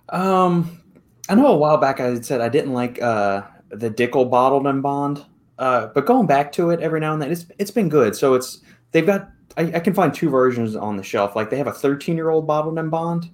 Um, 0.10 0.82
I 1.30 1.36
know 1.36 1.48
a 1.48 1.58
while 1.58 1.78
back 1.78 2.00
I 2.00 2.06
had 2.08 2.26
said 2.26 2.42
I 2.42 2.50
didn't 2.50 2.74
like 2.74 3.02
uh, 3.02 3.44
the 3.70 3.90
Dickel 3.90 4.30
bottled 4.30 4.68
in 4.68 4.82
bond, 4.82 5.26
uh, 5.58 5.88
but 5.88 6.06
going 6.06 6.28
back 6.28 6.52
to 6.54 6.70
it 6.72 6.80
every 6.82 7.00
now 7.00 7.14
and 7.14 7.22
then, 7.22 7.32
it's 7.32 7.46
it's 7.58 7.72
been 7.72 7.90
good. 7.90 8.16
So 8.16 8.34
it's 8.34 8.62
they've 8.92 9.06
got 9.06 9.30
I, 9.58 9.64
I 9.76 9.80
can 9.80 9.94
find 9.94 10.14
two 10.14 10.30
versions 10.30 10.76
on 10.76 10.98
the 10.98 11.04
shelf. 11.04 11.36
Like 11.36 11.50
they 11.50 11.58
have 11.58 11.68
a 11.68 11.72
13 11.74 12.16
year 12.16 12.30
old 12.30 12.46
bottled 12.48 12.78
in 12.80 12.90
bond 12.90 13.30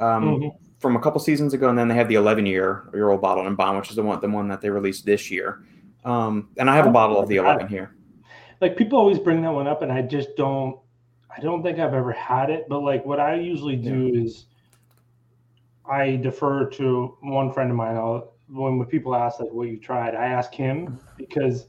um, 0.00 0.24
Mhm. 0.24 0.50
from 0.78 0.96
a 0.96 1.00
couple 1.00 1.20
seasons 1.20 1.54
ago, 1.54 1.68
and 1.68 1.78
then 1.78 1.88
they 1.88 1.94
have 1.94 2.08
the 2.08 2.14
11 2.16 2.46
year 2.46 2.88
year 2.92 3.10
old 3.10 3.20
bottled 3.20 3.46
in 3.46 3.54
bond, 3.54 3.78
which 3.78 3.90
is 3.90 3.96
the 3.96 4.02
one 4.02 4.20
the 4.20 4.28
one 4.28 4.48
that 4.48 4.60
they 4.60 4.70
released 4.70 5.04
this 5.06 5.30
year. 5.30 5.62
Um, 6.04 6.48
and 6.56 6.68
I 6.70 6.76
have 6.76 6.86
a 6.86 6.90
Oh, 6.90 6.92
bottle 6.92 7.20
of 7.20 7.28
the 7.28 7.36
11 7.36 7.68
here. 7.68 7.94
Like 8.60 8.76
people 8.76 8.98
always 8.98 9.18
bring 9.18 9.42
that 9.42 9.52
one 9.52 9.66
up, 9.66 9.82
and 9.82 9.92
I 9.92 10.02
just 10.02 10.36
don't. 10.36 10.78
I 11.34 11.40
don't 11.40 11.62
think 11.62 11.78
I've 11.78 11.94
ever 11.94 12.12
had 12.12 12.50
it, 12.50 12.66
but 12.68 12.80
like 12.80 13.04
what 13.04 13.20
I 13.20 13.34
usually 13.36 13.76
do 13.76 14.10
is 14.12 14.46
I 15.88 16.16
defer 16.16 16.66
to 16.70 17.16
one 17.22 17.52
friend 17.52 17.70
of 17.70 17.76
mine. 17.76 17.96
I'll, 17.96 18.34
when 18.48 18.78
when 18.78 18.88
people 18.88 19.14
ask 19.14 19.40
like 19.40 19.50
what 19.52 19.68
you 19.68 19.78
tried, 19.78 20.14
I 20.14 20.26
ask 20.26 20.52
him 20.54 20.98
because 21.16 21.66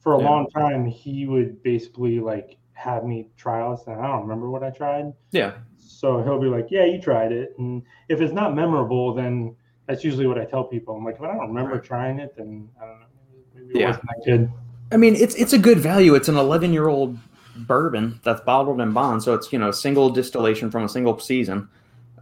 for 0.00 0.14
a 0.14 0.18
Yeah. 0.18 0.24
long 0.24 0.48
time 0.50 0.86
he 0.86 1.26
would 1.26 1.62
basically 1.62 2.20
like 2.20 2.58
have 2.72 3.04
me 3.04 3.30
try 3.36 3.68
this, 3.70 3.86
and 3.86 4.00
I 4.00 4.06
don't 4.06 4.22
remember 4.22 4.50
what 4.50 4.62
I 4.62 4.70
tried. 4.70 5.12
Yeah, 5.32 5.58
So 5.78 6.22
he'll 6.22 6.40
be 6.40 6.48
like, 6.48 6.70
"Yeah, 6.70 6.84
you 6.84 7.00
tried 7.00 7.32
it," 7.32 7.54
and 7.58 7.82
if 8.08 8.20
it's 8.20 8.32
not 8.32 8.54
memorable, 8.54 9.14
then 9.14 9.56
that's 9.86 10.04
usually 10.04 10.26
what 10.26 10.38
I 10.38 10.44
tell 10.44 10.64
people. 10.64 10.96
I'm 10.96 11.04
like, 11.04 11.16
if 11.16 11.22
I 11.22 11.28
don't 11.28 11.48
remember 11.48 11.80
trying 11.80 12.18
it, 12.18 12.34
then 12.36 12.70
I 12.80 12.86
don't 12.86 13.00
know. 13.00 13.06
Maybe 13.54 13.74
it 13.74 13.76
Yeah. 13.80 13.86
wasn't 13.86 14.06
that 14.06 14.22
good. 14.24 14.50
I 14.92 14.96
mean, 14.96 15.14
it's 15.14 15.34
it's 15.34 15.52
a 15.52 15.58
good 15.58 15.78
value. 15.78 16.14
It's 16.14 16.28
an 16.28 16.36
11 16.36 16.72
year 16.72 16.88
old 16.88 17.18
bourbon 17.56 18.20
that's 18.22 18.40
bottled 18.42 18.80
in 18.80 18.92
bond, 18.92 19.22
so 19.22 19.34
it's 19.34 19.52
you 19.52 19.58
know 19.58 19.70
single 19.70 20.10
distillation 20.10 20.70
from 20.70 20.84
a 20.84 20.88
single 20.88 21.18
season. 21.18 21.68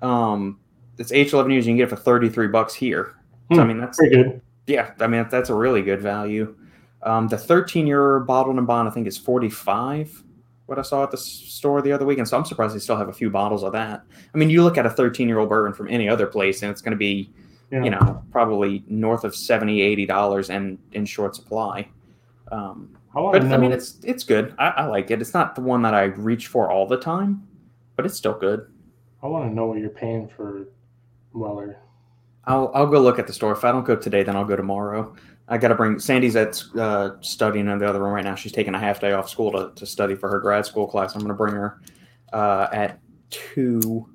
Um, 0.02 0.58
it's 0.98 1.12
age 1.12 1.32
11 1.32 1.50
years. 1.52 1.66
You 1.66 1.70
can 1.70 1.76
get 1.78 1.84
it 1.84 1.90
for 1.90 1.96
33 1.96 2.48
bucks 2.48 2.74
here. 2.74 3.14
So 3.52 3.60
I 3.60 3.62
Hmm. 3.62 3.68
mean, 3.68 3.78
that's 3.78 3.98
Pretty 3.98 4.16
good. 4.16 4.40
yeah. 4.66 4.92
I 5.00 5.06
mean, 5.06 5.26
that's 5.30 5.50
a 5.50 5.54
really 5.54 5.82
good 5.82 6.00
value. 6.00 6.54
Um, 7.02 7.28
the 7.28 7.38
13 7.38 7.86
year 7.86 8.18
bottled 8.20 8.58
in 8.58 8.64
bond, 8.64 8.88
I 8.88 8.90
think, 8.90 9.06
is 9.06 9.16
45. 9.18 10.24
What 10.66 10.78
I 10.80 10.82
saw 10.82 11.04
at 11.04 11.12
the 11.12 11.16
store 11.16 11.80
the 11.80 11.92
other 11.92 12.04
week, 12.04 12.18
and 12.18 12.26
so 12.26 12.36
I'm 12.36 12.44
surprised 12.44 12.74
they 12.74 12.80
still 12.80 12.96
have 12.96 13.08
a 13.08 13.12
few 13.12 13.30
bottles 13.30 13.62
of 13.62 13.72
that. 13.74 14.02
I 14.34 14.38
mean, 14.38 14.50
you 14.50 14.64
look 14.64 14.76
at 14.76 14.84
a 14.86 14.90
13 14.90 15.28
year 15.28 15.38
old 15.38 15.48
bourbon 15.48 15.72
from 15.72 15.88
any 15.88 16.08
other 16.08 16.26
place, 16.26 16.62
and 16.62 16.70
it's 16.72 16.80
going 16.82 16.90
to 16.92 16.96
be 16.96 17.30
Yeah. 17.70 17.84
you 17.84 17.90
know 17.90 18.22
probably 18.32 18.82
north 18.88 19.22
of 19.24 19.34
70 19.36 19.80
80 19.82 20.06
dollars 20.06 20.50
and 20.50 20.78
in 20.92 21.04
short 21.04 21.36
supply. 21.36 21.88
Um, 22.52 22.96
I 23.14 23.32
but 23.32 23.44
know. 23.44 23.54
I 23.54 23.58
mean, 23.58 23.72
it's 23.72 23.98
it's 24.04 24.24
good. 24.24 24.54
I, 24.58 24.68
I 24.68 24.86
like 24.86 25.10
it. 25.10 25.20
It's 25.20 25.34
not 25.34 25.54
the 25.54 25.62
one 25.62 25.82
that 25.82 25.94
I 25.94 26.04
reach 26.04 26.48
for 26.48 26.70
all 26.70 26.86
the 26.86 26.98
time, 26.98 27.46
but 27.96 28.04
it's 28.04 28.16
still 28.16 28.34
good. 28.34 28.70
I 29.22 29.26
want 29.26 29.48
to 29.50 29.54
know 29.54 29.66
what 29.66 29.78
you're 29.78 29.88
paying 29.88 30.28
for 30.28 30.68
Weller. 31.32 31.78
I'll 32.44 32.70
I'll 32.74 32.86
go 32.86 33.00
look 33.00 33.18
at 33.18 33.26
the 33.26 33.32
store. 33.32 33.52
If 33.52 33.64
I 33.64 33.72
don't 33.72 33.84
go 33.84 33.96
today, 33.96 34.22
then 34.22 34.36
I'll 34.36 34.44
go 34.44 34.56
tomorrow. 34.56 35.14
I 35.48 35.58
got 35.58 35.68
to 35.68 35.74
bring 35.74 35.98
Sandy's 35.98 36.36
at 36.36 36.62
uh, 36.76 37.12
studying 37.20 37.68
in 37.68 37.78
the 37.78 37.88
other 37.88 38.00
room 38.00 38.12
right 38.12 38.24
now. 38.24 38.34
She's 38.34 38.52
taking 38.52 38.74
a 38.74 38.78
half 38.78 39.00
day 39.00 39.12
off 39.12 39.28
school 39.28 39.52
to, 39.52 39.72
to 39.76 39.86
study 39.86 40.14
for 40.14 40.28
her 40.28 40.40
grad 40.40 40.66
school 40.66 40.86
class. 40.86 41.14
I'm 41.14 41.20
going 41.20 41.28
to 41.28 41.34
bring 41.34 41.54
her 41.54 41.80
uh, 42.32 42.66
at 42.72 43.00
two. 43.30 44.08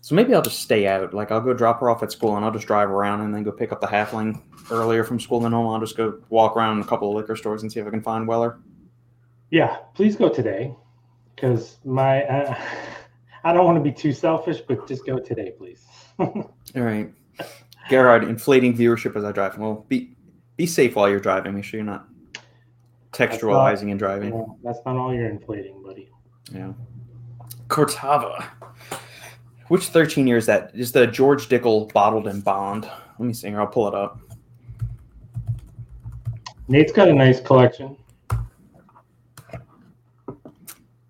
So 0.00 0.14
maybe 0.14 0.34
I'll 0.34 0.42
just 0.42 0.60
stay 0.60 0.86
out. 0.86 1.12
Like 1.12 1.30
I'll 1.30 1.40
go 1.40 1.52
drop 1.52 1.80
her 1.80 1.90
off 1.90 2.02
at 2.02 2.10
school, 2.10 2.36
and 2.36 2.44
I'll 2.44 2.52
just 2.52 2.66
drive 2.66 2.90
around 2.90 3.20
and 3.20 3.34
then 3.34 3.42
go 3.42 3.52
pick 3.52 3.70
up 3.70 3.80
the 3.80 3.86
halfling 3.86 4.40
earlier 4.70 5.04
from 5.04 5.20
school 5.20 5.40
than 5.40 5.52
home. 5.52 5.66
I'll 5.68 5.80
just 5.80 5.96
go 5.96 6.20
walk 6.28 6.56
around 6.56 6.80
a 6.80 6.84
couple 6.84 7.10
of 7.10 7.16
liquor 7.16 7.36
stores 7.36 7.62
and 7.62 7.72
see 7.72 7.80
if 7.80 7.86
I 7.86 7.90
can 7.90 8.02
find 8.02 8.26
Weller. 8.26 8.58
Yeah, 9.50 9.78
please 9.94 10.16
go 10.16 10.28
today, 10.28 10.74
because 11.34 11.78
my 11.84 12.24
uh, 12.24 12.58
I 13.44 13.52
don't 13.52 13.64
want 13.64 13.76
to 13.78 13.82
be 13.82 13.92
too 13.92 14.12
selfish, 14.12 14.60
but 14.60 14.86
just 14.86 15.06
go 15.06 15.18
today, 15.18 15.52
please. 15.56 15.84
All 16.18 16.52
right, 16.74 17.12
Gerard, 17.88 18.24
inflating 18.24 18.76
viewership 18.76 19.16
as 19.16 19.24
I 19.24 19.32
drive. 19.32 19.56
Well, 19.58 19.86
be 19.88 20.16
be 20.56 20.66
safe 20.66 20.96
while 20.96 21.08
you're 21.08 21.20
driving. 21.20 21.54
Make 21.54 21.64
sure 21.64 21.78
you're 21.78 21.86
not 21.86 22.08
textualizing 23.12 23.90
and 23.90 23.98
driving. 23.98 24.34
Yeah, 24.34 24.44
that's 24.62 24.80
not 24.84 24.96
all 24.96 25.14
you're 25.14 25.28
inflating, 25.28 25.82
buddy. 25.82 26.10
Yeah. 26.52 26.72
Cortava. 27.68 28.44
Which 29.68 29.86
13 29.88 30.26
year 30.26 30.38
is 30.38 30.46
that? 30.46 30.70
Is 30.74 30.92
the 30.92 31.06
George 31.06 31.48
Dickel 31.48 31.92
bottled 31.92 32.26
in 32.26 32.40
bond? 32.40 32.84
Let 33.18 33.26
me 33.26 33.32
see 33.34 33.48
here. 33.48 33.60
I'll 33.60 33.66
pull 33.66 33.88
it 33.88 33.94
up. 33.94 34.20
Nate's 36.70 36.92
got 36.92 37.08
a 37.08 37.14
nice 37.14 37.40
collection. 37.40 37.96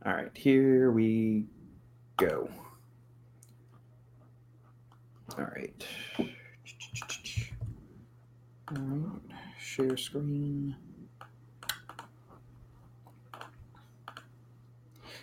All 0.06 0.14
right, 0.14 0.30
here 0.34 0.92
we 0.92 1.46
go. 2.16 2.48
All 5.36 5.44
right. 5.44 5.84
All 6.18 6.26
right. 8.76 9.20
Share 9.61 9.96
screen. 9.96 10.76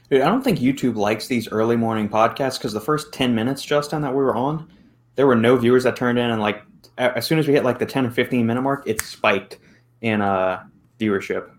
Dude, 0.09 0.21
I 0.21 0.25
don't 0.25 0.43
think 0.43 0.59
YouTube 0.59 0.95
likes 0.95 1.27
these 1.27 1.47
early 1.47 1.77
morning 1.77 2.09
podcasts 2.09 2.57
because 2.57 2.73
the 2.73 2.81
first 2.81 3.13
10 3.13 3.33
minutes, 3.33 3.63
Justin, 3.63 4.01
that 4.01 4.11
we 4.11 4.17
were 4.17 4.36
on, 4.36 4.69
there 5.15 5.27
were 5.27 5.36
no 5.36 5.55
viewers 5.55 5.86
that 5.86 5.95
turned 5.95 6.19
in. 6.19 6.29
And 6.29 6.41
like, 6.41 6.61
as 6.97 7.25
soon 7.25 7.39
as 7.39 7.47
we 7.47 7.53
hit 7.53 7.63
like 7.63 7.79
the 7.79 7.86
10 7.86 8.05
or 8.05 8.11
15 8.11 8.45
minute 8.45 8.61
mark, 8.61 8.83
it 8.86 9.01
spiked 9.01 9.59
in 10.01 10.21
uh, 10.21 10.63
viewership. 10.99 11.49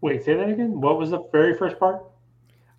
Wait, 0.00 0.24
say 0.24 0.34
that 0.34 0.48
again. 0.48 0.80
What 0.80 0.98
was 0.98 1.10
the 1.10 1.22
very 1.32 1.56
first 1.56 1.78
part? 1.78 2.04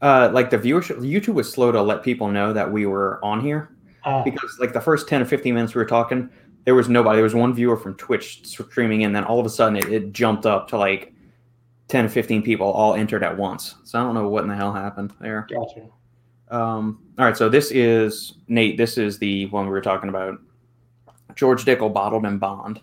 Uh, 0.01 0.29
like 0.33 0.49
the 0.49 0.57
viewership, 0.57 0.97
YouTube 0.99 1.33
was 1.33 1.51
slow 1.51 1.71
to 1.71 1.81
let 1.81 2.03
people 2.03 2.29
know 2.29 2.53
that 2.53 2.71
we 2.71 2.85
were 2.85 3.19
on 3.23 3.41
here 3.41 3.75
Uh, 4.05 4.23
because 4.23 4.57
like 4.59 4.71
the 4.71 4.79
first 4.79 5.09
10 5.09 5.21
or 5.21 5.25
15 5.25 5.53
minutes 5.53 5.75
we 5.75 5.79
were 5.79 5.85
talking, 5.85 6.29
there 6.63 6.75
was 6.75 6.87
nobody. 6.87 7.17
There 7.17 7.23
was 7.23 7.35
one 7.35 7.53
viewer 7.53 7.75
from 7.75 7.95
Twitch 7.95 8.45
streaming 8.45 9.03
and 9.03 9.13
Then 9.13 9.25
all 9.25 9.39
of 9.39 9.45
a 9.45 9.49
sudden 9.49 9.75
it, 9.75 9.91
it 9.91 10.13
jumped 10.13 10.45
up 10.45 10.69
to 10.69 10.77
like 10.77 11.13
10 11.89 12.05
or 12.05 12.09
15 12.09 12.41
people 12.43 12.71
all 12.71 12.93
entered 12.93 13.23
at 13.23 13.35
once. 13.37 13.75
So 13.83 13.99
I 13.99 14.03
don't 14.03 14.13
know 14.13 14.29
what 14.29 14.43
in 14.43 14.49
the 14.49 14.55
hell 14.55 14.71
happened 14.71 15.13
there. 15.19 15.45
gotcha. 15.49 15.89
Um, 16.49 17.03
all 17.19 17.25
right, 17.25 17.37
so 17.37 17.49
this 17.49 17.69
is 17.71 18.35
Nate. 18.47 18.77
This 18.77 18.97
is 18.97 19.19
the 19.19 19.45
one 19.47 19.65
we 19.65 19.71
were 19.71 19.81
talking 19.81 20.09
about. 20.09 20.39
George 21.35 21.65
Dickel 21.65 21.93
bottled 21.93 22.25
in 22.25 22.37
bond. 22.37 22.81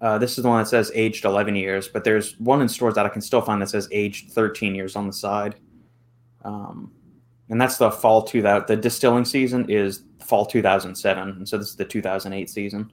Uh, 0.00 0.16
this 0.18 0.38
is 0.38 0.42
the 0.44 0.48
one 0.48 0.62
that 0.62 0.68
says 0.68 0.92
aged 0.94 1.24
11 1.24 1.56
years, 1.56 1.88
but 1.88 2.04
there's 2.04 2.38
one 2.38 2.62
in 2.62 2.68
stores 2.68 2.94
that 2.94 3.04
I 3.04 3.08
can 3.08 3.20
still 3.20 3.40
find 3.40 3.60
that 3.60 3.68
says 3.68 3.88
aged 3.90 4.30
13 4.30 4.74
years 4.74 4.94
on 4.94 5.06
the 5.06 5.12
side. 5.12 5.56
Um, 6.44 6.92
and 7.48 7.60
that's 7.60 7.78
the 7.78 7.90
fall 7.90 8.22
two 8.22 8.42
that 8.42 8.66
the 8.66 8.76
distilling 8.76 9.24
season 9.24 9.68
is 9.68 10.02
fall 10.20 10.46
2007, 10.46 11.28
and 11.30 11.48
so 11.48 11.58
this 11.58 11.68
is 11.68 11.76
the 11.76 11.84
2008 11.84 12.48
season. 12.50 12.92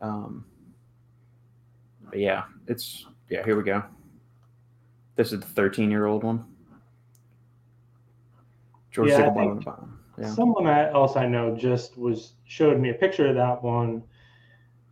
Um, 0.00 0.44
but 2.08 2.18
yeah, 2.20 2.44
it's 2.68 3.06
yeah. 3.30 3.42
Here 3.44 3.56
we 3.56 3.64
go. 3.64 3.82
This 5.16 5.32
is 5.32 5.40
the 5.40 5.46
13 5.46 5.90
year 5.90 6.06
old 6.06 6.22
one. 6.22 6.44
George 8.92 9.08
Yeah, 9.08 9.16
I 9.16 9.20
Dickel 9.22 9.34
bottled 9.34 9.64
think- 9.64 9.66
in 9.66 9.72
bond. 9.72 9.92
Yeah. 10.18 10.32
Someone 10.32 10.66
else 10.66 11.16
I 11.16 11.26
know 11.26 11.54
just 11.54 11.96
was 11.98 12.32
showed 12.46 12.80
me 12.80 12.90
a 12.90 12.94
picture 12.94 13.26
of 13.28 13.34
that 13.34 13.62
one 13.62 14.02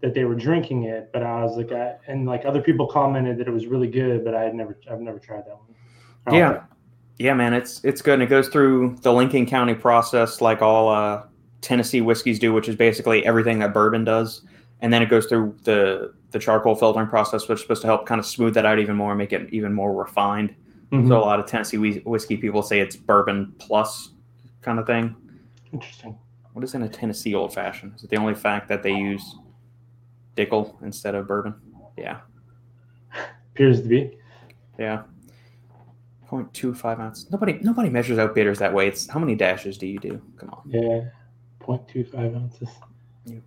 that 0.01 0.13
they 0.13 0.25
were 0.25 0.35
drinking 0.35 0.83
it, 0.85 1.11
but 1.13 1.23
I 1.23 1.43
was 1.43 1.57
like, 1.57 1.73
I, 1.73 1.95
and 2.07 2.27
like 2.27 2.45
other 2.45 2.61
people 2.61 2.87
commented 2.87 3.39
that 3.39 3.49
it 3.49 3.51
was 3.51 3.67
really 3.67 3.89
good, 3.89 4.23
but 4.23 4.35
I 4.35 4.43
had 4.43 4.55
never, 4.55 4.79
I've 4.91 5.01
never 5.01 5.19
tried 5.19 5.47
that 5.47 5.57
one. 5.57 6.37
Yeah, 6.37 6.65
yeah, 7.19 7.35
man, 7.35 7.55
it's 7.55 7.83
it's 7.85 8.03
good. 8.03 8.15
And 8.15 8.23
it 8.23 8.27
goes 8.29 8.49
through 8.49 8.97
the 9.03 9.13
Lincoln 9.13 9.47
County 9.47 9.75
process, 9.75 10.41
like 10.41 10.63
all 10.63 10.89
uh, 10.89 11.23
Tennessee 11.61 12.01
whiskeys 12.01 12.39
do, 12.39 12.53
which 12.53 12.69
is 12.69 12.77
basically 12.77 13.25
everything 13.25 13.59
that 13.61 13.73
bourbon 13.73 14.05
does. 14.05 14.43
And 14.81 14.93
then 14.93 15.01
it 15.01 15.09
goes 15.09 15.27
through 15.27 15.57
the 15.65 16.13
the 16.33 16.39
charcoal 16.39 16.75
filtering 16.75 17.09
process, 17.09 17.47
which 17.49 17.57
is 17.57 17.63
supposed 17.63 17.83
to 17.83 17.87
help 17.87 18.07
kind 18.07 18.19
of 18.19 18.27
smooth 18.27 18.55
that 18.55 18.67
out 18.67 18.79
even 18.79 18.97
more, 18.97 19.13
and 19.13 19.19
make 19.19 19.33
it 19.33 19.49
even 19.53 19.73
more 19.73 19.95
refined. 19.95 20.55
Mhm. 20.93 21.09
So 21.09 21.19
a 21.19 21.21
lot 21.21 21.39
of 21.39 21.47
Tennessee 21.47 22.01
whiskey 22.01 22.37
people 22.37 22.63
say 22.63 22.81
it's 22.81 22.97
bourbon 22.97 23.55
plus 23.59 24.11
kind 24.65 24.79
of 24.79 24.87
thing. 24.87 25.15
Interesting. 25.73 26.19
What 26.53 26.65
is 26.65 26.75
in 26.75 26.83
a 26.83 26.89
Tennessee 26.89 27.35
old 27.35 27.53
fashioned? 27.53 27.95
Is 27.97 28.05
it 28.05 28.11
the 28.11 28.17
only 28.17 28.35
fact 28.35 28.69
that 28.69 28.83
they 28.83 28.93
use 28.95 29.37
Dickel 30.37 30.81
instead 30.83 31.15
of 31.15 31.27
bourbon? 31.29 31.55
Yeah, 31.97 32.21
Appears 33.53 33.83
to 33.83 33.89
be. 33.89 34.19
yeah. 34.79 35.03
0.25 36.31 36.99
ounce. 37.01 37.31
Nobody 37.31 37.59
nobody 37.63 37.89
measures 37.91 38.19
out 38.19 38.35
bitters 38.35 38.59
that 38.59 38.73
way. 38.73 38.89
It's 38.89 39.07
how 39.09 39.21
many 39.21 39.35
dashes 39.37 39.79
do 39.79 39.87
you 39.87 39.99
do? 39.99 40.21
Come 40.37 40.51
on. 40.51 40.63
Yeah. 40.67 41.03
0.25 41.61 42.35
ounces. 42.37 42.69
Yep. 43.27 43.43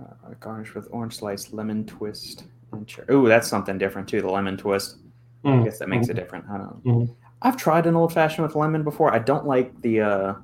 Uh, 0.00 0.04
garnish 0.40 0.74
with 0.74 0.88
orange 0.90 1.16
slice, 1.16 1.52
lemon 1.52 1.84
twist, 1.86 2.44
and 2.72 2.86
cherry. 2.86 3.06
Ooh, 3.12 3.28
that's 3.28 3.46
something 3.48 3.78
different 3.78 4.08
too. 4.08 4.20
The 4.22 4.28
lemon 4.30 4.56
twist. 4.56 4.96
I 5.44 5.48
Mm. 5.48 5.64
guess 5.64 5.78
that 5.80 5.88
makes 5.88 6.08
it 6.08 6.14
different. 6.14 6.44
I 6.48 6.58
don't. 6.58 6.84
Mhm. 6.84 7.14
I've 7.42 7.56
tried 7.56 7.86
an 7.86 7.96
old 7.96 8.12
fashioned 8.12 8.46
with 8.46 8.56
lemon 8.56 8.82
before. 8.84 9.12
I 9.12 9.18
don't 9.18 9.46
like 9.46 9.80
the 9.82 10.00
uh, 10.00 10.34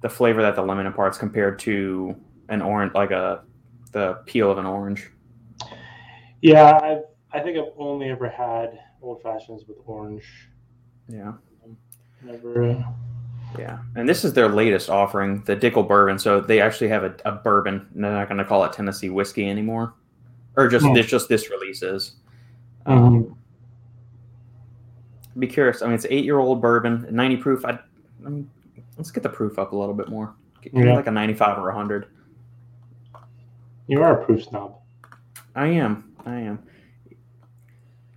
the 0.00 0.08
flavor 0.08 0.42
that 0.42 0.56
the 0.56 0.62
lemon 0.62 0.86
imparts 0.86 1.16
compared 1.16 1.58
to 1.60 2.16
an 2.48 2.60
orange, 2.60 2.92
like 2.94 3.12
a 3.12 3.42
the 3.92 4.14
peel 4.26 4.50
of 4.50 4.58
an 4.58 4.66
orange. 4.66 5.10
Yeah, 6.42 6.78
I've, 6.82 7.02
I 7.32 7.40
think 7.40 7.58
I've 7.58 7.72
only 7.78 8.08
ever 8.08 8.28
had 8.28 8.78
old 9.02 9.22
fashions 9.22 9.64
with 9.68 9.78
orange. 9.86 10.48
Yeah, 11.08 11.32
Never. 12.22 12.84
Yeah. 13.58 13.78
And 13.96 14.08
this 14.08 14.24
is 14.24 14.32
their 14.32 14.48
latest 14.48 14.90
offering, 14.90 15.42
the 15.44 15.56
Dickel 15.56 15.86
bourbon. 15.86 16.18
So 16.18 16.40
they 16.40 16.60
actually 16.60 16.88
have 16.88 17.02
a, 17.04 17.14
a 17.24 17.32
bourbon. 17.32 17.86
And 17.94 18.04
they're 18.04 18.12
not 18.12 18.28
going 18.28 18.38
to 18.38 18.44
call 18.44 18.64
it 18.64 18.72
Tennessee 18.72 19.10
whiskey 19.10 19.48
anymore, 19.48 19.94
or 20.56 20.68
just 20.68 20.86
this 20.94 21.06
just 21.06 21.28
this 21.28 21.50
release 21.50 21.82
is. 21.82 22.16
Mhm. 22.86 23.36
Be 25.38 25.46
curious. 25.46 25.80
I 25.82 25.86
mean, 25.86 25.94
it's 25.94 26.06
eight 26.10 26.24
year 26.24 26.38
old 26.38 26.60
bourbon, 26.60 27.06
90 27.10 27.36
proof. 27.38 27.64
I, 27.64 27.78
I 28.24 28.28
mean, 28.28 28.50
let's 28.96 29.10
get 29.10 29.22
the 29.22 29.28
proof 29.28 29.58
up 29.58 29.72
a 29.72 29.76
little 29.76 29.94
bit 29.94 30.08
more. 30.08 30.34
Yeah. 30.72 30.94
like 30.94 31.06
a 31.06 31.10
95 31.10 31.58
or 31.58 31.66
100. 31.68 32.06
you 33.86 34.02
are 34.02 34.20
a 34.20 34.24
proof 34.24 34.44
snob. 34.44 34.76
I 35.54 35.68
am. 35.68 36.12
I 36.26 36.34
am. 36.40 36.62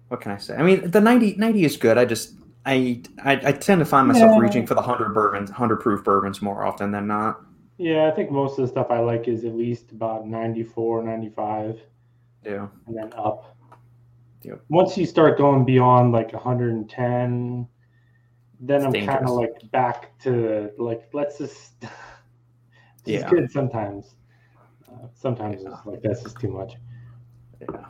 What 0.09 0.21
can 0.21 0.31
I 0.33 0.37
say? 0.37 0.55
I 0.55 0.61
mean, 0.63 0.91
the 0.91 0.99
90, 1.01 1.35
90 1.37 1.63
is 1.65 1.77
good. 1.77 1.97
I 1.97 2.05
just, 2.05 2.33
I, 2.65 3.01
I, 3.23 3.31
I 3.45 3.51
tend 3.53 3.79
to 3.79 3.85
find 3.85 4.07
myself 4.07 4.31
Yeah. 4.35 4.39
reaching 4.39 4.67
for 4.67 4.73
the 4.75 4.81
100 4.81 5.13
bourbons, 5.13 5.49
100 5.49 5.77
proof 5.77 6.03
bourbons 6.03 6.41
more 6.41 6.65
often 6.65 6.91
than 6.91 7.07
not. 7.07 7.41
Yeah, 7.77 8.07
I 8.07 8.11
think 8.11 8.29
most 8.29 8.59
of 8.59 8.65
the 8.65 8.67
stuff 8.67 8.87
I 8.91 8.99
like 8.99 9.27
is 9.27 9.45
at 9.45 9.55
least 9.55 9.91
about 9.91 10.27
94, 10.27 11.03
95, 11.03 11.79
Yeah. 12.45 12.67
and 12.87 12.95
then 12.97 13.11
up. 13.17 13.55
Yep. 14.43 14.61
Once 14.69 14.97
you 14.97 15.05
start 15.05 15.37
going 15.37 15.65
beyond 15.65 16.11
like 16.11 16.33
110, 16.33 17.67
then 18.59 18.75
It's 18.77 18.85
I'm 18.85 19.05
kind 19.05 19.23
of 19.25 19.31
like 19.31 19.71
back 19.71 20.17
to 20.19 20.71
like, 20.77 21.09
let's 21.13 21.37
just. 21.37 21.79
this 21.81 21.89
Yeah. 23.05 23.25
is 23.25 23.31
good 23.31 23.51
sometimes. 23.51 24.15
Uh, 24.89 25.07
sometimes 25.13 25.63
it's 25.63 25.85
like, 25.85 26.01
that's 26.01 26.21
just 26.23 26.39
too 26.39 26.49
much. 26.49 26.73
Yeah. 27.61 27.85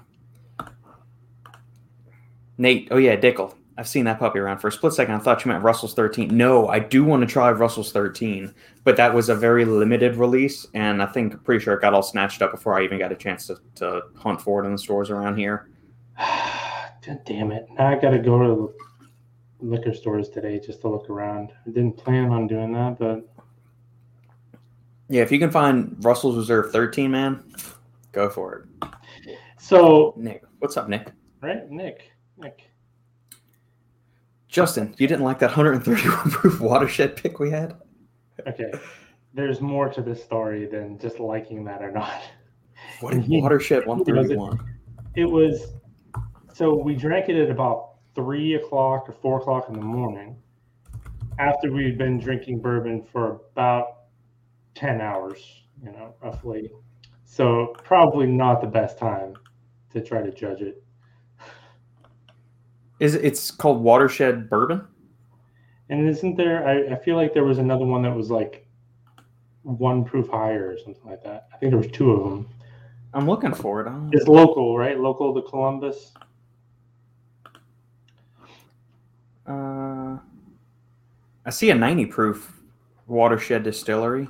Nate, 2.57 2.87
oh 2.91 2.97
yeah, 2.97 3.15
Dickel. 3.15 3.55
I've 3.75 3.87
seen 3.87 4.05
that 4.05 4.19
puppy 4.19 4.37
around 4.37 4.59
for 4.59 4.67
a 4.67 4.71
split 4.71 4.93
second. 4.93 5.15
I 5.15 5.17
thought 5.17 5.43
you 5.43 5.51
meant 5.51 5.63
Russell's 5.63 5.95
13. 5.95 6.35
No, 6.37 6.67
I 6.67 6.77
do 6.77 7.03
want 7.03 7.21
to 7.21 7.27
try 7.27 7.51
Russell's 7.51 7.91
13, 7.91 8.53
but 8.83 8.95
that 8.97 9.11
was 9.11 9.29
a 9.29 9.35
very 9.35 9.65
limited 9.65 10.15
release, 10.15 10.67
and 10.75 11.01
I 11.01 11.07
think 11.07 11.43
pretty 11.43 11.63
sure 11.63 11.73
it 11.73 11.81
got 11.81 11.95
all 11.95 12.03
snatched 12.03 12.43
up 12.43 12.51
before 12.51 12.77
I 12.77 12.83
even 12.83 12.99
got 12.99 13.11
a 13.11 13.15
chance 13.15 13.47
to, 13.47 13.57
to 13.75 14.01
hunt 14.15 14.39
for 14.39 14.63
it 14.63 14.67
in 14.67 14.73
the 14.73 14.77
stores 14.77 15.09
around 15.09 15.37
here. 15.37 15.69
God 16.17 17.19
damn 17.25 17.51
it. 17.51 17.67
Now 17.77 17.87
I 17.87 17.95
got 17.99 18.11
to 18.11 18.19
go 18.19 18.39
to 18.39 18.73
the 19.59 19.67
liquor 19.67 19.93
stores 19.93 20.29
today 20.29 20.59
just 20.59 20.81
to 20.81 20.89
look 20.89 21.09
around. 21.09 21.51
I 21.65 21.69
didn't 21.71 21.97
plan 21.97 22.29
on 22.31 22.47
doing 22.47 22.73
that, 22.73 22.97
but 22.99 23.27
Yeah, 25.09 25.21
if 25.21 25.31
you 25.31 25.39
can 25.39 25.51
find 25.51 25.95
Russell's 26.03 26.37
Reserve 26.37 26.71
13, 26.71 27.11
man, 27.11 27.43
go 28.11 28.29
for 28.29 28.67
it. 28.83 28.89
so, 29.57 30.13
Nick, 30.17 30.43
what's 30.59 30.77
up, 30.77 30.87
Nick? 30.89 31.11
right, 31.41 31.69
Nick, 31.69 32.11
Nick. 32.37 32.69
Justin, 34.47 34.93
you 34.97 35.07
didn't 35.07 35.23
like 35.23 35.39
that 35.39 35.47
131 35.47 36.29
proof 36.31 36.61
watershed 36.61 37.15
pick 37.15 37.39
we 37.39 37.49
had? 37.49 37.75
Okay. 38.47 38.71
There's 39.33 39.61
more 39.61 39.89
to 39.89 40.01
this 40.01 40.23
story 40.23 40.67
than 40.67 40.99
just 40.99 41.19
liking 41.19 41.63
that 41.65 41.81
or 41.81 41.91
not. 41.91 42.21
What 42.99 43.15
watershed 43.27 43.83
he 43.85 44.11
does 44.13 44.29
it. 44.29 44.37
131? 44.37 44.59
It 45.15 45.25
was 45.25 45.73
So 46.53 46.75
we 46.75 46.95
drank 46.95 47.29
it 47.29 47.35
at 47.35 47.49
about 47.49 47.95
three 48.13 48.53
o'clock 48.55 49.09
or 49.09 49.13
four 49.13 49.39
o'clock 49.39 49.69
in 49.69 49.73
the 49.73 49.81
morning, 49.81 50.37
after 51.39 51.71
we 51.71 51.83
had 51.83 51.97
been 51.97 52.19
drinking 52.19 52.59
bourbon 52.59 53.01
for 53.01 53.41
about 53.51 53.87
ten 54.75 55.01
hours, 55.01 55.63
you 55.83 55.91
know, 55.91 56.13
roughly. 56.21 56.69
So 57.25 57.73
probably 57.83 58.27
not 58.27 58.61
the 58.61 58.67
best 58.67 58.99
time 58.99 59.33
to 59.91 60.01
try 60.01 60.21
to 60.21 60.31
judge 60.31 60.61
it. 60.61 60.83
Is 62.99 63.15
it- 63.15 63.25
it's 63.25 63.49
called 63.49 63.81
Watershed 63.81 64.47
Bourbon? 64.47 64.87
And 65.89 66.07
isn't 66.07 66.35
there? 66.37 66.67
I, 66.67 66.93
I 66.93 66.95
feel 66.95 67.15
like 67.15 67.33
there 67.33 67.43
was 67.43 67.57
another 67.57 67.85
one 67.85 68.03
that 68.03 68.15
was 68.15 68.29
like 68.29 68.67
one 69.63 70.05
proof 70.05 70.29
higher 70.29 70.69
or 70.69 70.77
something 70.77 71.03
like 71.09 71.23
that. 71.23 71.47
I 71.51 71.57
think 71.57 71.71
there 71.71 71.79
was 71.79 71.91
two 71.91 72.11
of 72.11 72.23
them. 72.29 72.47
I'm 73.15 73.27
looking 73.27 73.53
for 73.53 73.81
it. 73.81 73.91
It's 74.11 74.27
local, 74.27 74.77
right? 74.77 74.99
Local 74.99 75.33
to 75.33 75.41
Columbus. 75.49 76.13
I 81.45 81.49
see 81.49 81.69
a 81.69 81.75
90 81.75 82.05
proof 82.07 82.61
Watershed 83.07 83.63
Distillery. 83.63 84.27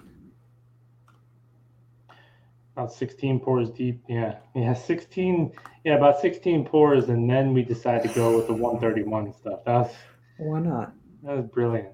About 2.76 2.92
16 2.92 3.40
pours 3.40 3.70
deep. 3.70 4.02
Yeah. 4.08 4.38
Yeah. 4.56 4.74
16. 4.74 5.52
Yeah. 5.84 5.96
About 5.96 6.20
16 6.20 6.66
pours. 6.66 7.10
And 7.10 7.30
then 7.30 7.54
we 7.54 7.62
decided 7.64 8.10
to 8.10 8.16
go 8.16 8.36
with 8.36 8.48
the 8.48 8.54
131 8.54 9.32
stuff. 9.34 9.60
That's 9.66 9.94
Why 10.38 10.60
not? 10.60 10.94
that 11.24 11.38
was 11.38 11.46
brilliant. 11.46 11.90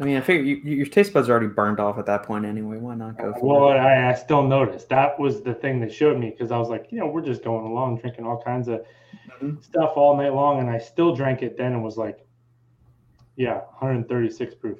I 0.00 0.04
mean, 0.04 0.16
I 0.16 0.20
figure 0.20 0.42
you, 0.42 0.56
you- 0.56 0.76
your 0.78 0.86
taste 0.86 1.12
buds 1.12 1.28
are 1.28 1.32
already 1.32 1.46
burned 1.48 1.78
off 1.80 1.98
at 1.98 2.06
that 2.06 2.24
point 2.24 2.44
anyway. 2.44 2.76
Why 2.78 2.94
not 2.94 3.16
go 3.18 3.32
for 3.34 3.46
Well, 3.68 3.72
it? 3.72 3.76
I, 3.80 4.10
I 4.10 4.14
still 4.14 4.42
noticed 4.42 4.88
that 4.88 5.18
was 5.18 5.42
the 5.42 5.54
thing 5.54 5.80
that 5.80 5.92
showed 5.92 6.18
me 6.18 6.30
because 6.30 6.50
I 6.50 6.58
was 6.58 6.68
like, 6.68 6.86
you 6.90 6.98
know, 6.98 7.06
we're 7.06 7.24
just 7.24 7.44
going 7.44 7.64
along 7.66 7.98
drinking 7.98 8.26
all 8.26 8.42
kinds 8.42 8.68
of 8.68 8.84
Mhm. 9.40 9.62
stuff 9.62 9.92
all 9.96 10.16
night 10.16 10.34
long. 10.34 10.60
And 10.60 10.68
I 10.68 10.78
still 10.78 11.14
drank 11.14 11.42
it 11.42 11.56
then 11.56 11.72
and 11.72 11.84
was 11.84 11.96
like, 11.96 12.18
yeah, 13.36 13.54
136 13.78 14.54
proof. 14.56 14.78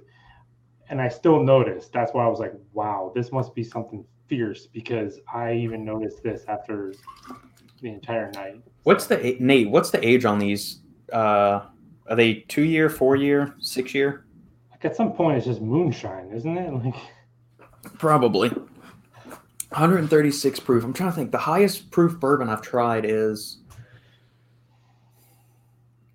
And 0.89 1.01
I 1.01 1.09
still 1.09 1.43
noticed. 1.43 1.93
That's 1.93 2.13
why 2.13 2.25
I 2.25 2.29
was 2.29 2.39
like, 2.39 2.53
wow, 2.73 3.13
this 3.15 3.33
must 3.33 3.55
be 3.55 3.63
something 3.63 4.05
fierce 4.29 4.67
because 4.67 5.21
I 5.33 5.55
even 5.55 5.85
noticed 5.85 6.23
this 6.23 6.45
after 6.49 6.95
the 7.81 7.89
entire 7.89 8.31
night. 8.33 8.63
What's 8.83 9.07
the 9.07 9.37
Nate? 9.41 9.71
What's 9.71 9.91
the 9.91 10.07
age 10.07 10.25
on 10.25 10.39
these? 10.39 10.81
Uh, 11.13 11.67
are 12.09 12.17
they 12.17 12.35
two 12.35 12.63
year, 12.63 12.91
four 12.91 13.17
year, 13.17 13.55
six 13.59 13.95
year? 13.95 14.27
Like 14.71 14.85
at 14.85 14.97
some 14.97 15.13
point, 15.13 15.39
it's 15.39 15.47
just 15.47 15.61
moonshine, 15.61 16.31
isn't 16.33 16.57
it? 16.57 16.73
Like, 17.85 17.99
Probably. 17.99 18.49
136 19.71 20.61
proof. 20.61 20.85
I'm 20.85 20.93
trying 20.93 21.11
to 21.11 21.17
think. 21.17 21.33
The 21.33 21.39
highest 21.39 21.91
proof 21.91 22.21
bourbon 22.21 22.49
I've 22.49 22.63
tried 22.63 23.05
is. 23.05 23.59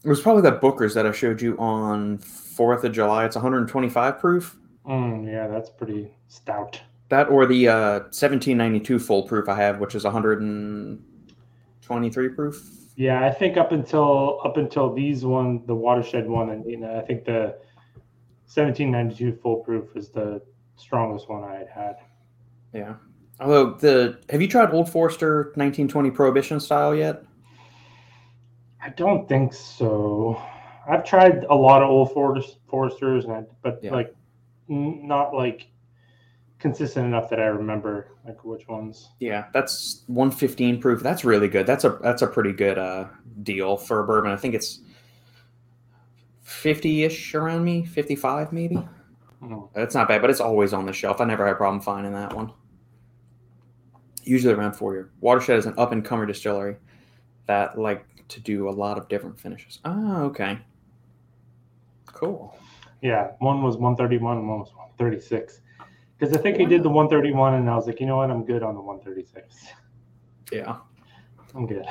It 0.04 0.10
was 0.10 0.22
probably 0.22 0.44
that 0.44 0.62
Booker's 0.62 0.94
that 0.94 1.06
I 1.06 1.12
showed 1.12 1.42
you 1.42 1.58
on 1.58 2.20
4th 2.20 2.84
of 2.84 2.94
July. 2.94 3.26
It's 3.26 3.36
125 3.36 4.20
proof. 4.20 4.58
mm, 4.86 5.26
yeah, 5.26 5.48
that's 5.48 5.70
pretty 5.70 6.12
stout. 6.28 6.80
That 7.10 7.30
or 7.30 7.46
the 7.46 7.70
uh, 7.70 7.92
1792 8.00 9.00
full 9.00 9.24
proof 9.24 9.48
I 9.48 9.56
have, 9.56 9.80
which 9.80 9.96
is 9.96 10.04
123 10.04 12.30
proof. 12.30 12.70
Yeah, 12.96 13.26
I 13.26 13.32
think 13.32 13.58
up 13.58 13.72
until 13.72 14.40
up 14.44 14.58
until 14.58 14.94
these 14.94 15.24
one, 15.24 15.64
the 15.68 15.76
watershed 15.76 16.28
one, 16.28 16.50
and 16.50 16.66
you 16.66 16.78
know, 16.78 17.00
I 17.00 17.02
think 17.02 17.26
the 17.26 17.56
1792 18.54 19.40
full 19.42 19.58
proof 19.58 19.96
is 19.96 20.10
the 20.10 20.42
strongest 20.78 21.30
one 21.30 21.44
I 21.44 21.56
had 21.56 21.70
had. 21.70 21.96
Yeah. 22.74 22.96
Although 23.40 23.76
the 23.76 24.20
have 24.30 24.42
you 24.42 24.48
tried 24.48 24.74
Old 24.74 24.90
Forester 24.90 25.52
1920 25.56 26.12
Prohibition 26.12 26.60
style 26.60 26.96
yet? 26.96 27.24
I 28.82 28.90
don't 28.90 29.28
think 29.28 29.54
so. 29.54 30.42
I've 30.88 31.04
tried 31.04 31.44
a 31.50 31.56
lot 31.56 31.82
of 31.84 31.90
old 31.90 32.14
Forest, 32.14 32.58
Foresters, 32.70 33.26
and 33.26 33.34
I, 33.34 33.44
but 33.62 33.80
Yeah. 33.84 33.92
like 33.92 34.16
n- 34.70 35.06
not 35.08 35.34
like 35.34 35.68
consistent 36.60 37.06
enough 37.06 37.30
that 37.30 37.40
I 37.40 37.46
remember 37.48 38.08
like 38.26 38.44
which 38.46 38.68
ones. 38.68 39.10
Yeah, 39.20 39.46
that's 39.54 40.04
115 40.08 40.80
proof. 40.80 41.02
That's 41.04 41.26
really 41.26 41.48
good. 41.48 41.66
That's 41.68 41.84
a 41.84 41.98
that's 42.02 42.22
a 42.22 42.28
pretty 42.28 42.54
good 42.54 42.78
uh, 42.78 43.08
deal 43.44 43.78
for 43.78 44.00
a 44.02 44.06
bourbon. 44.08 44.32
I 44.32 44.38
think 44.38 44.54
it's 44.56 44.80
50ish 46.46 47.36
around 47.36 47.64
me, 47.64 47.84
55 47.86 48.54
maybe. 48.54 48.78
Mm. 49.44 49.70
That's 49.74 49.94
not 49.94 50.08
bad, 50.08 50.22
but 50.22 50.30
it's 50.30 50.40
always 50.40 50.74
on 50.74 50.86
the 50.86 50.94
shelf. 50.94 51.20
I 51.22 51.26
never 51.26 51.46
had 51.46 51.54
a 51.54 51.58
problem 51.58 51.82
finding 51.82 52.14
that 52.14 52.34
one. 52.34 52.52
Usually 54.24 54.54
around 54.54 54.74
four 54.74 54.94
year. 54.94 55.12
Watershed 55.20 55.58
is 55.60 55.66
an 55.66 55.74
up 55.78 55.92
and 55.92 56.04
comer 56.04 56.26
distillery 56.26 56.78
that 57.48 57.78
like 57.78 58.06
to 58.30 58.40
do 58.40 58.70
a 58.70 58.72
lot 58.72 58.98
of 58.98 59.08
different 59.08 59.40
finishes. 59.40 59.80
Oh, 59.86 60.24
okay. 60.26 60.60
Cool. 62.06 62.58
Yeah, 63.02 63.32
one 63.40 63.62
was 63.62 63.78
131 63.78 64.38
and 64.38 64.50
one 64.50 64.60
was 64.60 64.70
136. 64.70 65.62
Because 66.18 66.36
I 66.36 66.42
think 66.42 66.58
he 66.58 66.66
did 66.66 66.82
the 66.82 66.90
131, 66.90 67.54
and 67.54 67.70
I 67.70 67.76
was 67.76 67.86
like, 67.86 68.00
you 68.00 68.08
know 68.08 68.18
what, 68.18 68.32
I'm 68.32 68.44
good 68.44 68.64
on 68.64 68.74
the 68.74 68.82
136. 68.82 69.68
Yeah. 70.52 70.78
I'm 71.54 71.68
good. 71.68 71.86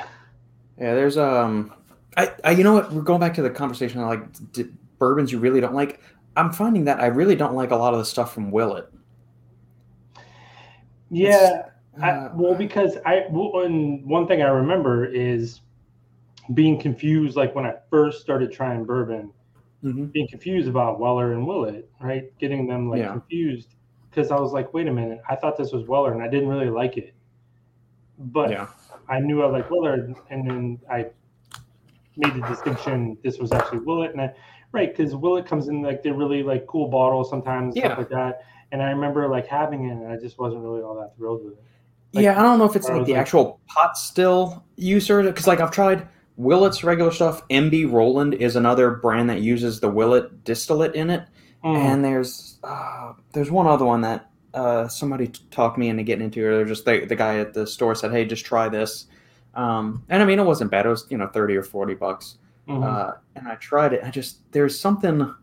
Yeah, 0.77 0.93
there's 0.93 1.17
um, 1.17 1.73
I, 2.15 2.31
I 2.43 2.51
you 2.51 2.63
know 2.63 2.73
what? 2.73 2.91
We're 2.91 3.01
going 3.01 3.19
back 3.19 3.33
to 3.35 3.41
the 3.41 3.49
conversation 3.49 4.01
like 4.01 4.21
bourbons 4.99 5.31
you 5.31 5.39
really 5.39 5.61
don't 5.61 5.73
like. 5.73 6.01
I'm 6.35 6.51
finding 6.53 6.85
that 6.85 6.99
I 6.99 7.07
really 7.07 7.35
don't 7.35 7.55
like 7.55 7.71
a 7.71 7.75
lot 7.75 7.93
of 7.93 7.99
the 7.99 8.05
stuff 8.05 8.33
from 8.33 8.51
Willet. 8.51 8.91
Yeah, 11.09 11.69
I, 12.01 12.09
Uh, 12.11 12.31
well, 12.35 12.55
because 12.55 12.97
I 13.05 13.25
and 13.29 14.05
one 14.05 14.27
thing 14.27 14.41
I 14.41 14.49
remember 14.49 15.05
is 15.05 15.61
being 16.53 16.79
confused, 16.79 17.35
like 17.35 17.55
when 17.55 17.65
I 17.65 17.75
first 17.89 18.21
started 18.21 18.51
trying 18.51 18.85
bourbon, 18.85 19.31
mhm. 19.83 20.11
being 20.11 20.27
confused 20.27 20.67
about 20.67 20.99
Weller 20.99 21.33
and 21.33 21.45
Willet, 21.45 21.89
right? 21.99 22.31
Getting 22.39 22.67
them 22.67 22.89
like 22.89 22.99
Yeah. 22.99 23.11
confused 23.11 23.75
because 24.09 24.31
I 24.31 24.39
was 24.39 24.53
like, 24.53 24.73
wait 24.73 24.87
a 24.87 24.93
minute, 24.93 25.21
I 25.29 25.35
thought 25.35 25.57
this 25.57 25.71
was 25.71 25.87
Weller 25.87 26.13
and 26.13 26.23
I 26.23 26.27
didn't 26.27 26.49
really 26.49 26.69
like 26.69 26.97
it, 26.97 27.13
but 28.17 28.49
Yeah. 28.49 28.67
I 29.09 29.19
knew 29.19 29.43
I 29.43 29.47
liked 29.47 29.69
Weller, 29.71 30.13
and 30.29 30.49
then 30.49 30.79
I 30.89 31.07
made 32.17 32.33
the 32.33 32.41
distinction. 32.47 33.17
This 33.23 33.37
was 33.39 33.51
actually 33.51 33.79
Willet, 33.79 34.11
and 34.11 34.21
I 34.21 34.33
right 34.73 34.89
because 34.95 35.15
Willet 35.15 35.45
comes 35.45 35.67
in 35.69 35.81
like 35.81 36.03
they're 36.03 36.13
really 36.13 36.43
like 36.43 36.65
cool 36.67 36.87
bottles 36.89 37.29
sometimes, 37.29 37.75
Yeah. 37.75 37.85
stuff 37.85 37.97
like 37.99 38.09
that. 38.09 38.41
And 38.71 38.81
I 38.81 38.89
remember 38.91 39.27
like 39.29 39.47
having 39.47 39.85
it, 39.85 39.91
and 39.91 40.07
I 40.07 40.17
just 40.17 40.37
wasn't 40.39 40.63
really 40.63 40.81
all 40.81 40.95
that 40.95 41.15
thrilled 41.15 41.43
with 41.45 41.53
it. 41.53 41.63
Like- 42.17 42.23
yeah, 42.25 42.39
I 42.39 42.43
don't 42.43 42.59
know 42.59 42.65
if 42.65 42.75
it's 42.75 42.87
like 42.89 43.05
the 43.05 43.13
like- 43.13 43.21
actual 43.21 43.59
pot 43.67 43.97
still 43.97 44.63
user 44.75 45.23
because 45.23 45.47
like 45.47 45.59
I've 45.61 45.71
tried 45.71 46.07
Willet's 46.35 46.83
regular 46.83 47.11
stuff. 47.11 47.41
MB 47.49 47.91
Roland 47.91 48.33
is 48.35 48.55
another 48.55 48.91
brand 48.91 49.29
that 49.29 49.41
uses 49.41 49.79
the 49.79 49.89
Willet 49.89 50.43
distillate 50.43 50.93
in 50.95 51.09
it, 51.09 51.23
Mm. 51.63 51.75
and 51.75 52.05
there's 52.05 52.59
uh, 52.63 53.13
there's 53.33 53.49
one 53.49 53.65
other 53.67 53.85
one 53.85 54.01
that 54.01 54.29
uh, 54.53 54.87
somebody 54.87 55.27
t- 55.27 55.41
talked 55.51 55.77
me 55.77 55.89
into 55.89 56.03
getting 56.03 56.25
into. 56.25 56.45
Or 56.45 56.63
just 56.65 56.85
the, 56.85 57.05
the 57.05 57.15
guy 57.15 57.39
at 57.39 57.53
the 57.53 57.65
store 57.65 57.95
said, 57.95 58.11
"Hey, 58.11 58.25
just 58.25 58.45
try 58.45 58.69
this," 58.69 59.07
um, 59.55 60.03
and 60.09 60.21
I 60.21 60.25
mean 60.25 60.37
it 60.39 60.45
wasn't 60.45 60.69
bad. 60.71 60.85
It 60.85 60.89
was 60.89 61.07
you 61.09 61.17
know 61.17 61.27
thirty 61.27 61.55
or 61.55 61.63
forty 61.63 61.95
bucks. 61.95 62.37
Mhm. 62.69 62.83
uh, 62.83 63.13
and 63.35 63.47
I 63.47 63.55
tried 63.55 63.93
it. 63.93 64.01
I 64.03 64.09
just 64.11 64.39
there's 64.51 64.77
something 64.79 65.33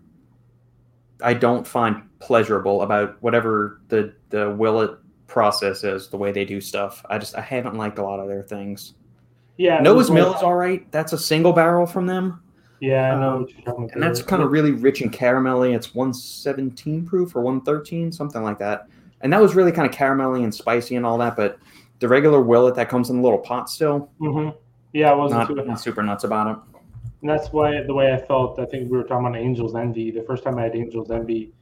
I 1.23 1.35
don't 1.35 1.67
find 1.67 2.03
pleasurable 2.21 2.83
about 2.83 3.17
whatever 3.23 3.81
the 3.89 4.13
the 4.31 4.51
Willet 4.51 4.91
process 5.27 5.85
is, 5.85 6.09
the 6.09 6.17
way 6.17 6.33
they 6.33 6.45
do 6.45 6.61
stuff. 6.61 7.05
I 7.09 7.19
just 7.19 7.35
I 7.37 7.41
haven't 7.41 7.77
liked 7.77 7.99
a 7.99 8.03
lot 8.03 8.21
of 8.21 8.29
their 8.29 8.43
things. 8.43 8.95
yeah, 9.57 9.81
Noah's 9.81 10.11
Mill 10.11 10.35
is 10.35 10.43
all 10.43 10.55
right. 10.57 10.91
That's 10.93 11.13
a 11.13 11.19
single 11.19 11.53
barrel 11.53 11.87
from 11.87 12.07
them, 12.07 12.43
Yeah, 12.81 13.15
I 13.15 13.21
know 13.21 13.31
um, 13.35 13.41
what 13.43 13.51
you're 13.53 13.63
talking 13.63 13.85
about. 13.85 13.95
and 13.95 14.03
that's 14.03 14.23
kind 14.23 14.43
of 14.43 14.51
really 14.51 14.73
rich 14.73 15.01
and 15.01 15.13
caramelly. 15.13 15.75
It's 15.75 15.95
117 15.95 17.07
proof 17.07 17.35
or 17.37 17.41
113, 17.43 18.13
something 18.13 18.43
like 18.43 18.59
that. 18.59 18.89
And 19.23 19.33
that 19.33 19.41
was 19.41 19.55
really 19.55 19.73
kind 19.73 19.89
of 19.89 19.95
caramelly 19.97 20.45
and 20.45 20.55
spicy 20.55 20.97
and 20.97 21.07
all 21.07 21.17
that. 21.19 21.37
But 21.37 21.59
the 22.01 22.09
regular 22.09 22.41
Willet 22.43 22.75
that 22.75 22.89
comes 22.89 23.11
in 23.11 23.19
a 23.19 23.23
little 23.23 23.39
pot 23.39 23.71
still, 23.71 24.11
Mm-hmm. 24.21 24.57
Yeah, 24.93 25.11
I 25.11 25.15
wasn't 25.15 25.41
not, 25.41 25.49
too. 25.49 25.65
not 25.65 25.81
super 25.81 26.03
nuts 26.05 26.23
about 26.25 26.47
it. 26.57 26.81
And 27.23 27.31
that's 27.31 27.49
why 27.53 27.83
the 27.83 27.95
way 27.95 28.13
I 28.13 28.19
felt. 28.19 28.61
I 28.61 28.67
think 28.67 28.91
we 28.91 28.97
were 28.99 29.03
talking 29.05 29.27
about 29.27 29.37
Angels 29.39 29.75
Envy. 29.75 30.11
The 30.13 30.23
first 30.23 30.45
time 30.45 30.57
I 30.59 30.63
had 30.65 30.77
Angels 30.77 31.11
Envy, 31.11 31.53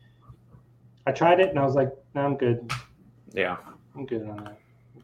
I 1.06 1.12
tried 1.12 1.40
it 1.40 1.48
and 1.50 1.58
I 1.58 1.64
was 1.64 1.74
like, 1.74 1.90
"No, 2.14 2.22
I'm 2.26 2.36
good. 2.36 2.70
Yeah. 3.34 3.56
I'm 3.94 4.06
good 4.06 4.28
on 4.28 4.36
that." 4.44 4.58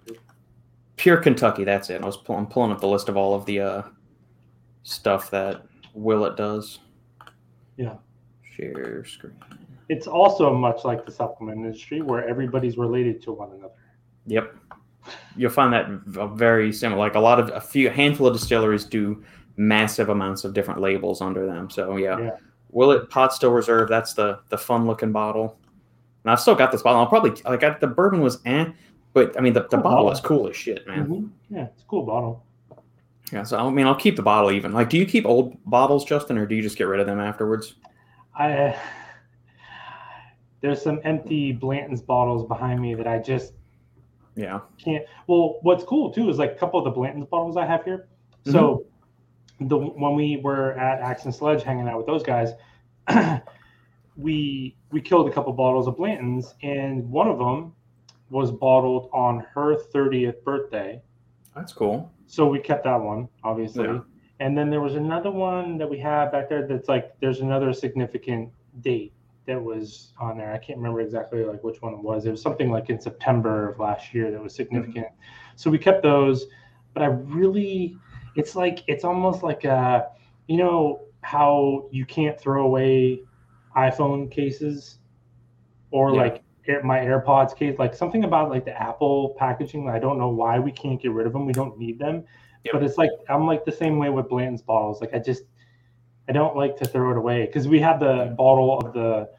Good. 0.06 0.18
Pure 0.96 1.18
Kentucky. 1.18 1.64
That's 1.64 1.90
it. 1.90 2.02
I 2.02 2.06
was 2.06 2.16
pull, 2.16 2.36
I'm 2.36 2.46
pulling 2.46 2.72
up 2.72 2.80
the 2.80 2.88
list 2.88 3.08
of 3.08 3.16
all 3.16 3.34
of 3.34 3.44
the 3.46 3.60
uh, 3.60 3.82
stuff 4.82 5.30
that 5.30 5.62
Willet 5.94 6.36
does. 6.36 6.80
Yeah. 7.76 7.94
Share 8.56 9.04
screen. 9.04 9.34
It's 9.88 10.06
also 10.06 10.52
much 10.52 10.84
like 10.84 11.06
the 11.06 11.12
supplement 11.12 11.58
industry 11.58 12.02
where 12.02 12.28
everybody's 12.28 12.76
related 12.76 13.22
to 13.22 13.32
one 13.32 13.52
another. 13.52 13.74
Yep. 14.26 14.54
You'll 15.36 15.50
find 15.50 15.72
that 15.72 15.88
very 16.36 16.72
similar. 16.72 16.98
Like 16.98 17.14
a 17.14 17.20
lot 17.20 17.40
of 17.40 17.48
a 17.50 17.60
few 17.60 17.88
a 17.88 17.90
handful 17.90 18.26
of 18.26 18.34
distilleries 18.34 18.84
do 18.84 19.24
massive 19.56 20.10
amounts 20.10 20.44
of 20.44 20.52
different 20.52 20.80
labels 20.80 21.20
under 21.22 21.46
them. 21.46 21.70
So 21.70 21.96
yeah. 21.96 22.18
Yeah. 22.18 22.30
Willet 22.70 23.08
Pot 23.08 23.32
Still 23.32 23.52
Reserve. 23.52 23.88
That's 23.88 24.12
the 24.12 24.40
the 24.50 24.58
fun 24.58 24.86
looking 24.86 25.12
bottle. 25.12 25.58
And 26.28 26.32
I've 26.34 26.40
still 26.40 26.54
got 26.54 26.70
this 26.70 26.82
bottle. 26.82 27.00
I'll 27.00 27.06
probably 27.06 27.30
like 27.46 27.64
I, 27.64 27.70
the 27.78 27.86
bourbon 27.86 28.20
was 28.20 28.38
eh, 28.44 28.66
but 29.14 29.34
I 29.38 29.40
mean 29.40 29.54
the, 29.54 29.60
the 29.62 29.68
Cool 29.68 29.80
bottle 29.80 30.04
bottle. 30.04 30.10
is 30.12 30.20
cool 30.20 30.46
as 30.46 30.54
shit, 30.54 30.86
man. 30.86 31.06
Mhm. 31.08 31.30
Yeah, 31.48 31.64
it's 31.72 31.82
a 31.82 31.86
cool 31.86 32.02
bottle. 32.04 32.44
Yeah, 33.32 33.44
so 33.44 33.56
I 33.56 33.70
mean, 33.70 33.86
I'll 33.86 33.94
keep 33.94 34.16
the 34.16 34.22
bottle 34.22 34.50
even. 34.50 34.72
Like, 34.72 34.90
do 34.90 34.98
you 34.98 35.06
keep 35.06 35.24
old 35.24 35.56
bottles, 35.64 36.04
Justin, 36.04 36.36
or 36.36 36.44
do 36.44 36.54
you 36.54 36.60
just 36.60 36.76
get 36.76 36.84
rid 36.84 37.00
of 37.00 37.06
them 37.06 37.18
afterwards? 37.18 37.76
I 38.38 38.76
there's 40.60 40.82
some 40.82 41.00
empty 41.02 41.52
Blanton's 41.52 42.02
bottles 42.02 42.46
behind 42.46 42.78
me 42.82 42.94
that 42.94 43.06
I 43.06 43.20
just 43.20 43.54
Yeah. 44.36 44.60
can't. 44.76 45.06
Well, 45.28 45.60
what's 45.62 45.82
cool 45.84 46.12
too 46.12 46.28
is 46.28 46.36
like 46.36 46.52
a 46.52 46.56
couple 46.56 46.78
of 46.78 46.84
the 46.84 46.90
Blanton's 46.90 47.24
bottles 47.26 47.56
I 47.56 47.64
have 47.64 47.84
here. 47.84 48.06
So 48.44 48.84
the 49.60 49.78
when 49.78 50.14
we 50.14 50.42
were 50.44 50.72
at 50.72 51.00
Axe 51.00 51.24
and 51.24 51.34
Sledge 51.34 51.62
hanging 51.62 51.88
out 51.88 51.96
with 51.96 52.06
those 52.06 52.22
guys, 52.22 52.52
we 54.18 54.76
we 54.90 55.00
killed 55.00 55.28
a 55.28 55.32
couple 55.32 55.52
bottles 55.52 55.86
of 55.86 55.96
Blanton's, 55.96 56.54
and 56.62 57.08
one 57.08 57.28
of 57.28 57.38
them 57.38 57.72
was 58.30 58.50
bottled 58.50 59.08
on 59.14 59.46
her 59.54 59.76
30th 59.94 60.42
birthday. 60.44 61.00
That's 61.54 61.72
cool. 61.72 62.12
So 62.26 62.46
we 62.46 62.58
kept 62.58 62.84
that 62.84 62.96
one, 62.96 63.28
obviously. 63.42 63.84
Yeah. 63.84 64.00
And 64.40 64.56
then 64.56 64.70
there 64.70 64.80
was 64.80 64.96
another 64.96 65.30
one 65.30 65.78
that 65.78 65.88
we 65.88 65.98
have 66.00 66.30
back 66.30 66.48
there 66.48 66.66
that's 66.66 66.88
like 66.88 67.18
there's 67.20 67.40
another 67.40 67.72
significant 67.72 68.50
date 68.80 69.12
that 69.46 69.62
was 69.62 70.12
on 70.20 70.36
there. 70.36 70.52
I 70.52 70.58
can't 70.58 70.78
remember 70.78 71.00
exactly 71.00 71.42
like 71.44 71.64
which 71.64 71.80
one 71.80 71.94
it 71.94 72.00
was. 72.00 72.26
It 72.26 72.30
was 72.30 72.42
something 72.42 72.70
like 72.70 72.90
in 72.90 73.00
September 73.00 73.70
of 73.70 73.78
last 73.78 74.12
year 74.12 74.30
that 74.30 74.42
was 74.42 74.52
mm-hmm. 74.52 74.62
significant. 74.62 75.06
So 75.56 75.70
we 75.70 75.78
kept 75.78 76.02
those, 76.02 76.46
but 76.92 77.02
I 77.02 77.06
really 77.06 77.96
it's 78.36 78.54
like 78.54 78.84
it's 78.86 79.04
almost 79.04 79.42
like 79.42 79.64
a 79.64 80.08
you 80.48 80.56
know 80.58 81.02
how 81.22 81.88
you 81.90 82.04
can't 82.04 82.38
throw 82.38 82.64
away 82.64 83.22
iPhone 83.78 84.30
cases 84.30 84.98
or 85.90 86.12
Yeah. 86.12 86.22
like 86.22 86.42
Air, 86.66 86.82
my 86.82 86.98
AirPods 86.98 87.56
case, 87.56 87.78
like 87.78 87.94
something 87.94 88.24
about 88.24 88.50
like 88.50 88.64
the 88.66 88.78
Apple 88.78 89.34
packaging. 89.38 89.88
I 89.88 89.98
don't 89.98 90.18
know 90.18 90.28
why 90.28 90.58
we 90.58 90.70
can't 90.70 91.00
get 91.00 91.12
rid 91.12 91.26
of 91.26 91.32
them. 91.32 91.46
We 91.46 91.52
don't 91.54 91.78
need 91.78 91.98
them, 91.98 92.24
Yep. 92.64 92.72
but 92.74 92.82
it's 92.82 92.98
like 92.98 93.10
I'm 93.28 93.46
like 93.46 93.64
the 93.64 93.72
same 93.72 93.98
way 93.98 94.10
with 94.10 94.28
Blanton's 94.28 94.60
bottles. 94.62 95.00
Like 95.00 95.14
I 95.14 95.18
just 95.18 95.44
I 96.28 96.32
don't 96.32 96.54
like 96.56 96.76
to 96.76 96.84
throw 96.84 97.10
it 97.10 97.16
away 97.16 97.46
because 97.46 97.66
we 97.68 97.80
have 97.80 98.00
the 98.00 98.34
bottle 98.36 98.78
of 98.78 98.92
the 98.92 99.30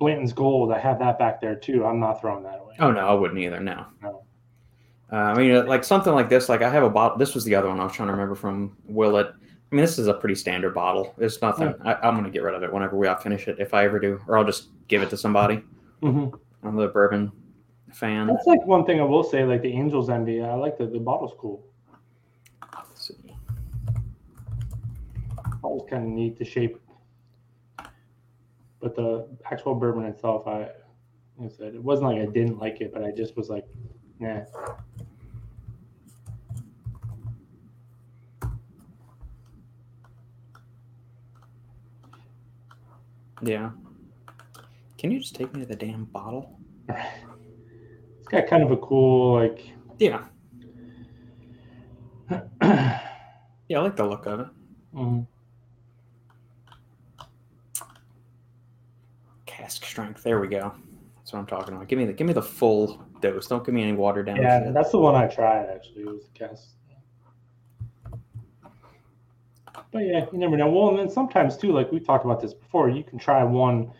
Blanton's 0.00 0.32
Gold. 0.32 0.72
I 0.72 0.78
have 0.80 0.98
that 0.98 1.20
back 1.20 1.40
there 1.40 1.54
too. 1.54 1.84
I'm 1.86 2.00
not 2.00 2.20
throwing 2.20 2.42
that 2.42 2.58
away. 2.60 2.74
Oh 2.80 2.90
no, 2.90 3.06
I 3.06 3.14
wouldn't 3.14 3.38
either. 3.38 3.60
No. 3.60 3.86
No. 4.02 4.24
Uh, 5.12 5.16
I 5.16 5.34
mean, 5.38 5.66
like 5.66 5.84
something 5.84 6.12
like 6.14 6.28
this. 6.28 6.48
Like 6.48 6.62
I 6.62 6.70
have 6.70 6.82
a 6.82 6.90
bottle. 6.90 7.16
This 7.16 7.34
was 7.34 7.44
the 7.44 7.54
other 7.54 7.68
one 7.68 7.78
I 7.78 7.84
was 7.84 7.92
trying 7.92 8.08
to 8.08 8.12
remember 8.12 8.34
from 8.34 8.76
Willet. 8.86 9.28
I 9.72 9.74
mean, 9.74 9.82
this 9.82 9.98
is 9.98 10.06
a 10.06 10.12
pretty 10.12 10.34
standard 10.34 10.74
bottle. 10.74 11.14
It's 11.16 11.40
nothing. 11.40 11.74
I, 11.82 11.94
I'm 11.94 12.12
going 12.12 12.24
to 12.24 12.30
get 12.30 12.42
rid 12.42 12.54
of 12.54 12.62
it 12.62 12.70
whenever 12.70 12.94
we 12.94 13.06
all 13.06 13.16
finish 13.16 13.48
it, 13.48 13.56
if 13.58 13.72
I 13.72 13.86
ever 13.86 13.98
do, 13.98 14.20
or 14.28 14.36
I'll 14.36 14.44
just 14.44 14.68
give 14.86 15.00
it 15.00 15.08
to 15.10 15.16
somebody. 15.16 15.62
hmm 16.02 16.28
I'm 16.62 16.78
a 16.78 16.88
bourbon 16.88 17.32
fan. 17.90 18.26
That's 18.26 18.46
like 18.46 18.64
one 18.66 18.84
thing 18.84 19.00
I 19.00 19.04
will 19.04 19.24
say. 19.24 19.44
Like 19.44 19.62
the 19.62 19.72
Angels 19.72 20.10
Envy, 20.10 20.42
I 20.42 20.52
like 20.54 20.76
the 20.76 20.86
the 20.86 20.98
bottle's 20.98 21.32
cool. 21.38 21.64
Let's 22.76 23.08
see. 23.08 23.14
Bottle's 25.62 25.88
kind 25.88 26.04
of 26.04 26.10
neat 26.10 26.36
to 26.36 26.44
shape, 26.44 26.78
but 28.78 28.94
the 28.94 29.26
actual 29.50 29.74
bourbon 29.74 30.04
itself, 30.04 30.46
I, 30.46 30.68
I 31.42 31.48
said, 31.48 31.74
it 31.74 31.82
wasn't 31.82 32.10
like 32.10 32.20
I 32.20 32.26
didn't 32.26 32.58
like 32.58 32.82
it, 32.82 32.92
but 32.92 33.02
I 33.02 33.10
just 33.10 33.38
was 33.38 33.48
like, 33.48 33.66
nah. 34.20 34.42
Yeah. 43.42 43.70
Can 44.98 45.10
you 45.10 45.18
just 45.20 45.34
take 45.34 45.52
me 45.52 45.60
to 45.60 45.66
the 45.66 45.74
damn 45.76 46.04
bottle? 46.06 46.58
It's 46.88 48.28
got 48.28 48.46
kind 48.46 48.62
of 48.62 48.70
a 48.70 48.76
cool 48.76 49.34
like. 49.34 49.70
Yeah. 49.98 50.24
Yeah, 53.68 53.78
I 53.78 53.82
like 53.84 53.96
the 53.96 54.04
look 54.04 54.26
of 54.26 54.40
it. 54.40 54.46
Mhm. 54.94 55.26
Cask 59.46 59.84
strength. 59.84 60.22
There 60.22 60.40
we 60.40 60.48
go. 60.48 60.74
That's 61.16 61.32
what 61.32 61.38
I'm 61.38 61.46
talking 61.46 61.74
about. 61.74 61.88
Give 61.88 61.98
me 61.98 62.04
the 62.04 62.12
give 62.12 62.26
me 62.26 62.34
the 62.34 62.42
full 62.42 63.02
dose. 63.22 63.46
Don't 63.46 63.64
give 63.64 63.74
me 63.74 63.82
any 63.82 63.92
water 63.92 64.22
down 64.22 64.36
Yeah, 64.36 64.62
shit. 64.64 64.74
that's 64.74 64.90
the 64.90 64.98
one 64.98 65.14
I 65.14 65.26
tried 65.26 65.70
actually. 65.70 66.02
It 66.02 66.06
was 66.08 66.24
the 66.26 66.38
cast. 66.38 66.74
But 69.92 70.00
yeah, 70.00 70.26
you 70.32 70.38
never 70.38 70.56
know. 70.56 70.70
Well, 70.70 70.88
and 70.90 70.98
then 70.98 71.08
sometimes 71.08 71.56
too, 71.56 71.72
like 71.72 71.90
we 71.92 72.00
talked 72.00 72.24
about 72.24 72.40
this 72.40 72.54
before, 72.54 72.88
you 72.88 73.04
can 73.04 73.18
try 73.18 73.42
one 73.44 73.92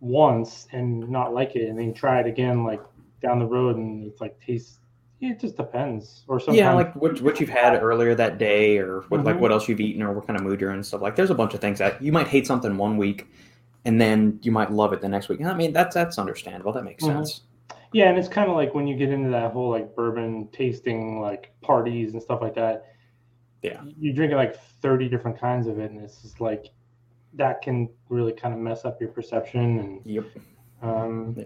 once 0.00 0.66
and 0.72 1.08
not 1.08 1.34
like 1.34 1.56
it, 1.56 1.68
and 1.68 1.78
then 1.78 1.86
you 1.88 1.92
try 1.92 2.20
it 2.20 2.26
again 2.26 2.64
like 2.64 2.80
down 3.22 3.38
the 3.38 3.46
road, 3.46 3.76
and 3.76 4.06
it's 4.06 4.20
like 4.20 4.38
tastes. 4.40 4.78
It 5.20 5.40
just 5.40 5.56
depends. 5.56 6.22
Or 6.28 6.38
sometimes, 6.38 6.58
Yeah, 6.58 6.72
like 6.74 6.94
what, 6.94 7.20
what 7.22 7.40
you've 7.40 7.48
had 7.48 7.74
earlier 7.82 8.14
that 8.14 8.38
day, 8.38 8.78
or 8.78 9.00
what, 9.08 9.24
like 9.24 9.36
Mhm. 9.36 9.40
what 9.40 9.50
else 9.50 9.68
you've 9.68 9.80
eaten, 9.80 10.00
or 10.02 10.12
what 10.12 10.26
kind 10.28 10.38
of 10.38 10.44
mood 10.44 10.60
you're 10.60 10.70
in, 10.70 10.76
and 10.76 10.86
stuff. 10.86 11.00
Like, 11.02 11.16
there's 11.16 11.30
a 11.30 11.34
bunch 11.34 11.54
of 11.54 11.60
things 11.60 11.80
that 11.80 12.00
you 12.00 12.12
might 12.12 12.28
hate 12.28 12.46
something 12.46 12.76
one 12.76 12.96
week, 12.96 13.26
and 13.84 14.00
then 14.00 14.38
you 14.42 14.52
might 14.52 14.70
love 14.70 14.92
it 14.92 15.00
the 15.00 15.08
next 15.08 15.28
week. 15.28 15.42
I 15.42 15.54
mean, 15.54 15.72
that's 15.72 15.94
that's 15.94 16.18
understandable. 16.18 16.72
That 16.72 16.84
makes 16.84 17.02
Mhm. 17.04 17.14
sense. 17.14 17.42
yeah, 17.92 18.08
and 18.10 18.18
it's 18.18 18.28
kind 18.28 18.48
of 18.48 18.54
like 18.56 18.74
when 18.74 18.86
you 18.86 18.96
get 18.96 19.08
into 19.10 19.30
that 19.30 19.50
whole 19.52 19.70
like 19.70 19.96
bourbon 19.96 20.48
tasting 20.52 21.20
like 21.20 21.52
parties 21.62 22.12
and 22.12 22.22
stuff 22.22 22.40
like 22.40 22.54
that. 22.54 22.84
Yeah. 23.62 23.80
you're 23.98 24.14
drinking 24.14 24.36
like 24.38 24.56
30 24.80 25.08
different 25.08 25.38
kinds 25.40 25.66
of 25.66 25.78
it, 25.78 25.90
and 25.90 26.00
it's 26.02 26.22
just 26.22 26.40
like 26.40 26.66
that 27.34 27.60
can 27.62 27.88
really 28.08 28.32
kind 28.32 28.54
of 28.54 28.60
mess 28.60 28.84
up 28.84 29.00
your 29.00 29.10
perception 29.10 29.78
and 29.78 30.00
Yep. 30.04 30.24
Um, 30.80 31.34
Yeah. 31.36 31.44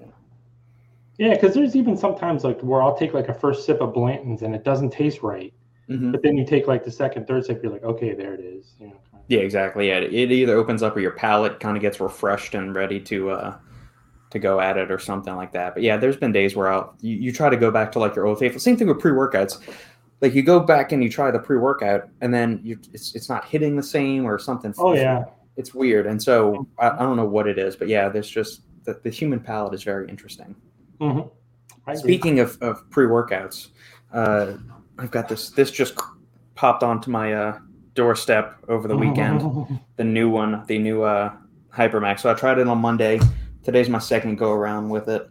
yeah, 1.19 1.35
because 1.35 1.55
there's 1.55 1.77
even 1.77 1.97
sometimes 1.97 2.45
like 2.45 2.61
where 2.61 2.83
I'll 2.83 2.97
take 2.97 3.15
like 3.15 3.29
a 3.29 3.35
first 3.35 3.65
sip 3.67 3.81
of 3.81 3.95
Blanton's 3.95 4.43
and 4.43 4.55
it 4.55 4.65
doesn't 4.65 4.91
taste 4.91 5.23
right, 5.23 5.53
hmm 5.89 6.13
but 6.13 6.23
then 6.23 6.37
you 6.37 6.45
take 6.47 6.67
like 6.67 6.85
the 6.85 6.91
second, 6.91 7.27
third 7.27 7.45
sip, 7.47 7.63
you're 7.63 7.73
like, 7.73 7.83
okay, 7.85 8.15
there 8.15 8.35
it 8.35 8.41
is. 8.41 8.75
You 8.79 8.89
know, 8.89 9.01
Yeah, 9.29 9.41
exactly. 9.41 9.89
Yeah, 9.89 9.99
it 9.99 10.31
either 10.33 10.57
opens 10.57 10.83
up 10.83 10.97
or 10.97 11.01
your 11.01 11.13
palate 11.13 11.61
kind 11.61 11.77
of 11.77 11.81
gets 11.81 12.01
refreshed 12.01 12.55
and 12.55 12.75
ready 12.75 13.01
to 13.01 13.31
uh 13.31 13.57
to 14.31 14.39
go 14.39 14.61
at 14.61 14.79
it 14.79 14.91
or 14.91 14.99
something 14.99 15.37
like 15.37 15.53
that. 15.53 15.75
But 15.75 15.83
yeah, 15.83 15.99
there's 15.99 16.17
been 16.17 16.33
days 16.33 16.57
where 16.57 16.69
I'll 16.69 16.95
you, 17.01 17.17
you 17.17 17.33
try 17.33 17.51
to 17.51 17.57
go 17.57 17.71
back 17.71 17.93
to 17.93 17.99
like 17.99 18.15
your 18.17 18.27
old 18.27 18.39
faithful. 18.39 18.61
Same 18.61 18.77
thing 18.77 18.89
with 18.89 18.99
pre 18.99 19.13
workouts. 19.13 19.61
Like 20.23 20.35
you 20.35 20.43
go 20.43 20.61
back 20.61 20.93
and 20.93 21.03
you 21.03 21.11
try 21.11 21.31
the 21.33 21.39
pre 21.41 21.59
workout 21.59 22.09
and 22.21 22.33
then 22.33 22.61
you 22.63 22.79
it's 22.93 23.15
it's 23.17 23.29
not 23.29 23.45
hitting 23.45 23.77
the 23.77 23.83
same 23.83 24.25
or 24.25 24.39
something. 24.39 24.73
Oh 24.79 24.95
yeah, 24.95 25.25
it's 25.57 25.75
weird. 25.75 26.07
And 26.07 26.23
so 26.23 26.67
I, 26.79 26.91
I 26.91 26.99
don't 27.01 27.17
know 27.17 27.25
what 27.27 27.49
it 27.49 27.59
is, 27.59 27.75
but 27.75 27.89
yeah, 27.89 28.09
there's 28.09 28.31
just 28.31 28.63
the, 28.85 28.99
the 29.03 29.11
human 29.11 29.41
palate 29.41 29.75
is 29.75 29.83
very 29.83 30.09
interesting. 30.09 30.55
hmm 31.01 31.21
Speaking 31.97 32.39
of, 32.39 32.57
of 32.63 32.89
pre 32.91 33.07
workouts, 33.07 33.69
uh, 34.13 34.53
I've 34.99 35.11
got 35.11 35.29
this. 35.29 35.51
This 35.51 35.73
just 35.73 35.99
popped 36.55 36.85
onto 36.85 37.11
my 37.11 37.35
uh, 37.35 37.59
doorstep 37.95 38.57
over 38.69 38.87
the 38.87 38.97
weekend. 38.97 39.41
the 39.97 40.05
new 40.05 40.31
one, 40.31 40.65
the 40.69 40.79
new 40.79 41.03
uh, 41.03 41.33
Hypermax. 41.75 42.21
So 42.21 42.31
I 42.31 42.35
tried 42.35 42.59
it 42.59 42.69
on 42.69 42.79
Monday. 42.79 43.19
Today's 43.65 43.89
my 43.89 43.99
second 43.99 44.37
go 44.37 44.53
around 44.53 44.89
with 44.89 45.09
it. 45.09 45.29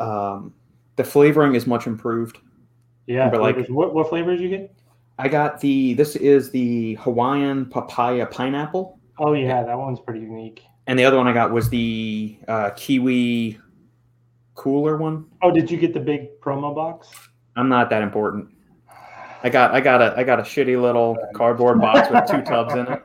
Um, 0.00 0.54
the 0.96 1.04
flavoring 1.04 1.54
is 1.54 1.66
much 1.66 1.86
improved. 1.86 2.38
Yeah, 3.06 3.30
but, 3.30 3.40
like- 3.40 3.66
what 3.68 3.94
what 3.94 4.08
flavors 4.08 4.40
you 4.40 4.48
get? 4.48 4.74
I 5.18 5.28
got 5.28 5.60
the. 5.60 5.94
This 5.94 6.16
is 6.16 6.50
the 6.50 6.94
Hawaiian 6.94 7.66
papaya 7.66 8.26
pineapple, 8.26 8.98
Oh 9.18 9.34
yeah, 9.34 9.62
that 9.62 9.78
one's 9.78 10.00
pretty 10.00 10.20
unique. 10.20 10.62
and 10.86 10.98
the 10.98 11.04
other 11.04 11.16
one 11.18 11.28
I 11.28 11.32
got 11.32 11.52
was 11.52 11.68
the 11.68 12.38
uh, 12.48 12.70
kiwi 12.70 13.58
cooler 14.54 14.96
one. 14.96 15.26
Oh, 15.42 15.50
did 15.50 15.70
you 15.70 15.76
get 15.78 15.92
the 15.94 16.00
big 16.00 16.40
promo 16.40 16.74
box? 16.74 17.08
I'm 17.56 17.68
not 17.68 17.90
that 17.90 18.02
important. 18.02 18.48
I 19.44 19.48
got 19.50 19.72
I 19.72 19.80
got 19.80 20.00
a 20.00 20.14
I 20.16 20.24
got 20.24 20.38
a 20.40 20.42
shitty 20.42 20.80
little 20.80 21.16
cardboard 21.34 21.80
box 21.80 22.08
with 22.10 22.26
two 22.30 22.42
tubs 22.50 22.72
in 22.74 22.86
it. 22.86 23.02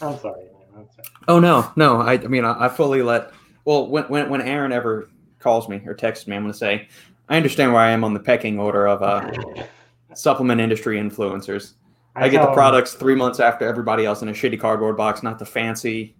I'm 0.00 0.18
sorry. 0.18 0.44
man, 0.44 0.54
I'm 0.76 0.88
sorry. 0.90 1.08
Oh 1.28 1.38
no, 1.38 1.70
no. 1.76 2.00
I, 2.00 2.14
I 2.14 2.26
mean 2.28 2.44
I, 2.44 2.64
I 2.66 2.68
fully 2.68 3.02
let 3.02 3.30
well 3.64 3.88
when, 3.88 4.04
when 4.04 4.30
when 4.30 4.40
Aaron 4.40 4.72
ever 4.72 5.10
calls 5.38 5.68
me 5.68 5.82
or 5.86 5.94
texts 5.94 6.26
me, 6.26 6.34
I'm 6.36 6.42
gonna 6.44 6.54
say, 6.54 6.88
I 7.28 7.36
understand 7.36 7.72
where 7.72 7.82
I 7.82 7.90
am 7.90 8.04
on 8.04 8.14
the 8.14 8.20
pecking 8.20 8.58
order 8.58 8.86
of 8.86 9.02
uh 9.02 9.64
supplement 10.14 10.60
industry 10.60 10.98
influencers. 10.98 11.74
I, 12.14 12.28
get 12.28 12.42
the 12.42 12.52
products 12.52 12.92
three 12.92 13.14
months 13.14 13.40
after 13.40 13.66
everybody 13.66 14.04
else 14.04 14.20
in 14.20 14.28
a 14.28 14.32
shitty 14.32 14.60
cardboard 14.60 14.98
box, 14.98 15.22
not 15.22 15.38
the 15.38 15.46
fancy 15.46 16.14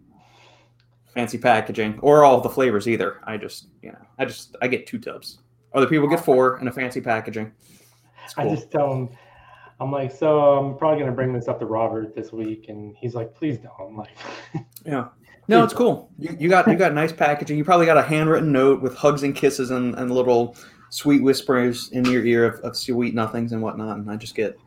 fancy 1.12 1.36
packaging 1.36 1.98
or 2.00 2.24
all 2.24 2.40
the 2.40 2.48
flavors 2.48 2.88
either. 2.88 3.20
I 3.24 3.36
just 3.36 3.68
you 3.82 3.92
know, 3.92 3.98
I 4.18 4.24
just 4.24 4.57
I 4.62 4.68
get 4.68 4.86
two 4.86 4.98
tubs. 4.98 5.40
Other 5.74 5.86
people 5.86 6.09
get 6.09 6.24
four 6.24 6.59
in 6.61 6.68
a 6.68 6.72
fancy 6.72 7.00
packaging. 7.00 7.53
It's 8.24 8.34
I 8.36 8.48
just 8.48 8.70
tell 8.70 8.88
them, 8.88 9.11
I'm 9.80 9.90
like, 9.90 10.12
so 10.12 10.59
I'm 10.59 10.78
probably 10.78 11.00
gonna 11.00 11.12
bring 11.12 11.32
this 11.32 11.48
up 11.48 11.59
to 11.61 11.66
Robert 11.66 12.14
this 12.14 12.32
week, 12.32 12.66
and 12.68 12.96
he's 12.96 13.14
like, 13.14 13.34
please 13.34 13.59
don't. 13.59 13.72
I'm 13.80 13.96
like, 13.96 14.16
Yeah. 14.86 15.09
No, 15.48 15.64
it's 15.64 15.74
cool. 15.74 16.11
You, 16.18 16.36
you 16.38 16.48
got 16.48 16.68
you 16.68 16.76
got 16.76 16.94
nice 16.94 17.12
packaging. 17.12 17.59
You 17.59 17.64
probably 17.64 17.86
got 17.86 17.98
a 17.98 18.03
handwritten 18.03 18.53
note 18.53 18.80
with 18.80 18.94
hugs 18.94 19.24
and 19.24 19.34
kisses 19.34 19.70
and, 19.70 19.94
and 19.96 20.11
little 20.11 20.57
sweet 20.93 21.22
whispers 21.22 21.88
in 21.93 22.05
your 22.05 22.24
ear 22.24 22.45
of, 22.45 22.61
of 22.61 22.76
sweet 22.76 23.14
nothings 23.14 23.53
and 23.53 23.62
whatnot. 23.62 23.97
And 23.97 24.11
I 24.11 24.16
just 24.16 24.34
get, 24.34 24.59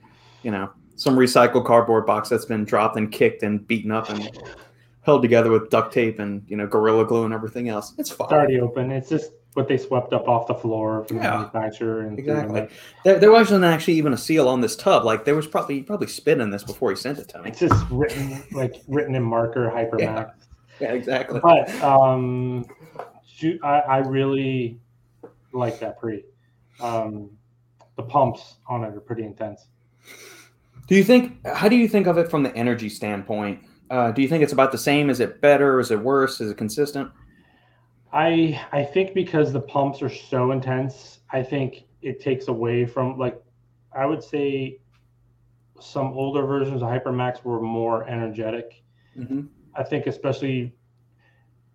you 0.41 0.49
know, 0.49 0.71
some 0.95 1.15
recycled 1.15 1.65
cardboard 1.65 2.07
box 2.07 2.29
that's 2.29 2.45
been 2.45 2.65
dropped 2.65 2.97
and 2.97 3.11
kicked 3.11 3.43
and 3.43 3.65
beaten 3.67 3.91
up 3.91 4.09
and 4.09 4.31
held 5.01 5.21
together 5.21 5.51
with 5.51 5.69
duct 5.69 5.93
tape 5.93 6.17
and 6.17 6.43
you 6.47 6.57
know 6.57 6.65
gorilla 6.65 7.05
glue 7.05 7.25
and 7.25 7.33
everything 7.33 7.69
else. 7.69 7.93
It's 7.99 8.09
fine. 8.09 8.25
it's 8.25 8.33
already 8.33 8.59
open. 8.59 8.91
It's 8.91 9.07
just 9.07 9.31
what 9.53 9.67
they 9.67 9.77
swept 9.77 10.13
up 10.13 10.27
off 10.27 10.47
the 10.47 10.55
floor 10.55 11.05
from 11.05 11.17
Yeah, 11.17 11.31
the 11.31 11.37
manufacturer 11.37 12.01
and 12.01 12.17
Exactly. 12.17 12.67
there. 13.03 13.19
There, 13.19 13.31
wasn't 13.31 13.63
actually 13.63 13.93
even 13.93 14.11
a 14.11 14.17
seal 14.17 14.49
on 14.49 14.61
this 14.61 14.75
tub. 14.75 15.05
Like 15.05 15.25
there 15.25 15.35
was 15.35 15.45
probably 15.45 15.83
probably 15.83 16.07
spit 16.07 16.39
in 16.39 16.49
this 16.49 16.63
before 16.63 16.89
he 16.89 16.95
sent 16.95 17.19
it 17.19 17.27
to 17.29 17.41
me. 17.41 17.49
It's 17.49 17.59
just 17.59 17.85
written 17.91 18.43
like 18.51 18.73
written 18.87 19.13
in 19.13 19.21
marker 19.21 19.69
Hypermax. 19.69 20.31
Yeah, 20.79 20.91
exactly. 20.93 21.39
But 21.39 21.69
um, 21.83 22.65
shoot, 23.27 23.63
I, 23.63 23.79
I 23.79 23.97
really 23.99 24.79
like 25.55 25.79
that 25.79 25.99
pre. 25.99 26.23
Um, 26.79 27.31
the 27.95 28.03
pumps 28.03 28.55
on 28.67 28.83
it 28.83 28.95
are 28.95 28.99
pretty 28.99 29.23
intense. 29.23 29.67
Do 30.87 30.95
you 30.95 31.03
think? 31.03 31.45
How 31.47 31.67
do 31.67 31.75
you 31.75 31.87
think 31.87 32.07
of 32.07 32.17
it 32.17 32.29
from 32.29 32.43
the 32.43 32.55
energy 32.55 32.89
standpoint? 32.89 33.61
Uh, 33.89 34.11
do 34.11 34.21
you 34.21 34.27
think 34.27 34.43
it's 34.43 34.53
about 34.53 34.71
the 34.71 34.77
same? 34.77 35.09
Is 35.09 35.19
it 35.19 35.41
better? 35.41 35.79
Is 35.79 35.91
it 35.91 35.99
worse? 35.99 36.41
Is 36.41 36.51
it 36.51 36.57
consistent? 36.57 37.09
I 38.13 38.61
I 38.71 38.83
think 38.83 39.13
because 39.13 39.51
the 39.51 39.61
pumps 39.61 40.01
are 40.01 40.09
so 40.09 40.51
intense, 40.51 41.19
I 41.31 41.43
think 41.43 41.85
it 42.01 42.19
takes 42.19 42.47
away 42.47 42.85
from 42.85 43.17
like 43.17 43.41
I 43.95 44.05
would 44.05 44.23
say 44.23 44.79
some 45.79 46.07
older 46.13 46.45
versions 46.45 46.81
of 46.81 46.87
Hypermax 46.87 47.43
were 47.43 47.59
more 47.61 48.07
energetic. 48.07 48.83
Mm-hmm. 49.17 49.41
I 49.75 49.83
think 49.83 50.07
especially 50.07 50.73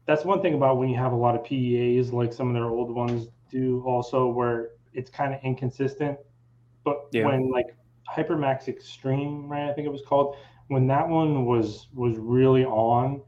that's 0.06 0.24
one 0.24 0.40
thing 0.40 0.54
about 0.54 0.78
when 0.78 0.88
you 0.88 0.96
have 0.96 1.12
a 1.12 1.16
lot 1.16 1.34
of 1.34 1.44
PEAs 1.44 2.10
like 2.12 2.32
some 2.32 2.48
of 2.48 2.54
their 2.54 2.64
old 2.64 2.90
ones 2.90 3.28
do 3.50 3.82
also 3.86 4.28
where 4.28 4.70
it's 4.92 5.10
kind 5.10 5.34
of 5.34 5.40
inconsistent. 5.42 6.18
But 6.84 7.06
Yeah. 7.12 7.26
when 7.26 7.50
like 7.50 7.76
Hypermax 8.08 8.68
Extreme, 8.68 9.48
right? 9.48 9.68
I 9.68 9.72
think 9.72 9.86
it 9.86 9.90
was 9.92 10.02
called, 10.02 10.36
when 10.68 10.86
that 10.88 11.08
one 11.08 11.46
was 11.46 11.88
was 11.94 12.16
really 12.18 12.64
on, 12.64 13.22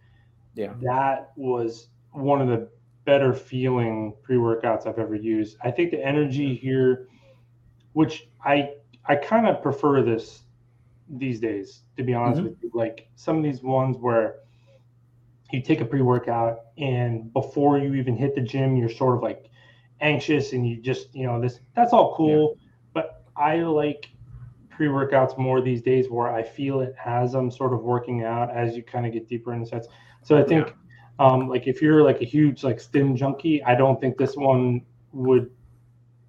Yeah. 0.55 0.75
that 0.83 1.33
was 1.37 1.89
one 2.13 2.41
of 2.41 2.49
the 2.49 2.69
better 3.05 3.33
feeling 3.35 4.15
pre-workouts 4.23 4.87
I've 4.87 4.99
ever 4.99 5.17
used. 5.17 5.57
I 5.63 5.71
think 5.73 5.91
the 5.91 6.05
energy 6.05 6.55
here, 6.55 7.09
which 7.95 8.29
I 8.45 8.75
I 9.07 9.17
kind 9.17 9.47
of 9.49 9.61
prefer 9.63 10.03
this 10.03 10.45
these 11.09 11.41
days, 11.41 11.83
to 11.97 12.03
be 12.05 12.15
honest 12.15 12.41
Mhm. 12.41 12.45
with 12.45 12.63
you. 12.63 12.71
Like 12.73 13.09
some 13.17 13.37
of 13.39 13.43
these 13.43 13.63
ones 13.63 13.97
where 13.99 14.41
you 15.53 15.61
take 15.61 15.81
a 15.81 15.85
pre-workout 15.85 16.61
and 16.79 17.33
before 17.33 17.79
you 17.79 17.95
even 17.95 18.17
hit 18.17 18.35
the 18.35 18.41
gym, 18.41 18.77
you're 18.77 18.89
sort 18.89 19.17
of 19.17 19.23
like 19.23 19.51
anxious 20.03 20.53
and 20.53 20.69
you 20.69 20.77
just, 20.77 21.15
you 21.15 21.27
know, 21.27 21.41
this 21.41 21.61
that's 21.75 21.93
all 21.93 22.15
cool. 22.17 22.59
But 22.93 23.25
I 23.37 23.57
like 23.63 24.11
pre-workouts 24.69 25.39
more 25.39 25.61
these 25.61 25.83
days 25.83 26.11
where 26.11 26.33
I 26.33 26.43
feel 26.43 26.81
it 26.81 26.95
as 27.05 27.35
I'm 27.35 27.51
sort 27.51 27.73
of 27.73 27.83
working 27.83 28.25
out 28.25 28.51
as 28.51 28.77
you 28.77 28.83
kind 28.83 29.07
of 29.07 29.13
get 29.13 29.29
deeper 29.29 29.53
in 29.55 29.61
the 29.61 29.67
sets. 29.67 29.89
So 30.23 30.37
I 30.39 30.43
think 30.43 30.75
um, 31.19 31.49
like 31.49 31.67
if 31.67 31.81
you're 31.81 32.03
like 32.03 32.21
a 32.21 32.25
huge 32.25 32.65
like 32.65 32.81
stim 32.81 33.17
junkie, 33.17 33.63
I 33.65 33.75
don't 33.75 34.01
think 34.01 34.17
this 34.19 34.37
one 34.37 34.83
would. 35.13 35.51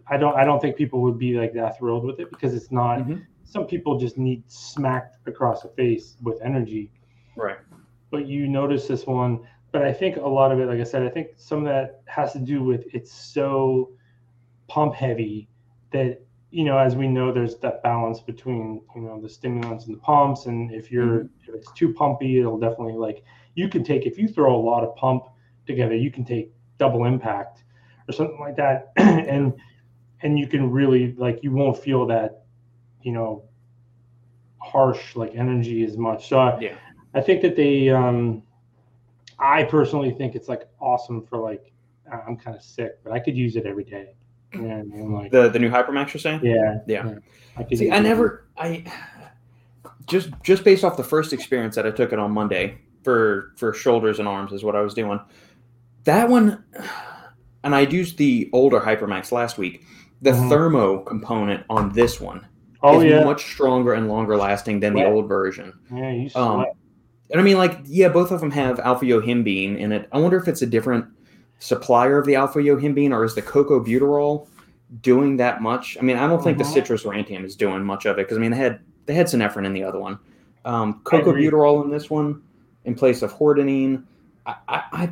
I 0.08 0.18
don't. 0.18 0.36
I 0.36 0.44
don't 0.44 0.60
think 0.62 0.76
people 0.76 1.02
would 1.02 1.18
be 1.18 1.34
like 1.40 1.54
that 1.54 1.78
thrilled 1.78 2.04
with 2.04 2.20
it 2.20 2.30
because 2.30 2.54
it's 2.54 2.72
not. 2.72 3.00
Mhm. 3.00 3.26
Some 3.46 3.66
people 3.66 3.98
just 3.98 4.18
need 4.18 4.44
smacked 4.52 5.28
across 5.28 5.62
the 5.62 5.70
face 5.70 6.18
with 6.22 6.42
energy, 6.42 6.92
Right. 7.38 7.58
but 8.12 8.26
you 8.26 8.48
notice 8.48 8.88
this 8.88 9.06
one. 9.08 9.40
But 9.74 9.82
I 9.82 9.92
think 9.92 10.18
a 10.18 10.28
lot 10.28 10.52
of 10.52 10.60
it, 10.60 10.68
like 10.68 10.80
I 10.80 10.84
said, 10.84 11.02
I 11.02 11.10
think 11.10 11.30
some 11.36 11.58
of 11.60 11.66
that 11.66 12.04
has 12.06 12.32
to 12.34 12.40
do 12.40 12.64
with 12.64 12.86
it's 12.94 13.12
so 13.12 13.92
pump 14.70 14.94
heavy 14.94 15.50
that 15.92 16.22
you 16.52 16.64
know, 16.64 16.78
as 16.78 16.96
we 16.96 17.08
know, 17.08 17.34
there's 17.34 17.58
that 17.58 17.82
balance 17.82 18.20
between 18.20 18.84
you 18.96 19.02
know 19.02 19.20
the 19.20 19.28
stimulants 19.28 19.88
and 19.88 19.96
the 19.96 20.00
pumps, 20.00 20.46
and 20.46 20.72
if 20.72 20.92
you're 20.92 21.22
if 21.22 21.56
it's 21.56 21.72
too 21.72 21.92
pumpy, 21.92 22.40
it'll 22.40 22.60
definitely 22.60 22.94
like 22.94 23.24
you 23.56 23.68
can 23.68 23.84
take 23.84 24.06
if 24.06 24.20
you 24.20 24.28
throw 24.28 24.56
a 24.56 24.64
lot 24.64 24.84
of 24.84 24.96
pump 24.96 25.24
together, 25.66 25.96
you 25.96 26.12
can 26.12 26.24
take 26.24 26.52
double 26.78 27.06
impact 27.06 27.64
or 28.08 28.14
something 28.14 28.40
like 28.40 28.56
that, 28.56 28.92
and 28.98 29.54
and 30.22 30.38
you 30.38 30.46
can 30.46 30.70
really 30.70 31.16
like 31.18 31.40
you 31.42 31.52
won't 31.52 31.76
feel 31.76 32.06
that 32.06 32.44
you 33.02 33.12
know 33.12 33.44
harsh 34.62 35.16
like 35.16 35.34
energy 35.34 35.84
as 35.84 35.98
much. 35.98 36.30
So 36.30 36.40
I, 36.40 36.60
Yeah. 36.60 36.76
I 37.16 37.22
think 37.22 37.42
that 37.42 37.56
they 37.56 37.90
um 37.90 38.44
I 39.44 39.64
personally 39.64 40.12
think 40.12 40.36
it's 40.36 40.48
like 40.48 40.68
awesome 40.80 41.26
for 41.26 41.38
like 41.38 41.72
I'm 42.12 42.38
kind 42.38 42.56
of 42.56 42.64
sick, 42.64 43.04
but 43.04 43.12
I 43.14 43.20
could 43.20 43.36
use 43.36 43.56
it 43.56 43.66
every 43.66 43.84
day. 43.84 44.16
You 44.54 44.62
know 44.62 44.76
I 44.76 44.82
mean? 44.84 45.12
Like 45.12 45.32
The 45.32 45.50
the 45.50 45.60
new 45.60 45.70
Hypermax 45.70 46.14
you're 46.14 46.22
saying? 46.22 46.40
yeah, 46.44 46.80
Yeah. 46.88 47.16
I 47.58 47.64
could 47.64 47.78
See, 47.78 47.92
I 47.92 48.00
never, 48.00 48.46
I 48.58 48.84
just 50.08 50.30
just 50.44 50.64
based 50.64 50.84
off 50.84 50.96
the 50.98 51.04
first 51.04 51.34
experience 51.34 51.76
that 51.76 51.86
I 51.86 51.92
took 51.92 52.14
it 52.14 52.20
on 52.20 52.32
Monday 52.32 52.78
for 53.04 53.52
for 53.58 53.74
shoulders 53.74 54.20
and 54.20 54.28
arms 54.28 54.52
is 54.54 54.64
what 54.64 54.76
I 54.76 54.82
was 54.82 54.94
doing. 54.94 55.20
That 56.06 56.30
one, 56.30 56.64
and 57.64 57.76
I 57.76 57.82
used 57.82 58.18
the 58.18 58.50
older 58.54 58.80
Hypermax 58.80 59.32
last 59.32 59.58
week. 59.58 59.84
The 60.22 60.32
Mhm. 60.32 60.50
thermo 60.50 61.00
component 61.00 61.66
on 61.70 61.92
this 61.92 62.22
one 62.22 62.46
Oh 62.82 63.00
is 63.02 63.06
yeah, 63.12 63.24
much 63.24 63.44
stronger 63.46 63.94
and 63.94 64.08
longer 64.08 64.38
lasting 64.38 64.80
than 64.80 64.94
the 64.94 65.06
old 65.06 65.28
version. 65.28 65.74
yeah. 65.94 66.12
You 66.12 66.30
Um, 66.36 66.62
sweat. 66.64 66.76
And 67.34 67.42
I 67.42 67.44
mean, 67.44 67.58
like, 67.58 67.80
yeah, 67.86 68.10
both 68.10 68.32
of 68.32 68.40
them 68.40 68.52
have 68.52 68.80
alpha 68.80 69.06
yohimbine 69.06 69.78
in 69.80 69.92
it. 69.92 70.08
I 70.12 70.20
wonder 70.20 70.38
if 70.38 70.48
it's 70.48 70.62
a 70.62 70.68
different 70.68 71.06
supplier 71.58 72.20
of 72.20 72.28
the 72.28 72.36
alpha 72.36 72.60
yohimbine 72.60 73.12
or 73.12 73.26
is 73.26 73.34
the 73.34 73.42
Cocoabuterol 73.42 74.48
doing 75.02 75.38
that 75.38 75.62
much? 75.62 75.98
I 76.00 76.04
mean, 76.04 76.18
I 76.18 76.28
don't 76.28 76.44
think 76.44 76.60
the 76.60 76.64
citrus 76.64 77.04
aurantium 77.04 77.44
is 77.44 77.56
doing 77.56 77.84
much 77.84 78.06
of 78.06 78.20
it 78.20 78.28
because 78.28 78.38
I 78.38 78.40
mean 78.40 78.52
they 78.52 78.58
had 78.58 78.80
they 79.08 79.16
had 79.16 79.28
synephrine 79.28 79.66
in 79.66 79.74
the 79.74 79.84
other 79.84 80.00
one, 80.00 80.20
um, 80.66 81.02
Cocoabuterol 81.04 81.84
in 81.84 81.90
this 81.90 82.10
one 82.10 82.42
in 82.86 82.94
place 82.94 83.24
of 83.24 83.34
hordenine. 83.34 84.04
I, 84.46 84.56
I, 84.68 84.84
I 84.92 85.10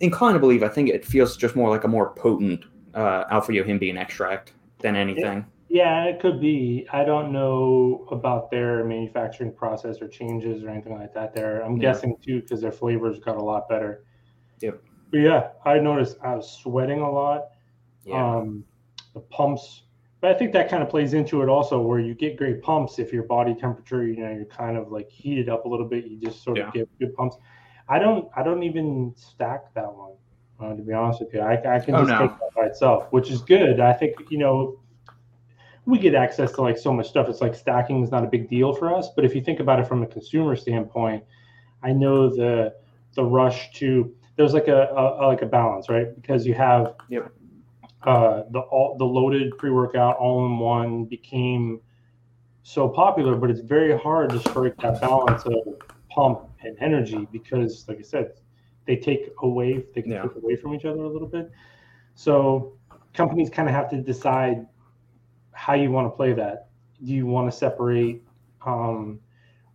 inclined 0.00 0.34
to 0.34 0.40
believe 0.40 0.62
I 0.62 0.68
think 0.68 0.90
it 0.90 1.04
feels 1.04 1.36
just 1.36 1.56
more 1.56 1.70
like 1.70 1.84
a 1.84 1.88
more 1.88 2.10
potent 2.10 2.64
uh, 2.94 3.24
alpha 3.30 3.52
yohimbine 3.52 3.98
extract 3.98 4.52
than 4.80 4.94
anything. 4.94 5.46
Yeah, 5.68 6.04
it 6.04 6.20
could 6.20 6.40
be. 6.40 6.86
I 6.92 7.04
don't 7.04 7.32
know 7.32 8.06
about 8.10 8.50
their 8.50 8.84
manufacturing 8.84 9.52
process 9.52 10.00
or 10.00 10.08
changes 10.08 10.62
or 10.62 10.68
anything 10.68 10.94
like 10.96 11.12
that. 11.14 11.34
There, 11.34 11.60
I'm 11.64 11.76
Yeah. 11.76 11.92
guessing 11.92 12.16
too 12.22 12.40
because 12.40 12.60
their 12.60 12.72
flavors 12.72 13.18
got 13.18 13.36
a 13.36 13.42
lot 13.42 13.68
better. 13.68 14.04
Yep. 14.60 14.80
But 15.10 15.18
yeah, 15.18 15.48
I 15.64 15.78
noticed 15.78 16.18
I 16.22 16.36
was 16.36 16.50
sweating 16.50 17.00
a 17.00 17.10
lot. 17.10 17.48
Yeah. 18.04 18.36
Um, 18.36 18.64
the 19.14 19.20
pumps, 19.20 19.82
but 20.20 20.30
I 20.30 20.34
think 20.38 20.52
that 20.52 20.68
kind 20.68 20.82
of 20.82 20.88
plays 20.88 21.14
into 21.14 21.42
it 21.42 21.48
also, 21.48 21.80
where 21.80 21.98
you 21.98 22.14
get 22.14 22.36
great 22.36 22.62
pumps 22.62 22.98
if 22.98 23.12
your 23.12 23.24
body 23.24 23.54
temperature, 23.54 24.06
you 24.06 24.16
know, 24.16 24.30
you're 24.30 24.44
kind 24.44 24.76
of 24.76 24.92
like 24.92 25.10
heated 25.10 25.48
up 25.48 25.64
a 25.64 25.68
little 25.68 25.88
bit. 25.88 26.04
You 26.06 26.18
just 26.20 26.42
sort 26.44 26.58
Yeah. 26.58 26.68
of 26.68 26.74
get 26.74 26.98
good 27.00 27.14
pumps. 27.14 27.36
I 27.88 27.98
don't, 27.98 28.28
I 28.36 28.42
don't 28.42 28.62
even 28.62 29.12
stack 29.16 29.74
that 29.74 29.92
one. 29.92 30.12
Uh, 30.58 30.74
to 30.74 30.82
be 30.82 30.92
honest 30.92 31.20
with 31.20 31.34
you, 31.34 31.40
I, 31.40 31.76
I 31.76 31.80
can 31.80 31.94
Oh, 31.94 31.98
just 32.04 32.10
no. 32.10 32.18
take 32.28 32.30
that 32.38 32.50
by 32.56 32.64
itself, 32.66 33.08
which 33.10 33.30
is 33.30 33.42
good. 33.42 33.78
I 33.80 33.92
think 33.92 34.14
you 34.30 34.38
know 34.38 34.78
we 35.86 35.98
get 35.98 36.14
access 36.14 36.52
to 36.52 36.62
like 36.62 36.76
so 36.76 36.92
much 36.92 37.08
stuff. 37.08 37.28
It's 37.28 37.40
like 37.40 37.54
stacking 37.54 38.02
is 38.02 38.10
not 38.10 38.24
a 38.24 38.26
big 38.26 38.50
deal 38.50 38.74
for 38.74 38.94
us. 38.94 39.08
But 39.14 39.24
if 39.24 39.34
you 39.34 39.40
think 39.40 39.60
about 39.60 39.78
it 39.78 39.86
from 39.86 40.02
a 40.02 40.06
consumer 40.06 40.56
standpoint, 40.56 41.24
I 41.82 41.92
know 41.92 42.28
the 42.28 42.74
the 43.14 43.24
rush 43.24 43.72
to 43.74 44.12
there's 44.36 44.52
like 44.52 44.68
a, 44.68 44.88
a, 44.94 45.26
like 45.26 45.40
a 45.42 45.46
balance, 45.46 45.88
right? 45.88 46.14
Because 46.14 46.46
you 46.46 46.52
have 46.54 46.94
Yep. 47.08 47.32
uh, 48.02 48.42
the 48.50 48.58
all 48.58 48.96
the 48.98 49.04
loaded 49.04 49.56
pre 49.58 49.70
workout 49.70 50.16
all 50.16 50.44
in 50.46 50.58
one 50.58 51.04
became 51.04 51.80
so 52.64 52.88
popular, 52.88 53.36
but 53.36 53.48
it's 53.48 53.60
very 53.60 53.96
hard 53.96 54.30
to 54.30 54.40
strike 54.40 54.76
that 54.82 55.00
balance 55.00 55.44
of 55.46 55.54
pump 56.10 56.40
and 56.64 56.76
energy 56.80 57.28
because, 57.30 57.84
like 57.88 57.98
I 57.98 58.02
said, 58.02 58.32
they 58.86 58.96
take 58.96 59.30
away 59.42 59.84
they 59.94 60.02
can 60.02 60.10
Yeah. 60.12 60.22
take 60.22 60.34
away 60.34 60.56
from 60.56 60.74
each 60.74 60.84
other 60.84 61.02
a 61.02 61.08
little 61.08 61.28
bit. 61.28 61.50
So 62.16 62.76
companies 63.14 63.50
kind 63.50 63.68
of 63.68 63.74
have 63.74 63.88
to 63.90 64.02
decide 64.02 64.66
how 65.56 65.72
you 65.74 65.90
want 65.90 66.06
to 66.06 66.14
play 66.14 66.32
that. 66.34 66.68
Do 67.02 67.12
you 67.12 67.26
want 67.26 67.50
to 67.50 67.56
separate? 67.56 68.22
Um, 68.64 69.20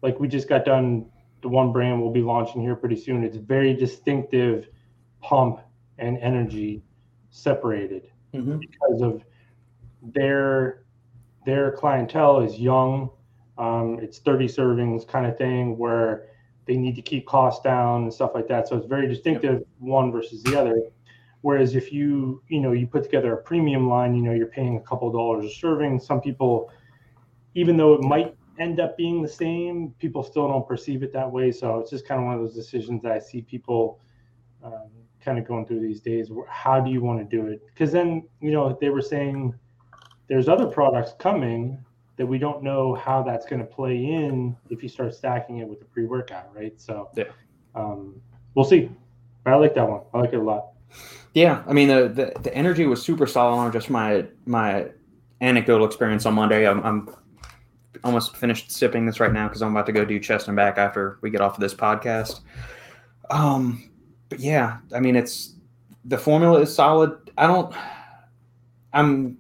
like 0.01 0.19
we 0.19 0.27
just 0.27 0.47
got 0.47 0.63
done, 0.63 1.07
the 1.41 1.49
one 1.49 1.71
brand 1.71 1.99
we'll 2.01 2.11
be 2.11 2.21
launching 2.21 2.61
here 2.61 2.75
pretty 2.75 2.95
soon. 2.95 3.23
It's 3.23 3.37
very 3.37 3.73
distinctive 3.73 4.69
pump 5.21 5.59
and 5.97 6.17
energy 6.19 6.83
separated 7.31 8.09
Mhm. 8.33 8.59
because 8.59 9.01
of 9.01 9.25
their 10.01 10.83
their 11.45 11.71
clientele 11.71 12.41
is 12.41 12.59
young. 12.59 13.09
Um, 13.57 13.97
it's 13.99 14.19
30 14.19 14.45
servings 14.47 15.07
kind 15.07 15.25
of 15.25 15.35
thing 15.37 15.75
where 15.77 16.27
they 16.65 16.77
need 16.77 16.95
to 16.95 17.01
keep 17.01 17.25
costs 17.25 17.63
down 17.63 18.03
and 18.03 18.13
stuff 18.13 18.35
like 18.35 18.47
that. 18.47 18.67
So 18.67 18.77
it's 18.77 18.85
very 18.85 19.07
distinctive 19.07 19.63
one 19.79 20.11
versus 20.11 20.43
the 20.43 20.55
other. 20.59 20.83
Whereas 21.41 21.75
if 21.75 21.91
you 21.91 22.41
you 22.49 22.59
know 22.59 22.71
you 22.71 22.87
put 22.87 23.03
together 23.03 23.33
a 23.33 23.41
premium 23.41 23.89
line, 23.89 24.15
you 24.15 24.21
know 24.21 24.33
you're 24.33 24.47
paying 24.47 24.77
a 24.77 24.81
couple 24.81 25.11
dollars 25.11 25.45
a 25.45 25.49
serving. 25.49 25.99
Some 25.99 26.21
people, 26.21 26.71
even 27.55 27.77
though 27.77 27.93
it 27.93 28.01
might 28.01 28.35
end 28.59 28.79
up 28.79 28.95
being 28.97 29.21
the 29.21 29.27
same, 29.27 29.93
people 29.99 30.23
still 30.23 30.47
don't 30.47 30.67
perceive 30.67 31.01
it 31.03 31.11
that 31.13 31.29
way. 31.29 31.51
So 31.51 31.79
it's 31.79 31.89
just 31.89 32.07
kind 32.07 32.19
of 32.19 32.25
one 32.25 32.35
of 32.35 32.41
those 32.41 32.53
decisions 32.53 33.01
that 33.01 33.11
I 33.11 33.19
see 33.19 33.41
people 33.41 33.99
um, 34.63 34.89
kind 35.19 35.39
of 35.39 35.47
going 35.47 35.65
through 35.65 35.81
these 35.81 36.01
days. 36.01 36.29
How 36.47 36.79
do 36.79 36.91
you 36.91 37.01
want 37.01 37.19
to 37.19 37.25
do 37.37 37.47
it? 37.47 37.61
Because 37.73 37.91
then 37.91 38.27
you 38.39 38.51
know 38.51 38.77
they 38.79 38.89
were 38.89 39.01
saying 39.01 39.55
there's 40.27 40.47
other 40.47 40.67
products 40.67 41.13
coming 41.19 41.83
that 42.17 42.25
we 42.25 42.37
don't 42.37 42.61
know 42.61 42.93
how 42.93 43.23
that's 43.23 43.45
going 43.45 43.59
to 43.59 43.65
play 43.65 43.95
in 43.95 44.55
if 44.69 44.83
you 44.83 44.89
start 44.89 45.13
stacking 45.13 45.57
it 45.57 45.67
with 45.67 45.79
the 45.79 45.85
pre-workout, 45.85 46.55
right? 46.55 46.79
So 46.79 47.09
Yeah. 47.15 47.25
um, 47.73 48.21
we'll 48.53 48.65
see. 48.65 48.91
But 49.43 49.53
I 49.53 49.55
like 49.55 49.73
that 49.73 49.89
one. 49.89 50.01
I 50.13 50.19
like 50.19 50.33
it 50.33 50.37
a 50.37 50.43
lot. 50.43 50.67
Yeah, 51.33 51.63
I 51.67 51.73
mean 51.73 51.87
the, 51.87 52.09
the, 52.09 52.39
the 52.41 52.53
energy 52.53 52.85
was 52.85 53.01
super 53.01 53.25
solid 53.25 53.71
just 53.71 53.89
my 53.89 54.25
my 54.45 54.87
anecdotal 55.39 55.87
experience 55.87 56.25
on 56.25 56.33
Monday. 56.33 56.67
I'm, 56.67 56.83
I'm 56.83 57.15
almost 58.03 58.35
finished 58.35 58.71
sipping 58.71 59.05
this 59.05 59.19
right 59.19 59.31
now 59.31 59.47
because 59.47 59.61
I'm 59.61 59.71
about 59.71 59.85
to 59.87 59.91
go 59.91 60.05
do 60.05 60.19
chest 60.19 60.47
and 60.47 60.55
back 60.55 60.77
after 60.77 61.17
we 61.21 61.29
get 61.29 61.41
off 61.41 61.55
of 61.55 61.61
this 61.61 61.73
podcast. 61.73 62.41
Um, 63.29 63.89
but 64.29 64.39
yeah, 64.39 64.77
I 64.93 64.99
mean 64.99 65.15
it's 65.15 65.55
the 66.05 66.17
formula 66.17 66.59
is 66.61 66.73
solid. 66.73 67.31
I 67.37 67.47
don't. 67.47 67.73
I'm. 68.93 69.37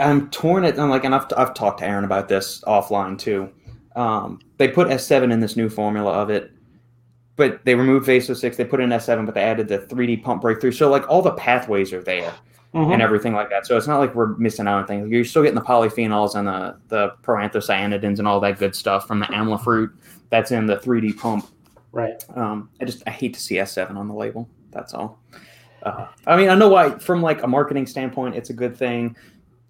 I'm 0.00 0.28
torn 0.30 0.64
at. 0.64 0.78
I'm 0.78 0.90
like, 0.90 1.04
and 1.04 1.14
I've 1.14 1.26
I've 1.36 1.54
talked 1.54 1.78
to 1.78 1.86
Aaron 1.86 2.04
about 2.04 2.28
this 2.28 2.62
offline 2.66 3.18
too. 3.18 3.50
Um, 3.96 4.40
they 4.56 4.68
put 4.68 4.88
S7 4.88 5.32
in 5.32 5.40
this 5.40 5.56
new 5.56 5.68
formula 5.68 6.12
of 6.12 6.30
it 6.30 6.52
but 7.40 7.64
they 7.64 7.74
removed 7.74 8.04
Vaso 8.04 8.34
6, 8.34 8.56
they 8.58 8.66
put 8.66 8.80
in 8.80 8.90
S7, 8.90 9.24
but 9.24 9.34
they 9.34 9.40
added 9.40 9.66
the 9.66 9.78
3D 9.78 10.22
pump 10.22 10.42
breakthrough. 10.42 10.72
So 10.72 10.90
like 10.90 11.08
all 11.08 11.22
the 11.22 11.32
pathways 11.32 11.90
are 11.90 12.02
there 12.02 12.34
mm-hmm. 12.74 12.92
and 12.92 13.00
everything 13.00 13.32
like 13.32 13.48
that. 13.48 13.66
So 13.66 13.78
it's 13.78 13.86
not 13.86 13.98
like 13.98 14.14
we're 14.14 14.36
missing 14.36 14.66
out 14.66 14.82
on 14.82 14.86
things. 14.86 15.10
You're 15.10 15.24
still 15.24 15.42
getting 15.42 15.54
the 15.54 15.62
polyphenols 15.62 16.34
and 16.34 16.46
the 16.46 16.76
the 16.88 17.14
proanthocyanidins 17.22 18.18
and 18.18 18.28
all 18.28 18.40
that 18.40 18.58
good 18.58 18.76
stuff 18.76 19.06
from 19.06 19.20
the 19.20 19.26
amla 19.26 19.58
fruit 19.64 19.90
that's 20.28 20.50
in 20.50 20.66
the 20.66 20.76
3D 20.76 21.16
pump. 21.16 21.46
Right. 21.92 22.22
Um, 22.36 22.68
I 22.78 22.84
just 22.84 23.02
I 23.06 23.10
hate 23.10 23.32
to 23.32 23.40
see 23.40 23.54
S7 23.54 23.96
on 23.96 24.06
the 24.06 24.14
label. 24.14 24.46
That's 24.70 24.92
all. 24.92 25.18
Uh, 25.82 26.08
I 26.26 26.36
mean, 26.36 26.50
I 26.50 26.54
know 26.54 26.68
why 26.68 26.90
from 26.98 27.22
like 27.22 27.42
a 27.42 27.46
marketing 27.46 27.86
standpoint, 27.86 28.36
it's 28.36 28.50
a 28.50 28.54
good 28.54 28.76
thing. 28.76 29.16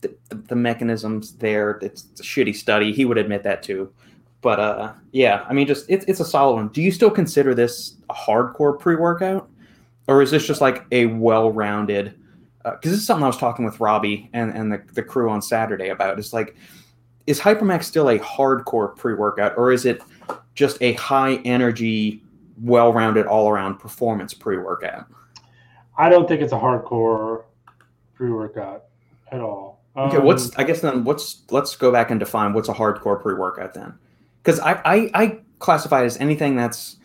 The, 0.01 0.13
the, 0.29 0.35
the 0.35 0.57
mechanisms 0.57 1.37
there, 1.37 1.79
it's 1.83 2.09
a 2.19 2.23
shitty 2.25 2.57
study. 2.57 2.93
He 2.93 3.05
would 3.05 3.17
admit 3.17 3.45
that 3.45 3.63
too. 3.63 3.93
But 4.43 4.59
uh, 4.59 4.93
yeah, 5.13 5.45
I 5.49 5.53
mean, 5.53 5.67
just 5.67 5.87
it's 5.89 6.05
it's 6.07 6.21
a 6.21 6.25
solid 6.25 6.55
one. 6.55 6.69
Do 6.69 6.81
you 6.81 6.91
still 6.91 7.11
consider 7.11 7.55
this 7.55 7.97
a 8.09 8.15
hardcore 8.15 8.79
pre 8.79 8.97
workout, 8.97 9.51
or 10.07 10.23
is 10.23 10.31
this 10.31 10.47
just 10.47 10.61
like 10.61 10.85
a 10.93 11.07
well 11.07 11.53
rounded? 11.53 12.15
Because 12.63 12.75
uh, 12.75 12.79
this 12.83 12.93
is 12.93 13.07
something 13.07 13.25
I 13.25 13.27
was 13.27 13.37
talking 13.37 13.65
with 13.65 13.81
Robbie 13.81 14.31
and 14.33 14.51
and 14.53 14.73
the, 14.73 14.83
the 14.95 15.03
crew 15.03 15.29
on 15.31 15.43
Saturday 15.43 15.91
about. 15.91 16.19
It's 16.19 16.33
like, 16.33 16.57
is 17.27 17.39
Hypermax 17.39 17.85
still 17.85 18.09
a 18.09 18.19
hardcore 18.19 18.97
pre 18.97 19.15
workout, 19.15 19.59
or 19.59 19.73
is 19.73 19.85
it 19.85 20.01
just 20.55 20.79
a 20.81 20.95
high 20.95 21.37
energy, 21.45 22.23
well 22.63 22.95
rounded, 22.95 23.27
all 23.27 23.51
around 23.51 23.79
performance 23.79 24.33
pre 24.33 24.57
workout? 24.57 25.07
I 25.99 26.09
don't 26.09 26.27
think 26.27 26.41
it's 26.41 26.55
a 26.55 26.59
hardcore 26.59 27.45
pre 28.15 28.31
workout 28.31 28.85
at 29.31 29.41
all. 29.41 29.83
Okay, 29.99 30.17
um, 30.17 30.25
what's 30.25 30.57
I 30.57 30.65
guess 30.65 30.81
then 30.81 31.05
what's 31.05 31.43
let's 31.51 31.77
go 31.77 31.93
back 31.93 32.11
and 32.11 32.19
define 32.19 32.55
what's 32.55 32.71
a 32.71 32.75
hardcore 32.75 33.21
pre 33.21 33.35
workout 33.35 33.75
then 33.75 33.99
because 34.43 34.61
I, 34.61 34.81
I, 34.85 35.11
I 35.15 35.39
classify 35.59 36.03
it 36.03 36.07
as 36.07 36.17
anything 36.19 36.57
that's 36.57 36.97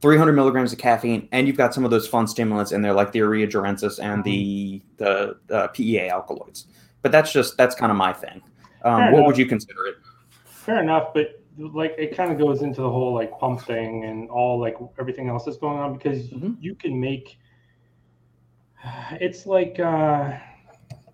300 0.00 0.32
milligrams 0.32 0.72
of 0.72 0.78
caffeine, 0.78 1.28
and 1.32 1.46
you've 1.46 1.56
got 1.56 1.72
some 1.72 1.84
of 1.84 1.90
those 1.90 2.06
fun 2.06 2.26
stimulants 2.26 2.72
in 2.72 2.82
there, 2.82 2.92
like 2.92 3.12
the 3.12 3.20
Eria 3.20 3.50
jarensis 3.50 3.98
and 4.02 4.22
the 4.24 4.82
the, 4.98 5.38
the 5.46 5.68
PEA 5.68 6.10
alkaloids. 6.10 6.66
But 7.02 7.12
that's 7.12 7.32
just 7.32 7.56
that's 7.56 7.74
kind 7.74 7.90
of 7.90 7.96
my 7.96 8.12
thing. 8.12 8.42
Um, 8.84 9.12
what 9.12 9.24
would 9.24 9.38
you 9.38 9.46
consider 9.46 9.86
it? 9.86 9.96
Fair 10.44 10.82
enough, 10.82 11.14
but 11.14 11.40
like 11.56 11.94
it 11.98 12.16
kind 12.16 12.32
of 12.32 12.38
goes 12.38 12.62
into 12.62 12.82
the 12.82 12.90
whole 12.90 13.14
like 13.14 13.38
pump 13.38 13.60
thing 13.62 14.04
and 14.04 14.28
all 14.30 14.58
like 14.58 14.76
everything 14.98 15.28
else 15.28 15.44
that's 15.44 15.56
going 15.56 15.78
on 15.78 15.96
because 15.96 16.28
mm-hmm. 16.28 16.52
you 16.60 16.74
can 16.74 16.98
make 16.98 17.38
it's 19.12 19.46
like 19.46 19.78
uh 19.78 20.32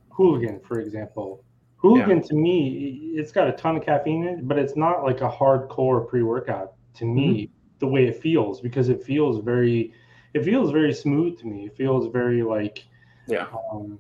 hooligan 0.09 0.61
for 0.61 0.81
example 0.81 1.45
Hooligan 1.81 2.19
yeah. 2.19 2.29
to 2.29 2.35
me, 2.35 3.13
it's 3.15 3.33
got 3.33 3.49
a 3.49 3.53
ton 3.53 3.77
of 3.77 3.85
caffeine 3.85 4.27
in 4.27 4.39
it, 4.41 4.49
but 4.49 4.59
it's 4.59 4.77
not 4.77 5.03
like 5.03 5.23
a 5.23 5.31
hardcore 5.31 6.07
pre-workout 6.07 6.75
to 6.95 7.07
me 7.07 7.45
mm-hmm. 7.45 7.53
the 7.79 7.87
way 7.87 8.07
it 8.07 8.21
feels 8.21 8.61
because 8.61 8.91
it 8.91 9.03
feels 9.03 9.43
very 9.43 9.93
it 10.35 10.45
feels 10.45 10.71
very 10.71 10.93
smooth 10.93 11.39
to 11.41 11.47
me. 11.47 11.67
It 11.67 11.77
feels 11.77 12.13
very 12.13 12.43
like 12.43 12.85
yeah. 13.27 13.47
Um, 13.73 13.99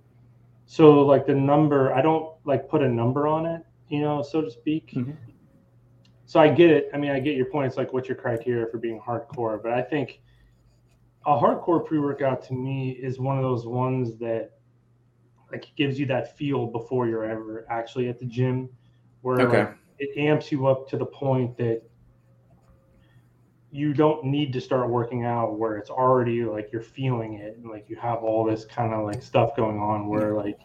so 0.67 1.01
like 1.01 1.27
the 1.27 1.35
number, 1.35 1.93
I 1.95 2.03
don't 2.03 2.35
like 2.45 2.69
put 2.69 2.83
a 2.83 2.89
number 2.89 3.27
on 3.27 3.47
it, 3.47 3.63
you 3.89 4.01
know, 4.01 4.23
so 4.23 4.43
to 4.43 4.51
speak. 4.51 4.93
Mm-hmm. 4.93 5.13
So 6.27 6.39
I 6.39 6.49
get 6.49 6.71
it. 6.71 6.91
I 6.93 6.99
mean, 6.99 7.11
I 7.11 7.19
get 7.19 7.35
your 7.35 7.47
point. 7.47 7.69
It's 7.69 7.77
like 7.77 7.93
what's 7.93 8.09
your 8.09 8.17
criteria 8.17 8.67
for 8.67 8.79
being 8.79 9.01
hardcore, 9.01 9.61
but 9.61 9.73
I 9.73 9.83
think 9.83 10.21
a 11.27 11.33
hardcore 11.33 11.85
pre-workout 11.85 12.43
to 12.45 12.53
me 12.53 12.91
is 12.91 13.19
one 13.19 13.37
of 13.37 13.43
those 13.43 13.67
ones 13.67 14.19
that 14.19 14.60
like 15.51 15.65
it 15.65 15.77
gives 15.77 15.99
you 15.99 16.07
that 16.07 16.37
feel 16.37 16.67
before 16.67 17.07
you're 17.07 17.25
ever 17.25 17.67
actually 17.71 18.09
at 18.09 18.19
the 18.19 18.25
gym 18.25 18.69
where 19.23 19.41
okay. 19.41 19.59
like, 19.65 19.77
it 19.99 20.19
amps 20.19 20.51
you 20.51 20.67
up 20.67 20.89
to 20.89 20.97
the 20.97 21.05
point 21.05 21.57
that 21.59 21.83
you 23.73 23.95
don't 23.95 24.25
need 24.25 24.53
to 24.53 24.61
start 24.61 24.89
working 24.89 25.25
out 25.25 25.59
where 25.59 25.77
it's 25.77 25.91
already 25.91 26.45
like 26.45 26.71
you're 26.73 26.83
feeling 26.83 27.35
it 27.35 27.57
and 27.57 27.71
like 27.71 27.89
you 27.89 27.97
have 27.97 28.25
all 28.25 28.45
this 28.45 28.65
kind 28.65 28.93
of 28.93 29.05
like 29.05 29.23
stuff 29.23 29.55
going 29.55 29.79
on 29.79 30.09
where 30.09 30.35
like 30.35 30.59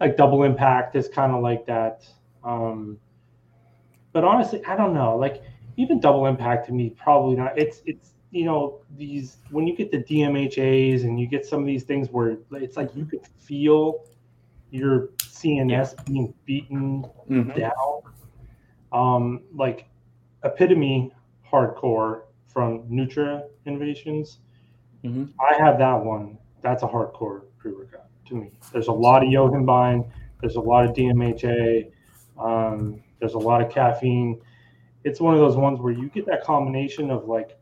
like 0.00 0.16
double 0.16 0.44
impact 0.44 0.96
is 0.96 1.08
kind 1.08 1.32
of 1.32 1.42
like 1.42 1.66
that. 1.66 2.06
Um 2.44 2.98
but 4.12 4.24
honestly 4.24 4.64
i 4.64 4.74
don't 4.74 4.94
know 4.94 5.16
like 5.16 5.42
even 5.78 6.00
double 6.00 6.26
impact 6.26 6.66
to 6.66 6.72
me 6.72 6.90
probably 6.90 7.36
not. 7.36 7.56
It's 7.58 7.82
it's 7.86 8.14
you 8.30 8.44
know 8.44 8.80
these 8.96 9.38
when 9.50 9.66
you 9.66 9.74
get 9.74 9.90
the 9.90 10.02
dmhas 10.02 11.04
and 11.04 11.18
you 11.18 11.26
get 11.26 11.46
some 11.46 11.60
of 11.60 11.66
these 11.66 11.84
things 11.84 12.10
where 12.10 12.36
it's 12.52 12.76
like 12.76 12.94
you 12.94 13.06
could 13.06 13.26
feel 13.38 14.04
your 14.70 15.08
CNS 15.18 16.04
being 16.06 16.34
beaten 16.44 17.04
mm-hmm. 17.28 17.58
down. 17.58 18.02
Um, 18.90 19.42
like 19.54 19.86
epitome 20.44 21.12
hardcore 21.50 22.22
from 22.48 22.82
Nutra 22.88 23.44
Innovations. 23.66 24.38
Mm-hmm. 25.04 25.26
I 25.40 25.62
have 25.62 25.78
that 25.78 25.94
one. 25.94 26.38
That's 26.62 26.82
a 26.82 26.86
hardcore 26.86 27.42
pre-workout 27.58 28.06
to 28.26 28.34
me. 28.34 28.50
There's 28.72 28.88
a 28.88 28.92
lot 28.92 29.22
of 29.22 29.28
yohimbine. 29.28 30.10
There's 30.40 30.56
a 30.56 30.60
lot 30.60 30.84
of 30.84 30.92
DMHA. 30.92 31.90
Um, 32.38 33.02
there's 33.20 33.34
a 33.34 33.38
lot 33.38 33.60
of 33.60 33.70
caffeine. 33.70 34.40
It's 35.04 35.20
one 35.20 35.34
of 35.34 35.40
those 35.40 35.56
ones 35.56 35.80
where 35.80 35.92
you 35.92 36.08
get 36.08 36.26
that 36.26 36.44
combination 36.44 37.10
of 37.10 37.26
like 37.26 37.58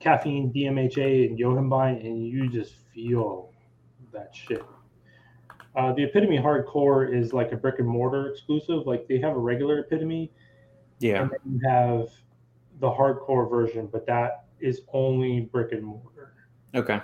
caffeine, 0.00 0.52
DMHA, 0.52 1.28
and 1.28 1.38
yohimbine, 1.38 2.04
and 2.04 2.26
you 2.26 2.48
just 2.48 2.74
feel 2.94 3.50
that 4.12 4.34
shit. 4.34 4.64
Uh, 5.74 5.92
the 5.92 6.04
Epitome 6.04 6.38
Hardcore 6.38 7.14
is 7.14 7.32
like 7.32 7.52
a 7.52 7.56
brick 7.56 7.78
and 7.78 7.88
mortar 7.88 8.28
exclusive. 8.28 8.86
Like 8.86 9.08
they 9.08 9.18
have 9.18 9.34
a 9.34 9.38
regular 9.38 9.78
Epitome, 9.78 10.30
yeah, 10.98 11.22
and 11.22 11.30
then 11.30 11.38
you 11.50 11.68
have 11.68 12.08
the 12.80 12.90
hardcore 12.90 13.48
version, 13.48 13.88
but 13.90 14.06
that 14.06 14.44
is 14.60 14.82
only 14.92 15.40
brick 15.40 15.72
and 15.72 15.82
mortar. 15.84 16.34
Okay. 16.74 17.00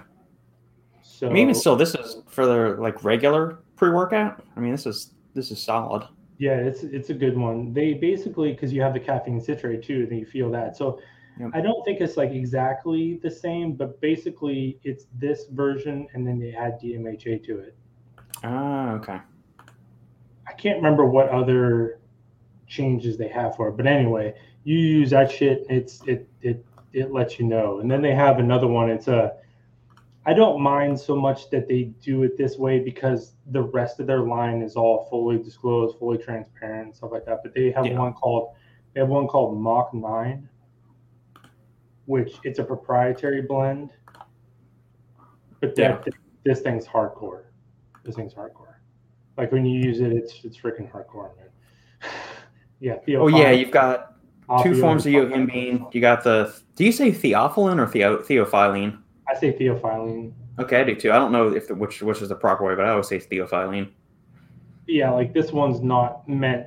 So 1.03 1.29
I 1.29 1.33
mean, 1.33 1.45
even 1.45 1.55
still, 1.55 1.77
this 1.77 1.95
is 1.95 2.19
for 2.29 2.47
the 2.47 2.77
like 2.81 3.03
regular 3.03 3.59
pre 3.77 3.91
workout. 3.91 4.45
I 4.57 4.61
mean, 4.61 4.73
this 4.73 4.87
is 4.87 5.15
this 5.35 5.51
is 5.51 5.61
solid. 5.61 6.07
Yeah, 6.39 6.57
it's 6.57 6.83
it's 6.83 7.11
a 7.11 7.15
good 7.15 7.37
one. 7.37 7.73
They 7.73 7.95
basically 7.95 8.53
because 8.53 8.73
you 8.73 8.83
have 8.83 8.93
the 8.93 9.01
caffeine 9.01 9.41
citrate 9.41 9.83
too, 9.83 10.07
and 10.09 10.19
you 10.19 10.27
feel 10.27 10.51
that. 10.51 10.77
So 10.77 11.01
yep. 11.41 11.51
I 11.55 11.61
don't 11.61 11.83
think 11.85 12.01
it's 12.01 12.17
like 12.17 12.31
exactly 12.31 13.19
the 13.23 13.31
same, 13.31 13.73
but 13.73 14.01
basically 14.01 14.79
it's 14.85 15.07
this 15.19 15.47
version, 15.51 16.07
and 16.13 16.27
then 16.27 16.39
they 16.39 16.53
add 16.53 16.81
DMHA 16.81 17.45
to 17.47 17.59
it. 17.59 17.77
Ah, 18.45 18.93
okay. 18.93 19.21
I 20.47 20.53
can't 20.53 20.77
remember 20.77 21.05
what 21.05 21.29
other 21.29 22.01
changes 22.67 23.17
they 23.17 23.29
have 23.29 23.57
for 23.57 23.69
it, 23.69 23.77
but 23.77 23.87
anyway, 23.87 24.35
you 24.65 24.79
use 24.79 25.11
that 25.11 25.31
shit. 25.31 25.67
It's 25.69 26.03
it 26.07 26.29
it 26.43 26.65
it 26.93 27.13
lets 27.13 27.39
you 27.39 27.47
know. 27.47 27.81
And 27.81 27.91
then 27.91 28.03
they 28.03 28.15
have 28.15 28.39
another 28.39 28.67
one. 28.67 28.91
It's 28.91 29.09
a 29.09 29.35
I 30.27 30.35
don't 30.35 30.61
mind 30.61 30.99
so 30.99 31.17
much 31.17 31.49
that 31.51 31.69
they 31.69 31.85
do 32.03 32.23
it 32.23 32.37
this 32.37 32.59
way 32.59 32.81
because 32.81 33.33
the 33.51 33.63
rest 33.63 33.99
of 33.99 34.07
their 34.07 34.21
line 34.21 34.63
is 34.63 34.77
all 34.77 35.07
fully 35.09 35.39
disclosed, 35.39 35.99
fully 35.99 36.19
transparent, 36.19 36.97
stuff 36.97 37.13
like 37.13 37.25
that. 37.25 37.41
But 37.43 37.55
they 37.55 37.71
have 37.73 37.87
yeah. 37.87 37.99
one 37.99 38.13
called 38.13 38.55
they 38.95 39.01
have 39.01 39.09
one 39.09 39.27
called 39.27 39.59
Mach 39.59 39.93
Nine, 39.95 40.49
which 42.07 42.37
it's 42.45 42.59
a 42.59 42.65
proprietary 42.65 43.43
blend. 43.43 43.91
But 45.61 45.75
that 45.77 46.05
yeah. 46.07 46.13
this 46.45 46.61
thing's 46.61 46.87
hardcore 46.87 47.48
this 48.09 48.17
thing's 48.17 48.35
hardcore. 48.35 48.75
Like 49.37 49.53
when 49.53 49.65
you 49.65 49.81
use 49.81 50.01
it, 50.01 50.13
it's 50.13 50.45
it's 50.45 50.57
freaking 50.57 50.91
hardcore, 50.91 51.31
man. 51.37 52.11
yeah. 52.81 52.97
Oh 53.17 53.29
yeah, 53.29 53.51
you've 53.51 53.71
got 53.71 54.15
two 54.63 54.81
forms 54.81 55.07
of 55.07 55.13
yohimbine. 55.13 55.95
You 55.95 56.01
got 56.01 56.25
the. 56.25 56.53
Do 56.75 56.85
you 56.85 56.93
say 56.93 57.13
theophylline 57.13 57.79
or 57.79 57.87
theo, 57.87 58.19
theophylline? 58.19 58.99
I 59.29 59.35
say 59.35 59.53
theophylline. 59.53 60.33
Okay, 60.59 60.81
I 60.81 60.85
do 60.85 60.95
too. 60.97 61.13
I 61.13 61.19
don't 61.19 61.31
know 61.31 61.53
if 61.53 61.69
the, 61.69 61.75
which 61.75 62.03
which 62.03 62.23
is 62.23 62.31
the 62.31 62.35
proper 62.35 62.65
way, 62.65 62.75
but 62.75 62.85
I 62.85 62.91
always 62.91 63.09
say 63.09 63.19
theophylline. 63.19 63.91
Yeah, 64.87 65.11
like 65.11 65.35
this 65.35 65.53
one's 65.53 65.81
not 65.81 66.27
meant 66.29 66.67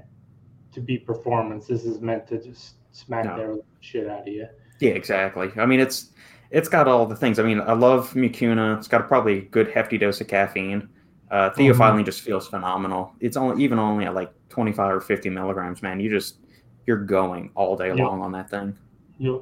to 0.73 0.79
be 0.79 0.97
performance. 0.97 1.67
This 1.67 1.83
is 1.85 1.99
meant 1.99 2.27
to 2.27 2.41
just 2.41 2.75
smack 2.91 3.25
no. 3.25 3.37
the 3.37 3.63
shit 3.81 4.07
out 4.07 4.21
of 4.21 4.27
you. 4.27 4.47
Yeah, 4.79 4.91
exactly. 4.91 5.51
I 5.57 5.65
mean, 5.65 5.79
it's 5.79 6.11
it's 6.51 6.69
got 6.69 6.87
all 6.87 7.05
the 7.05 7.15
things. 7.15 7.39
I 7.39 7.43
mean, 7.43 7.59
I 7.61 7.73
love 7.73 8.13
Mucuna. 8.13 8.77
It's 8.77 8.87
got 8.87 9.01
a 9.01 9.03
probably 9.05 9.39
a 9.39 9.41
good 9.41 9.69
hefty 9.71 9.97
dose 9.97 10.21
of 10.21 10.27
caffeine. 10.27 10.87
Uh, 11.31 11.49
theophylline 11.51 11.93
mm-hmm. 11.93 12.03
just 12.03 12.21
feels 12.21 12.45
phenomenal. 12.47 13.13
It's 13.21 13.37
only 13.37 13.63
even 13.63 13.79
only 13.79 14.03
at 14.03 14.13
like 14.13 14.33
25 14.49 14.95
or 14.95 14.99
50 14.99 15.29
milligrams, 15.29 15.81
man. 15.81 16.01
You 16.01 16.09
just 16.09 16.39
you're 16.85 16.97
going 16.97 17.51
all 17.55 17.77
day 17.77 17.87
yep. 17.87 17.99
long 17.99 18.21
on 18.21 18.33
that 18.33 18.49
thing. 18.49 18.77
Yep. 19.17 19.41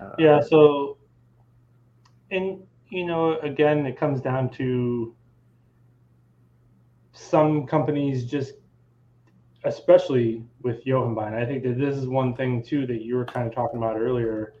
Uh, 0.00 0.10
yeah. 0.18 0.40
So, 0.40 0.98
and 2.30 2.62
you 2.90 3.06
know, 3.06 3.38
again, 3.40 3.84
it 3.86 3.98
comes 3.98 4.20
down 4.20 4.50
to 4.50 5.12
some 7.12 7.66
companies 7.66 8.24
just, 8.24 8.54
especially 9.64 10.44
with 10.62 10.84
yohimbine, 10.84 11.34
I 11.34 11.44
think 11.44 11.64
that 11.64 11.76
this 11.76 11.96
is 11.96 12.06
one 12.06 12.36
thing 12.36 12.62
too 12.62 12.86
that 12.86 13.02
you 13.02 13.16
were 13.16 13.24
kind 13.24 13.48
of 13.48 13.54
talking 13.54 13.78
about 13.78 13.96
earlier. 13.96 14.54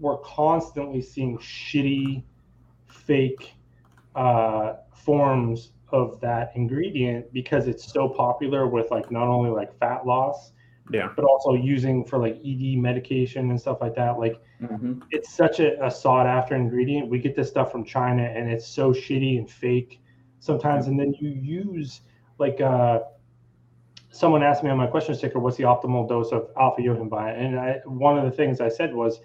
We're 0.00 0.18
constantly 0.18 1.02
seeing 1.02 1.36
shitty, 1.38 2.22
fake 2.86 3.54
uh, 4.14 4.74
forms 4.94 5.72
of 5.92 6.20
that 6.20 6.52
ingredient 6.54 7.32
because 7.32 7.68
it's 7.68 7.92
so 7.92 8.08
popular 8.08 8.66
with 8.66 8.90
like 8.90 9.10
not 9.10 9.28
only 9.28 9.50
like 9.50 9.76
fat 9.78 10.06
loss, 10.06 10.52
Yeah. 10.92 11.10
but 11.16 11.24
also 11.24 11.54
using 11.54 12.04
for 12.04 12.18
like 12.18 12.36
ED 12.44 12.76
medication 12.78 13.50
and 13.50 13.60
stuff 13.60 13.78
like 13.80 13.94
that. 13.94 14.18
Like 14.18 14.40
hmm 14.60 14.92
it's 15.10 15.32
such 15.32 15.60
a, 15.60 15.84
a 15.84 15.90
sought 15.90 16.26
after 16.26 16.56
ingredient. 16.56 17.08
We 17.08 17.18
get 17.18 17.36
this 17.36 17.48
stuff 17.48 17.70
from 17.70 17.84
China 17.84 18.22
and 18.22 18.50
it's 18.50 18.66
so 18.66 18.92
shitty 18.92 19.38
and 19.38 19.48
fake 19.48 20.00
sometimes. 20.40 20.86
And 20.86 20.98
then 20.98 21.14
you 21.20 21.28
use 21.28 22.00
like 22.38 22.60
uh, 22.60 23.00
someone 24.10 24.42
asked 24.42 24.64
me 24.64 24.70
on 24.70 24.78
my 24.78 24.86
question 24.86 25.14
sticker, 25.14 25.38
what's 25.38 25.56
the 25.56 25.64
optimal 25.64 26.08
dose 26.08 26.32
of 26.32 26.48
alpha 26.58 26.82
yohimbine? 26.82 27.38
And 27.38 27.58
I, 27.58 27.80
one 27.84 28.18
of 28.18 28.24
the 28.24 28.30
things 28.30 28.60
I 28.60 28.68
said 28.68 28.94
was 28.94 29.20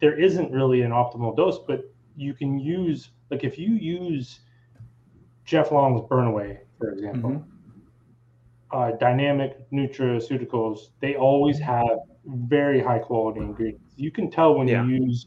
there 0.00 0.18
isn't 0.18 0.50
really 0.50 0.82
an 0.82 0.90
optimal 0.90 1.36
dose, 1.36 1.58
but 1.66 1.93
you 2.16 2.34
can 2.34 2.58
use 2.58 3.10
like 3.30 3.44
if 3.44 3.58
you 3.58 3.74
use 3.74 4.40
Jeff 5.44 5.70
Long's 5.72 6.02
Burnaway, 6.02 6.58
for 6.78 6.90
example, 6.90 7.30
Mhm. 7.30 7.44
uh, 8.72 8.92
dynamic 8.92 9.70
nutraceuticals, 9.70 10.90
they 11.00 11.16
always 11.16 11.58
have 11.60 11.98
very 12.26 12.80
high 12.80 12.98
quality 12.98 13.40
ingredients. 13.40 13.94
You 13.96 14.10
can 14.10 14.30
tell 14.30 14.54
when 14.56 14.68
Yeah. 14.68 14.82
you 14.82 14.84
use 14.84 15.26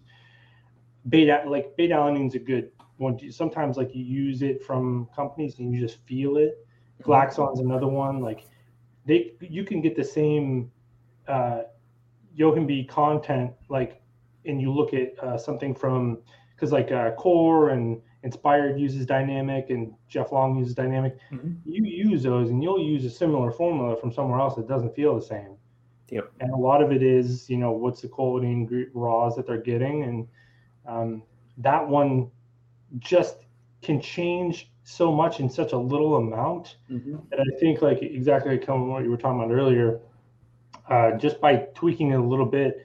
beta, 1.10 1.44
like 1.48 1.76
beta 1.78 1.96
alanine's 1.96 2.36
a 2.36 2.40
good 2.40 2.72
one. 2.98 3.18
Sometimes 3.32 3.78
like 3.78 3.94
you 3.94 4.04
use 4.04 4.42
it 4.42 4.64
from 4.64 5.08
companies 5.16 5.60
and 5.60 5.74
you 5.74 5.80
just 5.80 6.00
feel 6.06 6.38
it. 6.38 6.66
Glaxon's 7.04 7.60
another 7.60 7.88
one. 7.88 8.20
Like 8.22 8.48
they, 9.06 9.34
you 9.40 9.64
can 9.64 9.82
get 9.82 9.96
the 9.96 10.04
same 10.04 10.72
uh, 11.28 11.62
Yohimbe 12.38 12.88
content, 12.88 13.52
like, 13.70 14.02
and 14.46 14.62
you 14.62 14.72
look 14.74 14.94
at 14.94 15.18
uh, 15.24 15.38
something 15.38 15.74
from 15.76 16.20
because 16.58 16.74
like 16.74 16.92
uh, 16.92 17.12
Core 17.12 17.70
and 17.70 18.02
Inspired 18.24 18.80
uses 18.80 19.06
dynamic 19.06 19.70
and 19.70 19.94
Jeff 20.10 20.32
Long 20.32 20.58
uses 20.58 20.74
dynamic. 20.74 21.18
Mhm. 21.32 21.58
You 21.64 21.86
use 21.86 22.24
those 22.24 22.50
and 22.50 22.62
you'll 22.64 22.82
use 22.82 23.06
a 23.06 23.10
similar 23.10 23.52
formula 23.52 23.96
from 23.96 24.12
somewhere 24.12 24.40
else 24.40 24.56
that 24.56 24.68
doesn't 24.68 24.94
feel 24.96 25.16
the 25.16 25.22
same. 25.22 25.56
Yep. 26.10 26.32
And 26.40 26.52
a 26.52 26.58
lot 26.58 26.82
of 26.82 26.92
it 26.92 27.04
is, 27.04 27.50
you 27.50 27.58
know, 27.58 27.72
what's 27.72 28.02
the 28.02 28.08
quality 28.08 28.48
ingre- 28.48 28.90
raws 28.94 29.36
that 29.36 29.46
they're 29.46 29.62
getting, 29.62 30.04
and 30.04 30.28
um, 30.86 31.24
that 31.60 31.88
one 31.88 32.32
just 32.98 33.46
can 33.82 34.02
change 34.02 34.72
so 34.84 35.12
much 35.12 35.40
in 35.40 35.50
such 35.50 35.74
a 35.74 35.78
little 35.78 36.16
amount. 36.16 36.78
hmm 36.88 37.18
And 37.32 37.40
I 37.42 37.60
think, 37.60 37.82
like 37.82 38.02
exactly 38.02 38.58
like 38.58 38.68
what 38.68 39.04
you 39.04 39.12
were 39.12 39.18
talking 39.18 39.44
about 39.44 39.54
earlier, 39.54 40.00
uh, 40.90 41.12
just 41.18 41.40
by 41.40 41.68
tweaking 41.76 42.12
it 42.12 42.20
a 42.20 42.24
little 42.24 42.46
bit, 42.46 42.82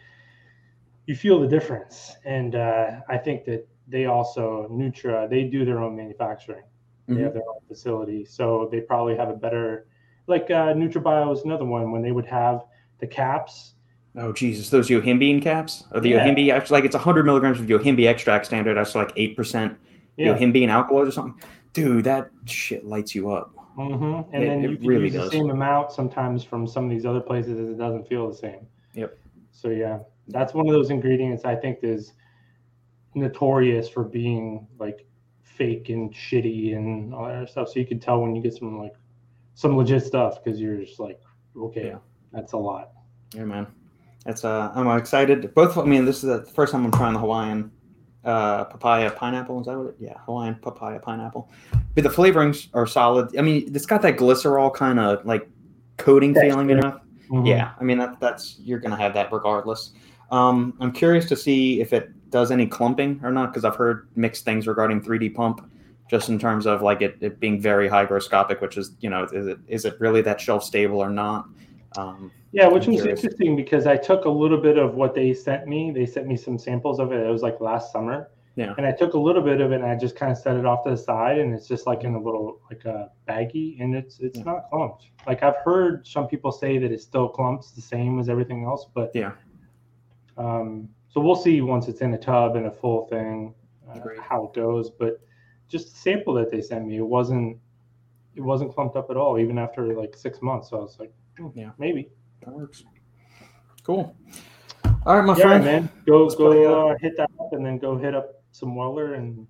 you 1.07 1.15
feel 1.17 1.41
the 1.41 1.47
difference. 1.49 2.15
And 2.25 2.55
uh, 2.55 3.01
I 3.09 3.19
think 3.19 3.45
that 3.47 3.67
they 3.89 4.07
also 4.07 4.69
Nutra 4.71 5.29
they 5.29 5.45
do 5.45 5.65
their 5.65 5.81
own 5.81 5.97
manufacturing. 5.97 6.63
They 7.09 7.15
Mhm. 7.15 7.23
have 7.25 7.35
their 7.35 7.43
own 7.49 7.61
facility, 7.69 8.25
so 8.25 8.69
they 8.71 8.81
probably 8.81 9.17
have 9.17 9.29
a 9.29 9.35
better. 9.37 9.87
Like 10.29 10.51
uh, 10.51 10.73
NutraBio 10.75 11.33
is 11.33 11.43
another 11.45 11.65
one 11.65 11.91
when 11.91 12.01
they 12.03 12.13
would 12.13 12.27
have 12.27 12.63
the 13.01 13.07
caps. 13.07 13.75
Oh 14.17 14.33
Jesus, 14.33 14.71
those 14.71 14.89
Yohimbine 14.89 15.43
caps 15.43 15.85
or 15.93 16.01
the 16.01 16.11
Yeah. 16.11 16.25
Yohimbe 16.27 16.53
actually 16.53 16.77
like 16.79 16.85
it's 16.85 16.95
100 16.95 17.25
milligrams 17.25 17.59
of 17.59 17.67
Yohimbine 17.67 18.07
extract 18.07 18.47
standard. 18.47 18.75
That's 18.77 18.95
like 18.95 19.13
eight 19.17 19.37
percent 19.37 19.77
Yeah. 20.17 20.35
Yohimbine 20.37 20.69
alkaloid 20.69 21.09
or 21.09 21.11
something. 21.11 21.43
Dude, 21.73 22.05
that 22.05 22.31
shit 22.45 22.85
lights 22.85 23.15
you 23.15 23.31
up. 23.31 23.51
hmm 23.75 24.21
And 24.33 24.45
It- 24.45 24.47
then 24.47 24.65
it 24.65 24.71
you 24.71 24.77
can 24.77 24.87
really 24.87 25.05
use 25.05 25.15
does. 25.15 25.31
the 25.31 25.37
same 25.39 25.51
amount 25.51 25.91
sometimes 25.93 26.45
from 26.45 26.67
some 26.67 26.85
of 26.85 26.91
these 26.91 27.07
other 27.07 27.21
places 27.23 27.59
and 27.59 27.71
it 27.71 27.79
doesn't 27.79 28.07
feel 28.07 28.29
the 28.29 28.35
same. 28.37 28.67
Yep. 28.95 29.19
So 29.51 29.71
yeah, 29.71 30.01
that's 30.29 30.55
one 30.55 30.67
of 30.67 30.73
those 30.73 30.91
ingredients 30.91 31.45
I 31.45 31.55
think 31.57 31.79
is 31.83 32.13
notorious 33.15 33.89
for 33.89 34.05
being 34.05 34.67
like 34.79 35.07
fake 35.43 35.89
and 35.91 36.13
shitty 36.13 36.77
and 36.77 37.15
all 37.15 37.27
that 37.27 37.49
stuff. 37.51 37.69
So 37.69 37.79
you 37.79 37.87
can 37.87 37.99
tell 38.01 38.21
when 38.21 38.35
you 38.35 38.43
get 38.43 38.55
some 38.55 38.79
like 38.79 38.95
some 39.55 39.77
legit 39.77 40.03
stuff 40.05 40.43
because 40.43 40.61
you're 40.61 40.79
just 40.79 40.99
like, 40.99 41.21
okay, 41.57 41.89
Yeah. 41.89 41.99
that's 42.33 42.53
a 42.53 42.57
lot. 42.57 42.91
Yeah, 43.35 43.45
man. 43.45 43.67
That's 44.25 44.45
uh, 44.45 44.71
I'm 44.75 44.87
excited. 44.99 45.53
Both. 45.55 45.77
I 45.77 45.85
mean, 45.85 46.05
this 46.05 46.19
is 46.19 46.23
the 46.23 46.43
first 46.53 46.73
time 46.73 46.85
I'm 46.85 46.93
trying 46.93 47.13
the 47.15 47.19
Hawaiian 47.19 47.71
uh, 48.25 48.65
papaya 48.65 49.11
pineapple. 49.11 49.61
Is 49.61 49.67
that 49.67 49.77
what? 49.77 49.87
It, 49.89 49.97
yeah, 49.99 50.19
Hawaiian 50.27 50.55
papaya 50.55 51.01
pineapple. 51.01 51.51
But 51.95 52.05
the 52.05 52.11
flavorings 52.11 52.69
are 52.73 52.87
solid. 52.87 53.37
I 53.37 53.43
mean, 53.43 53.75
it's 53.75 53.85
got 53.85 54.01
that 54.03 54.17
glycerol 54.17 54.73
kind 54.73 55.01
of 55.01 55.27
like 55.27 55.49
coating 55.97 56.35
feeling, 56.35 56.69
you 56.69 56.77
know. 56.77 57.01
Mhm. 57.31 57.49
Yeah, 57.49 57.73
I 57.81 57.85
mean 57.85 57.99
that 57.99 58.21
that's 58.21 58.59
you're 58.61 58.79
gonna 58.79 58.97
have 58.97 59.13
that 59.15 59.33
regardless. 59.33 59.93
Um, 60.37 60.75
I'm 60.81 60.91
curious 60.93 61.27
to 61.27 61.37
see 61.37 61.81
if 61.81 61.93
it 61.93 62.11
does 62.31 62.51
any 62.51 62.67
clumping 62.67 63.21
or 63.23 63.31
not 63.31 63.53
because 63.53 63.65
I've 63.65 63.77
heard 63.77 64.09
mixed 64.17 64.45
things 64.45 64.67
regarding 64.67 65.03
3D 65.03 65.35
pump, 65.35 65.71
just 66.11 66.31
in 66.31 66.39
terms 66.39 66.67
of 66.67 66.81
like 66.81 67.03
it, 67.03 67.19
it 67.21 67.39
being 67.39 67.61
very 67.61 67.89
hygroscopic, 67.89 68.61
which 68.63 68.79
is 68.79 68.93
you 69.01 69.11
know 69.11 69.25
is 69.25 69.47
it 69.47 69.59
is 69.69 69.85
it 69.85 70.01
really 70.01 70.23
that 70.23 70.41
shelf 70.41 70.65
stable 70.65 70.99
or 70.99 71.11
not? 71.11 71.47
Um, 71.99 72.33
Yeah, 72.53 72.69
which 72.69 72.87
I'm 72.87 72.95
was 72.95 73.03
curious. 73.03 73.23
interesting 73.23 73.55
because 73.55 73.87
I 73.87 73.99
took 73.99 74.25
a 74.25 74.31
little 74.31 74.59
bit 74.59 74.79
of 74.79 74.95
what 74.95 75.15
they 75.15 75.35
sent 75.35 75.69
me. 75.69 75.91
They 75.91 76.07
sent 76.07 76.27
me 76.27 76.37
some 76.39 76.59
samples 76.59 76.99
of 76.99 77.13
it. 77.13 77.21
It 77.21 77.31
was 77.31 77.43
like 77.43 77.61
last 77.61 77.93
summer. 77.93 78.31
Yeah. 78.57 78.75
And 78.77 78.87
I 78.87 78.93
took 78.93 79.15
a 79.15 79.19
little 79.19 79.41
bit 79.43 79.61
of 79.63 79.73
it 79.73 79.77
and 79.77 79.85
I 79.85 79.97
just 79.97 80.15
kind 80.17 80.31
of 80.33 80.37
set 80.37 80.57
it 80.57 80.67
off 80.67 80.85
to 80.85 80.91
the 80.91 80.97
side 80.97 81.39
and 81.39 81.55
it's 81.55 81.67
just 81.67 81.87
like 81.87 82.05
in 82.05 82.15
a 82.15 82.21
little 82.23 82.61
like 82.71 82.85
a 82.87 83.11
baggie 83.29 83.81
and 83.83 83.95
it's 83.95 84.21
it's 84.21 84.39
Yeah. 84.39 84.45
not 84.45 84.71
clumped. 84.71 85.07
Like 85.27 85.43
I've 85.43 85.57
heard 85.57 86.07
some 86.07 86.27
people 86.29 86.51
say 86.53 86.79
that 86.79 86.91
it 86.93 87.01
still 87.03 87.29
clumps 87.29 87.73
the 87.73 87.81
same 87.83 88.19
as 88.19 88.29
everything 88.31 88.65
else, 88.65 88.87
but 88.95 89.11
Yeah. 89.15 89.33
Um, 90.37 90.89
so 91.09 91.21
we'll 91.21 91.37
see 91.37 91.61
once 91.61 91.89
it's 91.89 92.01
in 92.01 92.15
a 92.15 92.19
tub 92.19 92.57
and 92.57 92.67
a 92.67 92.71
full 92.71 93.07
thing 93.09 93.55
uh, 93.89 93.99
Agreed. 93.99 94.19
how 94.21 94.45
it 94.47 94.55
goes. 94.55 94.91
But 94.91 95.21
just 95.69 95.93
the 95.93 95.99
sample 96.01 96.35
that 96.35 96.51
they 96.51 96.63
sent 96.63 96.87
me, 96.87 96.97
it 96.97 97.07
wasn't 97.07 97.59
it 98.35 98.41
wasn't 98.41 98.73
clumped 98.75 98.97
up 98.97 99.11
at 99.11 99.17
all, 99.17 99.39
even 99.39 99.59
after 99.59 99.95
like 99.95 100.17
six 100.17 100.41
months. 100.41 100.71
So 100.71 100.79
I 100.79 100.81
was 100.81 100.97
like, 100.99 101.13
hmm, 101.39 101.49
Yeah. 101.55 101.71
maybe. 101.79 102.09
that 102.45 102.53
works. 102.53 102.83
Cool. 103.85 104.17
All 105.05 105.17
right, 105.17 105.25
my 105.25 105.37
yeah, 105.37 105.43
friend. 105.43 105.65
man. 105.65 105.91
Go 106.07 106.23
Let's 106.23 106.35
go 106.37 106.91
uh, 106.91 106.95
hit 107.01 107.17
that 107.17 107.29
up 107.41 107.53
and 107.53 107.65
then 107.67 107.77
go 107.79 107.99
hit 107.99 108.15
up 108.15 108.43
some 108.53 108.75
Weller 108.77 109.15
and 109.15 109.47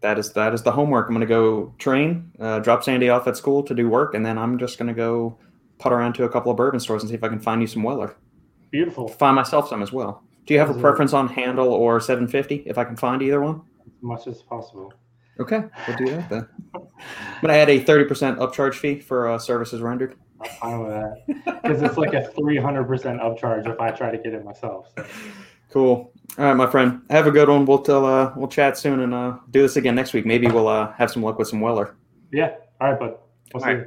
That 0.00 0.18
is 0.18 0.32
that 0.34 0.52
is 0.52 0.62
the 0.62 0.72
homework. 0.72 1.08
I'm 1.08 1.14
gonna 1.14 1.24
go 1.26 1.72
train, 1.78 2.32
uh, 2.40 2.58
drop 2.58 2.82
Sandy 2.84 3.08
off 3.08 3.26
at 3.26 3.36
school 3.36 3.62
to 3.62 3.74
do 3.74 3.88
work, 3.88 4.14
and 4.14 4.26
then 4.26 4.36
I'm 4.36 4.58
just 4.58 4.78
gonna 4.78 4.92
go 4.94 5.38
put 5.78 5.92
around 5.92 6.14
to 6.14 6.24
a 6.24 6.28
couple 6.28 6.50
of 6.50 6.56
bourbon 6.56 6.80
stores 6.80 7.02
and 7.02 7.08
see 7.08 7.14
if 7.14 7.22
I 7.24 7.28
can 7.28 7.38
find 7.40 7.60
you 7.60 7.66
some 7.66 7.82
Weller. 7.82 8.16
Beautiful 8.70 9.08
Find 9.08 9.36
myself 9.36 9.68
some 9.68 9.82
as 9.82 9.92
well. 9.92 10.22
Do 10.46 10.54
you 10.54 10.60
have 10.60 10.70
a 10.70 10.72
Those 10.72 10.78
are- 10.80 10.82
preference 10.82 11.12
on 11.12 11.28
handle 11.28 11.68
or 11.72 12.00
750? 12.00 12.64
If 12.66 12.78
I 12.78 12.84
can 12.84 12.96
find 12.96 13.22
either 13.22 13.40
one. 13.40 13.62
as 13.86 13.92
much 14.02 14.26
as 14.26 14.42
possible. 14.42 14.92
Okay, 15.38 15.64
we'll 15.86 15.96
do 15.98 16.06
that 16.06 16.28
then. 16.30 16.48
I'm 16.74 16.82
gonna 17.42 17.52
add 17.54 17.68
a 17.68 17.78
30% 17.82 18.38
upcharge 18.38 18.74
fee 18.76 19.00
for 19.00 19.28
uh, 19.28 19.38
services 19.38 19.80
rendered. 19.82 20.14
I'm 20.40 20.50
fine 20.60 20.80
with 20.80 20.90
that 20.90 21.62
because 21.62 21.82
it's 21.82 21.96
like 21.98 22.14
a 22.14 22.22
300% 22.36 22.86
upcharge 23.20 23.66
if 23.70 23.78
I 23.80 23.90
try 23.90 24.10
to 24.10 24.18
get 24.18 24.32
it 24.34 24.44
myself. 24.44 24.92
So. 24.96 25.04
Cool. 25.70 26.12
All 26.38 26.44
right, 26.44 26.54
my 26.54 26.66
friend. 26.66 27.02
Have 27.10 27.26
a 27.26 27.30
good 27.30 27.48
one. 27.50 27.66
We'll 27.66 27.80
tell, 27.80 28.06
uh, 28.06 28.32
we'll 28.36 28.48
chat 28.48 28.78
soon 28.78 29.00
and 29.00 29.12
uh, 29.12 29.36
do 29.50 29.60
this 29.62 29.76
again 29.76 29.94
next 29.94 30.12
week. 30.14 30.24
Maybe 30.24 30.46
we'll 30.46 30.68
uh, 30.68 30.92
have 30.92 31.10
some 31.10 31.22
luck 31.22 31.38
with 31.38 31.48
some 31.48 31.60
Weller. 31.60 31.96
Yeah. 32.32 32.54
All 32.80 32.90
right, 32.90 32.98
bud. 32.98 33.16
We'll 33.52 33.62
All 33.62 33.68
see 33.68 33.74
right. 33.74 33.78
you. 33.78 33.86